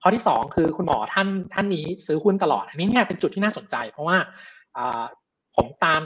[0.03, 4.17] ข้อที่สองคือคุณหมอท่านท่านนี้ซื้อหุ้นตลอด อันนี้เนี่ยเป็นจุดที่น่าสนใจ เพราะว่า
[5.55, 6.01] ผมตาม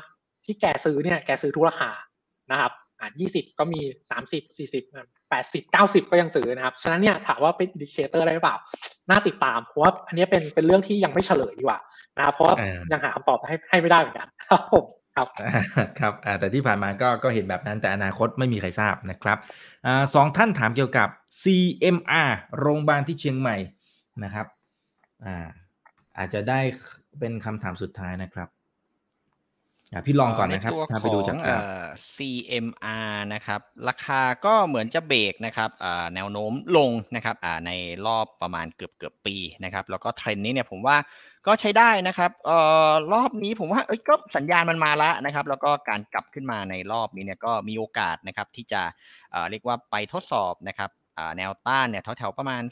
[0.45, 1.91] ที่แกซื้อเนี่ยแกซื้อทุกราคา
[2.51, 3.79] นะครับอ่ายี่สิบก็มี
[4.09, 4.83] สามสิบสี่สิบ
[5.29, 8.57] แปดสิบเก้าสิบก็ยังซื้อนะครับ ฉะนั้นเนี่ยถามว่าเป็น indicator อะไรหรือเปล่า
[9.09, 11.79] น่าติดตามเพราะว่าอันนี้เป็นเป็นเรื่องที่ยังไม่เฉลยดีกว่า
[12.17, 12.55] นะครับเพราะว่า
[12.91, 14.85] ยังหาคำตอบให้ให้ไม่ได้เหมือนกันครับผม
[15.15, 15.27] ครับ
[15.99, 19.37] ครับแต่ที่ผ่านมาก็ก็เห็นแบบนั้นแต่อนาคตไม่มีใครทราบนะครับ
[19.85, 21.07] อสองท่านถามเกี่ยวกับ
[21.41, 23.55] CMR โรงพยาบาลที่เชียงใหม่
[24.23, 24.45] นะครับ
[25.25, 25.47] อ่า
[26.17, 26.59] อาจจะได้
[27.19, 28.49] เป็นคำถามสุดท้ายนะครับ
[30.05, 31.37] พี่ลองก่อนนะครับถ้าไปดูจาก
[32.13, 35.69] CMR นะครับ ราคาก็เหมือนจะเบรกนะครับ
[36.15, 37.35] แนวโน้มลงนะครับ
[37.67, 37.71] ใน
[38.05, 40.97] รอบประมาณเกือบเกือบปีนะครับ แล้วก็เทรนนี้เนี่ยผมว่า
[41.47, 42.31] ก็ใช้ได้นะครับ
[43.13, 48.81] รอบนี้ผมว่าก็สัญญาณมันมาแล้วนะครับ แล้วก็การกลับขึ้นมาในรอบนี้เนี่ยก็มีโอกาสนะครับที่จะ
[49.49, 50.89] เรียกว่าไปทดสอบนะครับ
[51.37, 52.63] แนวต้านเนี่ยแถวๆประมาณ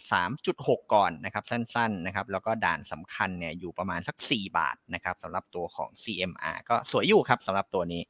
[0.42, 8.02] 3.6 ก่อนนะครับสั้นๆนะครับแล้วก็ด่านสำคัญเนี่ยอยู่ประมาณสัก 4 บาทนะครับสำหรับตัวของ CMR ก็สวยอยู่ครับสำหรับตัวนี้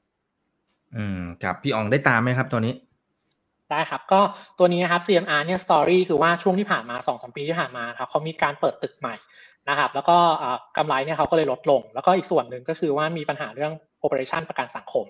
[0.96, 2.74] อืมครับพี่อองได้ตามไหมครับตัวนี้
[3.72, 4.22] ได้ครับก็
[4.60, 9.16] ตัวนี้นะครับ CMR เนี่ย story คือว่าช่วงที่ผ่านมา2 สองปีที่ผ่านมาครับเขามีการเปิดตึกใหม่
[9.70, 10.18] นะครับ แล้วก็
[10.78, 13.74] กำไรเนี่ยเขาก็เลยลดลง แล้วก็อีกส่วนหนึ่งก็คือว่ามีปัญหาเรื่อง
[14.06, 15.06] operation ประกันสังคม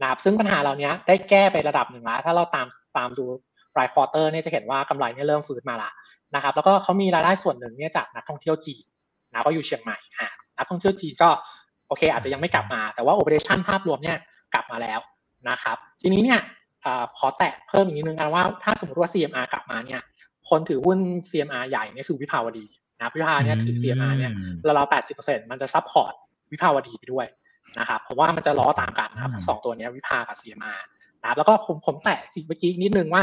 [0.00, 2.66] นะครับซึ่งปัญหาเหล่านี้ได้แก้ไประดับหนึ่งแล้วถ้าเราตาม
[2.98, 3.24] ตามดู
[3.78, 5.90] ราย quarter เนี่ยจะเห็นว่ากำไรเนี่ยเริ่มฟื้นมาละ
[6.34, 8.84] นะครับแล้วก็เขามีรายได้ส่วนหนึ่งเนี่ยจากนักท่องเที่ยวจีน
[9.32, 11.30] นะก็อยู่เชียงใหม่อ่านักท่องเที่ยวจีนก็
[11.88, 14.18] โอเค อาจจะยังไม่กลับมาแต่ว่า operation ภาพรวมเนี่ย
[14.54, 15.00] กลับมาแล้ว
[15.50, 16.40] นะครับทีนี้เนี่ย
[17.18, 20.00] ขอแตะเพิ่มอีกนิดนึงกันว่าถ้าสมมติว่า CMR กลับมาเนี่ย
[20.48, 20.98] คนถือหุ้น
[21.30, 22.66] CMR ใหญ่เนี่ยคือวิภาวดี
[22.98, 24.32] นะวิภาเนี่ยถือ CMR เนี่ย
[24.66, 26.12] ราวๆแปดสิบเปอร์เซ็นต์มันจะซับพอร์ต
[26.52, 27.26] วิภาวดีไปด้วย
[27.78, 30.80] นะครับเพราะว่ามันจะล้อตามกันนะครับสองตัวนี้วิภากับ CMR
[31.24, 32.18] นะครับแล้วก็ผมผมแตะ
[32.48, 33.22] เมื่อกี้นิดนึงว่า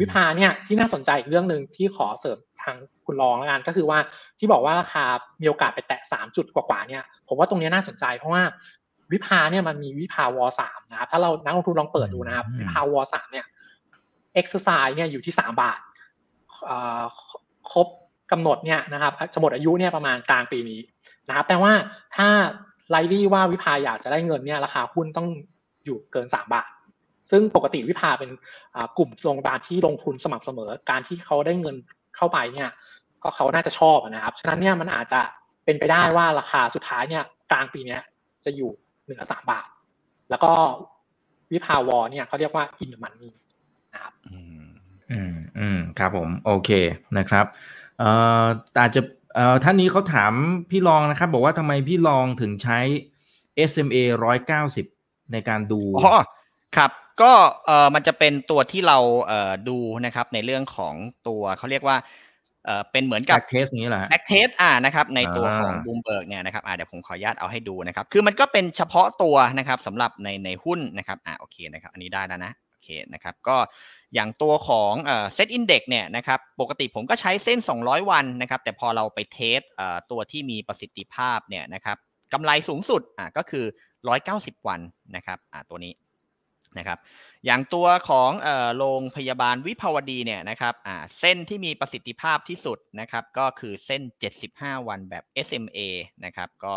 [0.00, 2.76] วิภาเนี่ยที่น่าสนใจอีกเรื่องหนึ่งที่ขอเสริมทาง
[3.06, 3.98] คุณรองแล้วกันก็คือว่า
[4.38, 5.04] ที่บอกว่าราคา
[5.40, 8.42] มีโอกาสไปแตะสามจุดกว่าๆเนี่ยผมว่าตรงนี้น่าสนใจเพราะว่า
[9.12, 13.46] วิภาเนี่ยมันมีวิภาวอสามนะครับถ้าเรานักลงทุนลองเปิดดูนะครับวิภาวอสามเนี่ย
[14.34, 15.80] เอ็กซ์ไซส์เนี่ยอยู่ที่สามบาท
[17.70, 17.86] ครบ
[18.32, 20.80] กำหนดเนี่ยนะครับจะหมดอายุเนี่ยประมาณกลางปีนี้
[21.28, 21.72] นะครับแต่ว่า
[22.16, 22.28] ถ้า
[22.90, 25.28] ไลลี่ว่าวิภาอยากจะได้เงินเนี่ยราคาหุ้นต้อง
[25.84, 26.70] อยู่เกินสามบาท
[27.30, 28.30] ซึ่งปกติวิภาเป็น
[28.98, 31.76] กลุ่มโรงพยาบาลที่ลงทุนสม่ำเสมอ การที่เขาได้เงิน
[32.16, 32.70] เข้าไปเนี่ย
[33.22, 35.20] ก็เขาน่าจะชอบนะครับ ฉะนั้นเนี่ยมันอาจจะ
[35.64, 37.98] เป็นไปได้ว่าราคาสุดท้ายเนี่ยกลางปีนี้
[38.44, 38.70] จะอยู่
[39.06, 39.68] หนึ่งสามบาท
[40.30, 40.52] แล้วก็
[41.52, 43.32] วิภาวอเนี่ยเขาเรียกว่าอินมันนี่
[43.94, 44.40] นะครับอื
[45.32, 46.70] มอืมครับผมโอเค
[47.18, 47.46] นะครับ
[47.98, 48.10] เอ่
[48.42, 48.44] อ
[48.80, 49.00] อาจจะ
[49.34, 50.32] เอ่อท่านนี้เขาถาม
[50.70, 52.78] พี่รองนะครับ บอกว่าทำไมพี่รองถึงใช้
[53.70, 54.86] SMA ร้อยเก้าสิบ
[55.32, 56.22] ในการดูอ๋อ
[56.76, 57.32] ครับ ก็
[57.66, 60.94] เอ่อมันจะเป็นตัวที่เราเอ่อดูนะครับในเรื่องของ
[61.28, 61.96] ตัวเขาเรียกว่า
[62.66, 73.56] เอ่อเป็นเหมือนกับ backtest อย่างนี้แหละ backtest อ่านะครับในตัวของบูมเบิร์กเนี่ยนะครับอ่าเดี๋ยวผมขออนุญาตเอาให้ดูนะครับ คือมันก็เป็นเฉพาะตัวนะครับสำหรับในในหุ้นนะครับอ่าโอเคนะครับ อันนี้ได้แล้วนะโอเคนะครับก็
[74.14, 81.96] อย่างตัวของเอ่อ SET Index เนี่ยนะครับปกติผมก็ใช้เส้น 200 วันนะครับแต่พอเราไป test เอ่อตัวที่มีประสิทธิภาพเนี่ยนะครับ
[82.32, 83.64] กำไรสูงสุดอ่าก็คือ
[84.16, 84.80] 190 วัน
[85.16, 85.92] นะครับอ่าตัวนี้
[86.78, 86.98] นะครับ
[87.46, 88.30] อย่างตัวของ
[88.78, 90.74] โรงพยาบาลวิภาวดีเนี่ยนะครับ
[91.20, 94.02] เส้นที่มีประสิทธิภาพที่สุดนะครับก็คือเส้น
[94.44, 95.80] 75 วันแบบ SMA
[96.24, 96.74] นะครับก็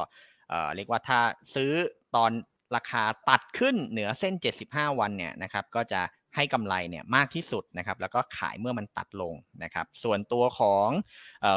[0.75, 1.19] เรียกว่าถ้า
[1.55, 1.71] ซื้อ
[2.15, 2.31] ตอน
[2.75, 4.33] ราคาตัดขึ้นเหนือเส้น
[4.67, 6.01] 75 วันเนี่ยนะครับก็จะ
[6.35, 9.33] ให้กำไรเนี่ยมากที่สุดนะครับแล้วก็ขายเมื่อมันตัดลง
[9.63, 10.87] นะครับส่วนตัวของ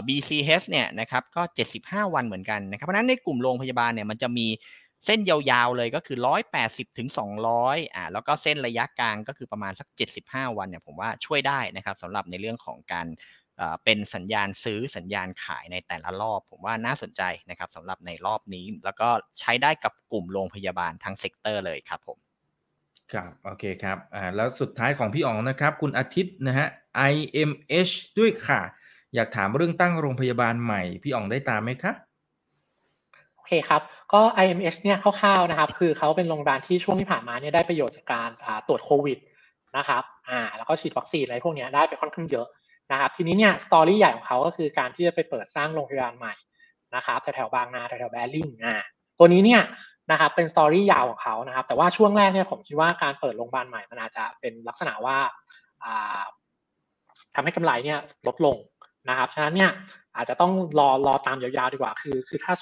[0.06, 1.42] BCH เนี่ยนะครับก็
[1.78, 4.46] 75 วันเหมือนกันนะครับเพราะนั้นในกลุ่มโรงพยาบาลเนี่ยมันจะมี
[5.06, 6.18] เส้นยาวๆเลยก็คือ
[6.58, 7.08] 180ถึง
[7.50, 9.88] 200อ่าแล้วก็เส้นระยะกลางก็คือประมาณสัก
[10.22, 13.06] 75 วันเนี่ยผมว่าช่วยได้นะครับสำหรับในเรื่องของการ
[13.84, 19.08] เป็นสัญญาณซื้อสัญญาณขายในแต่ละรอบ ผมว่าน่าสนใจนะครับสำหรับในรอบนี้ แล้วก็
[19.40, 22.18] ใช้ได้กับกลุ่มโรงพยาบาลทั้ง sector เลยครับผม
[23.12, 26.66] ครับโอเคครับอ่าแล้วสุดท้ายของพี่อ๋องนะครับ คุณอาทิตย์นะฮะ
[27.12, 28.60] IMH ด้วยค่ะ
[29.14, 31.96] อยากถามเรื่องตั้งโรงพยาบาลใหม่ พี่อ๋องได้ตามไหมครับ
[33.50, 33.82] คครับ
[34.12, 38.30] ก็ IMH เนี่ยคร่าวๆนะครับ คือเขาเป็นโรงพยาบาลที่ช่วงที่ผ่านมาเนี่ยได้ประโยชน์จากการ
[38.68, 39.18] ตรวจโควิด
[39.76, 42.46] นะครับ อ่า แล้วก็ฉีดวัคซีนอะไรพวกนี้ได้ไปค่อนข้างเยอะ
[42.92, 46.34] นะครับ ทีนี้เนี่ย story ใหญ่ของเขาก็คือการที่จะไปเปิดสร้างโรงพยาบาลใหม่
[46.96, 48.74] นะครับแถวๆบางนาแถวๆแบริ่งอ่า
[49.18, 49.62] ตัวนี้เนี่ย
[50.10, 55.16] นะครับเป็น story ยาวของเขานะครับ แต่ว่าช่วงแรกเนี่ยผมคิดว่าการเปิดโรงพยาบาลใหม่มันอาจจะเป็นลักษณะว่า
[55.84, 56.20] อ่า
[57.34, 58.56] ทำให้กำไรเนี่ยลดลง
[59.08, 59.70] นะครับฉะนั้นเนี่ย
[60.16, 62.54] อาจจะต้องรอรอตามยาวๆดีกว่า คือ คือถ้า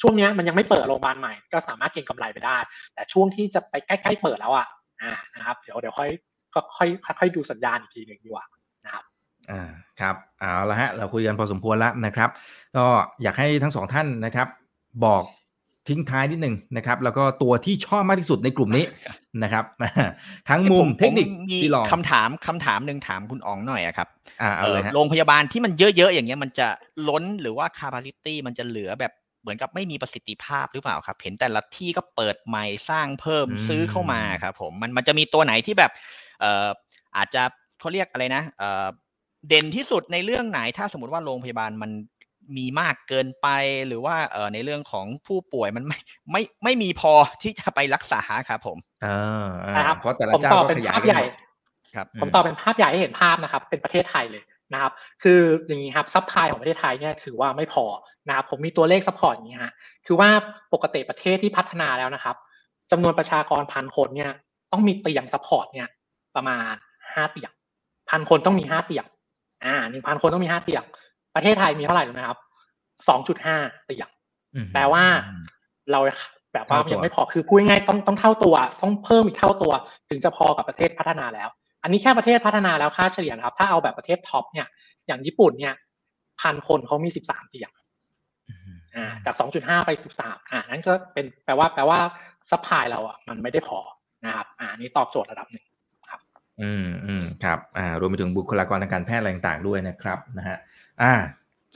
[0.00, 2.58] ช่วงนี้มันยังไม่เปิดโรงพยาบาลใหม่ ก็สามารถเก็งกำไรไปได้
[2.94, 4.66] แต่ช่วงที่จะไปใกล้ๆเปิดแล้วอะ
[5.36, 6.10] นะครับเดี๋ยวเดี๋ยวค่อย
[6.54, 6.88] ก็ค่อย
[7.20, 8.44] ค่อยดูสัญญาณอีกทีหนึ่งดีกว่า
[8.84, 9.04] นะครับ
[9.50, 9.62] อ่า
[10.00, 12.30] ครับเอาละฮะเราคุยกันพอสมควรแล้วนะครับ
[12.76, 12.86] ก็
[13.22, 14.48] อยากให้ทั้งสองท่านนะครับ
[15.04, 15.22] บอก
[15.88, 18.84] ทิ้งท้ายนิดหนึ่งนะครับ แล้วก็ตัวที่ชอบมากที่สุดในกลุ่มนี้
[19.42, 19.64] นะครับ
[20.48, 24.08] ทั้งมุมเทคนิคมีที่ลองคำถามคำถามหนึ่งถามคุณอ๋องหน่อยอะครับ
[24.42, 26.68] อ่าเอาเลยฮะโรงพยาบาลที่มันเยอะๆอย่างเงี้ยมันจะ
[27.08, 29.12] ล้นหรือว่า capacity มันจะเหลือแบบ
[29.42, 35.92] เหมือนกับไม่มีประสิทธิภาพหรือเปล่าครับ เห็นแต่ละที่ก็เปิดใหม่สร้างเพิ่มซื้อเข้ามาครับผมมันมันจะมีตัวไหนที่แบบ
[36.40, 36.66] เอ่อ
[37.16, 37.42] อาจจะ
[37.80, 38.86] เขาเรียกอะไรนะเอ่อ
[39.48, 41.90] เด่นที่สุดในเรื่องไหนถ้าสมมติว่าโรงพยาบาลมัน
[42.56, 43.48] มีมากเกินไป
[43.86, 45.98] หรือว่าเอ่อในเรื่องของผู้ป่วยมันไม่
[46.32, 51.22] ไม่ไม่มีพอที่จะไปรักษาครับผมอ่าครับเพราะแต่ละเจ้าก็ขยายใหญ่
[51.94, 54.42] ครับผมตอบเป็นภาพใหญ่ให้เห็นภาพนะครับ เป็นประเทศไทยเลย
[54.72, 54.92] นะครับ
[55.22, 57.84] คืออย่างนี้ครับ supply ของประเทศไทยเนี่ยถือว่าไม่พอ
[58.28, 59.72] นะครับผมมีตัวเลข support อย่างนี้ฮะ
[60.06, 60.28] คือว่า
[60.74, 62.36] ปกติประเทศที่พัฒนาแล้วนะครับ
[62.90, 64.32] จำนวนประชากรพันคนเนี่ย
[64.72, 65.88] ต้องมีเตียง support เนี่ย
[66.36, 66.62] ประมาณ
[67.14, 67.52] ห้าเตียง
[68.10, 69.04] พันคนต้องมีห้าเตียง
[69.64, 70.82] อ่าหนึ่งพันคนต้องมีห้าเตียง
[71.34, 72.38] ประเทศไทยมีเท่าไหร่รู้ไหมครับ
[73.08, 73.56] สองจุดห้า
[73.86, 74.10] เตียง
[74.72, 75.04] แปลว่า
[75.92, 76.00] เรา
[76.54, 79.72] แบบว่ายังไม่พอคือพูดง่ายต้องต้องเท่าตัวต้องเพิ่มอีกเท่าตัว
[80.10, 81.48] ถึงจะพอกับประเทศพัฒนาแล้ว
[81.82, 84.66] อันนี้แค่ประเทศพัฒนาแล้วค่าเฉลี่ยครับ ถ้าเอาแบบประเทศ top เนี่ย
[85.06, 85.74] อย่างญี่ปุ่นเนี่ย
[86.40, 87.70] พันคนเขามีสิบสามเตียง
[88.94, 91.98] อ่าจากสองจุดห้าไปสิบสามอ่านั่นก็เป็นแปลว่าแปลว่า
[92.50, 93.78] supply เราอะมันไม่ได้พอ
[94.24, 95.73] นะครับ อ่านี่ตอบโจทย์ระดับหนึ่งครับ
[96.60, 100.58] อืมอืมครับอ่ารวมไปถึงบุคลากรทางการแพทย์อะไรต่างๆด้วยนะครับนะฮะ
[101.02, 101.12] อ่า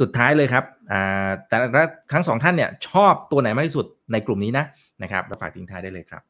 [0.00, 4.64] สุดท้ายเลยครับอ่าแต่ละทั้งสองท่านเนี่ยชอบตัวไหนมากที่สุดในกลุ่มนี้นะ
[5.02, 6.22] นะครับเราฝากทิ้งท้ายได้เลยครับ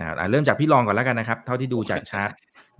[0.00, 2.30] นะครับเริ่มจากพี่รองก่อนแล้วกันนะครับ เท่าที่ดูจากชาร์ต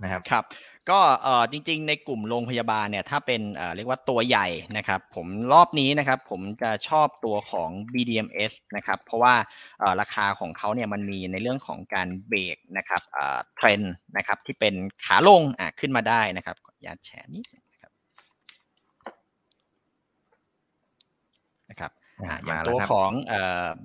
[0.03, 0.45] นะครับครับ
[0.89, 4.47] ก็เอ่อจริงๆ ในกลุ่มโรงพยาบาลเนี่ยถ้าเป็นเอ่อเรียกว่าตัวใหญ่
[4.77, 9.33] นะครับ ผมรอบนี้นะครับ ผมจะชอบตัวของ BDMS นะครับ เพราะว่า
[9.79, 13.81] เอ่อราคาของเขาเนี่ยมันมีในเรื่องของการเบรกนะครับเอ่อเทรน
[14.17, 14.73] นะครับที่เป็น
[15.05, 21.91] ขาลงอะขึ้นมาได้นะครับขออนุญาตแชร์นี้นะครับ
[22.45, 23.11] อย่างตัวของ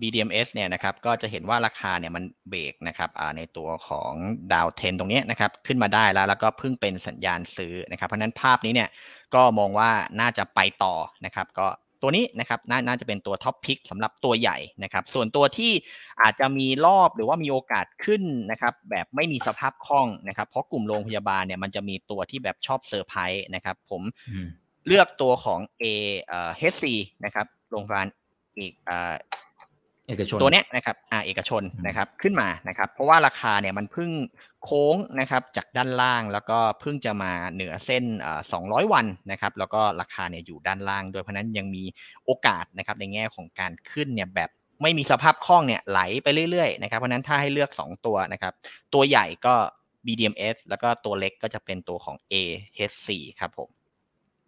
[0.01, 4.13] BDMs เนี่ยนะครับก็จะเห็นว่าราคาเนี่ยมันเบรกนะครับในตัวของ
[4.53, 8.89] ดาวเทนตรงนี้นะครับขึ้นมาได้แล้วแล้วก็เพิ่งเป็นสัญญาณซื้อนะครับเพราะนั้นภาพนี้เนี่ย
[9.35, 11.69] ก็มองว่าน่าจะไปต่อนะครับก็
[12.03, 15.73] ตัวนี้นะครับนน่าจะเป็นตัวท็อปพิกสำหรับตัวใหญ่นะครับส่วนตัวที่
[16.23, 24.03] อาจจะมีรอบหรือว่ามีโอกาสขึ้นนะครับแบบไม่มีสภาพคล่องนะครับเพราะกลุ่มโรงพยาบาลเนี่ยมันจะมีตัวที่แบบชอบเซอร์ไพรส์นะครับผม
[24.87, 25.85] เลือกตัวของ A
[26.25, 26.85] เอ่อ HC
[27.25, 28.07] นะครับโรงพยาบาล
[28.59, 28.73] อีก
[30.09, 34.11] เอกชนตัวเนี้ยนะครับอ่าเอกชนนะครับขึ้นมานะครับ เพราะว่าราคาเนี่ยมันเพิ่ง
[34.65, 38.05] โค้งนะครับจากด้านล่างแล้วก็เพิ่งจะมาเหนือเส้น
[38.53, 41.85] สองร้อยวันนะครับ แล้วก็ราคาเนี่ยอยู่ด้านล่าง โดยเพราะนั้นยังมี
[42.25, 44.51] โอกาสนะครับในแง่ของการขึ้นเนี่ยแบบ
[44.83, 48.53] ไม่มีสภาพคล่องเนี่ยไหลไปเรื่อยๆนะครับ เพราะนั้นถ้าให้เลือก 2 ตัวนะครับ
[48.95, 49.55] ตัวใหญ่ก็
[50.07, 53.09] BDMs แล้วก็ตัวเล็กก็จะเป็นตัวของ AH4
[53.41, 53.69] ครับผม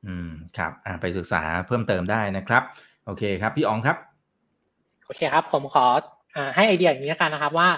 [0.06, 2.62] อืม ครับ อ่าไปศึกษาเพิ่มเติมได้นะครับ
[3.08, 3.96] โอเคครับ พี่อ๋องครับ
[5.06, 5.86] โอเคครับ ผมขอ
[6.36, 7.68] อให้ไอเดียอย่างนี้กันนะครับ ว่า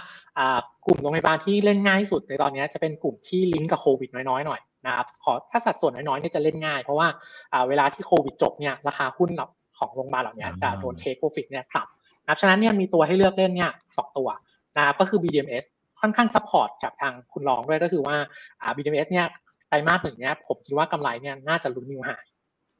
[0.87, 7.09] กลุ่มโรงพยาบาลที่เล่นง่ายที่สุดในตอนนี้จะเป็นกลุ่มที่ลิงก์กับโควิดน้อยๆหน่อยนะครับขอถ้าสัดส่วนน้อยๆเนี่ยจะเล่นง่าย เพราะว่า
[7.69, 9.31] เวลาที่โควิดจบเนี่ยราคาหุ้น
[9.79, 14.29] ของโรงพยาบาลเหล่านี้จะโดน take profit เนี่ยต่ำนะครับฉะนั้นเนี่ยมีตัวให้เลือกเล่นเนี่ยสองตัว
[14.77, 15.65] นะครับก็คือ BDMs
[16.01, 18.17] ค่อนข้างซัพพอร์ตจากทางคุณรองด้วยก็คือว่า
[18.77, 19.27] BDMs เนี่ย
[19.69, 22.11] ไตรมาสหนึ่งเนี่ยผมคิดว่ากำไรเนี่ยน่าจะลุ้น new high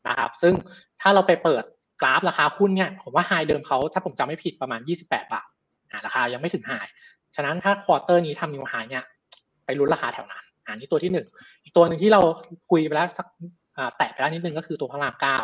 [0.09, 0.55] นะครับซึ่ง
[1.01, 1.65] ถ้าเราไปเปิด
[2.03, 5.47] กราฟราคาหุ้นเนี่ยผมว่า high เดิมเขาถ้าผมจำไม่ผิดประมาณ 28 บาท
[6.07, 6.73] ราคายังไม่ถึง high
[7.37, 9.05] ฉะนั้นถ้า quarter นี้ทำ new high เนี่ย
[9.65, 11.27] ไปลุ้นราคาแถวนั้นอันนี้ตัวที่หนึ่ง
[11.63, 12.21] อีกตัวหนึ่งที่เรา
[12.71, 13.27] คุยไปแล้วสัก
[13.97, 15.39] แตะไปแล้วนิดนึงก็คือตัวพระรามเก้า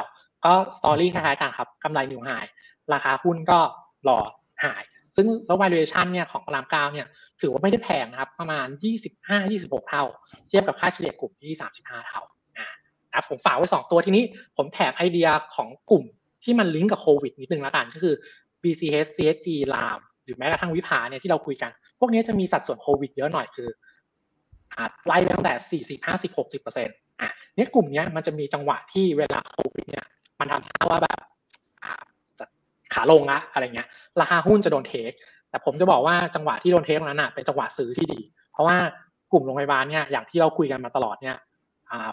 [0.44, 2.30] ก็ story คล้ายๆกันครับกำไร new high
[2.92, 3.58] ราคาหุ้นก็
[4.08, 4.18] รอ
[4.64, 4.82] high
[5.16, 7.06] ซึ่งแล้ว valuation เนี่ยของพระรามเก้าเนี่ย
[7.40, 8.66] ถือว่าไม่ได้แพงนะครับ ประมาณ
[9.28, 10.04] 25-26 เท่า
[10.48, 12.22] เทียบกับค่าเฉลี่ยกลุ่มที่ 35 เท่า
[12.58, 12.68] อ่า
[13.12, 14.24] นะผมฝากไว้ 2 ตัวที่นี้
[14.56, 16.04] ผมแถมไอเดียของกลุ่ม
[16.46, 18.14] ที่มันลิงก์กับโควิดนิดนึงแล้วกันก็คือ
[18.62, 21.70] BCH CSG ลามหรือแม้กระทั่งวิภาเนี่ยที่เราคุยกัน
[22.00, 23.68] พวกนี้จะมีสัดส่วนโควิดเยอะหน่อยคือ
[25.06, 30.06] ไล่ตั้งแต่40 50 60เปอร์เซ็นต์อะเนี่ยกลุ่มนี้มันจะมีจังหวะที่เวลาโควิดเนี่ย
[30.40, 31.18] มันทำให้ว่าแบบ
[32.94, 33.88] ขาลงละอะไรเงี้ย
[34.20, 35.12] ราคาหุ้นจะโดนเทค
[35.50, 38.20] แต่ผมจะบอกว่าจังหวะที่โดนเทคนั้นอะเป็นจังหวะซื้อที่ดี
[38.52, 38.76] เพราะว่า
[39.32, 41.36] กลุ่มโรงพยาบาลเนี่ยอย่างที่เราคุยกันมาตลอดเนี่ย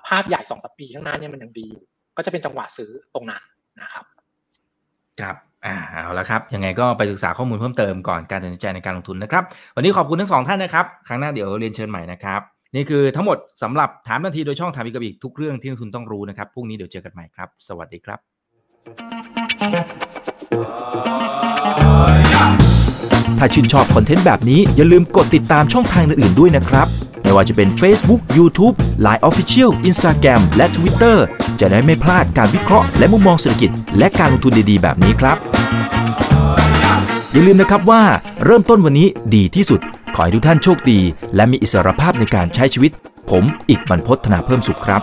[0.07, 1.83] ภาพใหญ่สองสปปีข้างหน้าเนี่ยมันยังดีอยู่
[2.17, 3.41] ก็จะเป็นจังหวะซื้อตรงนั้น
[3.81, 4.05] นะครับ
[5.21, 5.35] ครับ
[5.65, 9.43] อ่าเอาละครับ ยังไงก็ไปศึกษาข้อมูลเพิ่มเติมก่อนการตัดสินใจในการลงทุนนะครับ
[9.75, 12.41] วันนี้ขอบคุณทั้งสองท่านนะครับ ครั้งหน้าเดี๋ยวเรียนเชิญใหม่นะครับ
[12.75, 18.19] นี่คือทั้งหมดสำหรับถามนาทีโดยช่องถามอีกกับอีกทุกเรื่องที่นักทุนต้องรู้นะครับ พรุ่งนี้เดี๋ยวเจอกันใหม่ครับ สวัสดีครับ
[23.39, 26.87] ถ้าชื่นชอบคอนเทนต์แบบนี้อย่าลืมกดติดตามช่องทางอื่นๆด้วยนะครับ
[27.21, 31.17] ไม่ว่าจะเป็น Facebook, YouTube, Line Official, Instagram และ Twitter
[31.65, 35.37] จะได้ไม่พลาดการวิเคราะห์และมุมมองเศรษฐกิจ และการลงทุนดีๆ แบบนี้ครับ
[37.31, 38.01] อย่าลืมนะครับว่า
[38.45, 39.79] เริ่มต้นวันนี้ดีที่สุด
[40.15, 40.99] ขอให้ทุกท่านโชคดี
[41.35, 42.91] และมีอิสรภาพในการใช้ชีวิต
[43.29, 45.01] ผมอีกบรรพธนาเพิ่มสุขครับ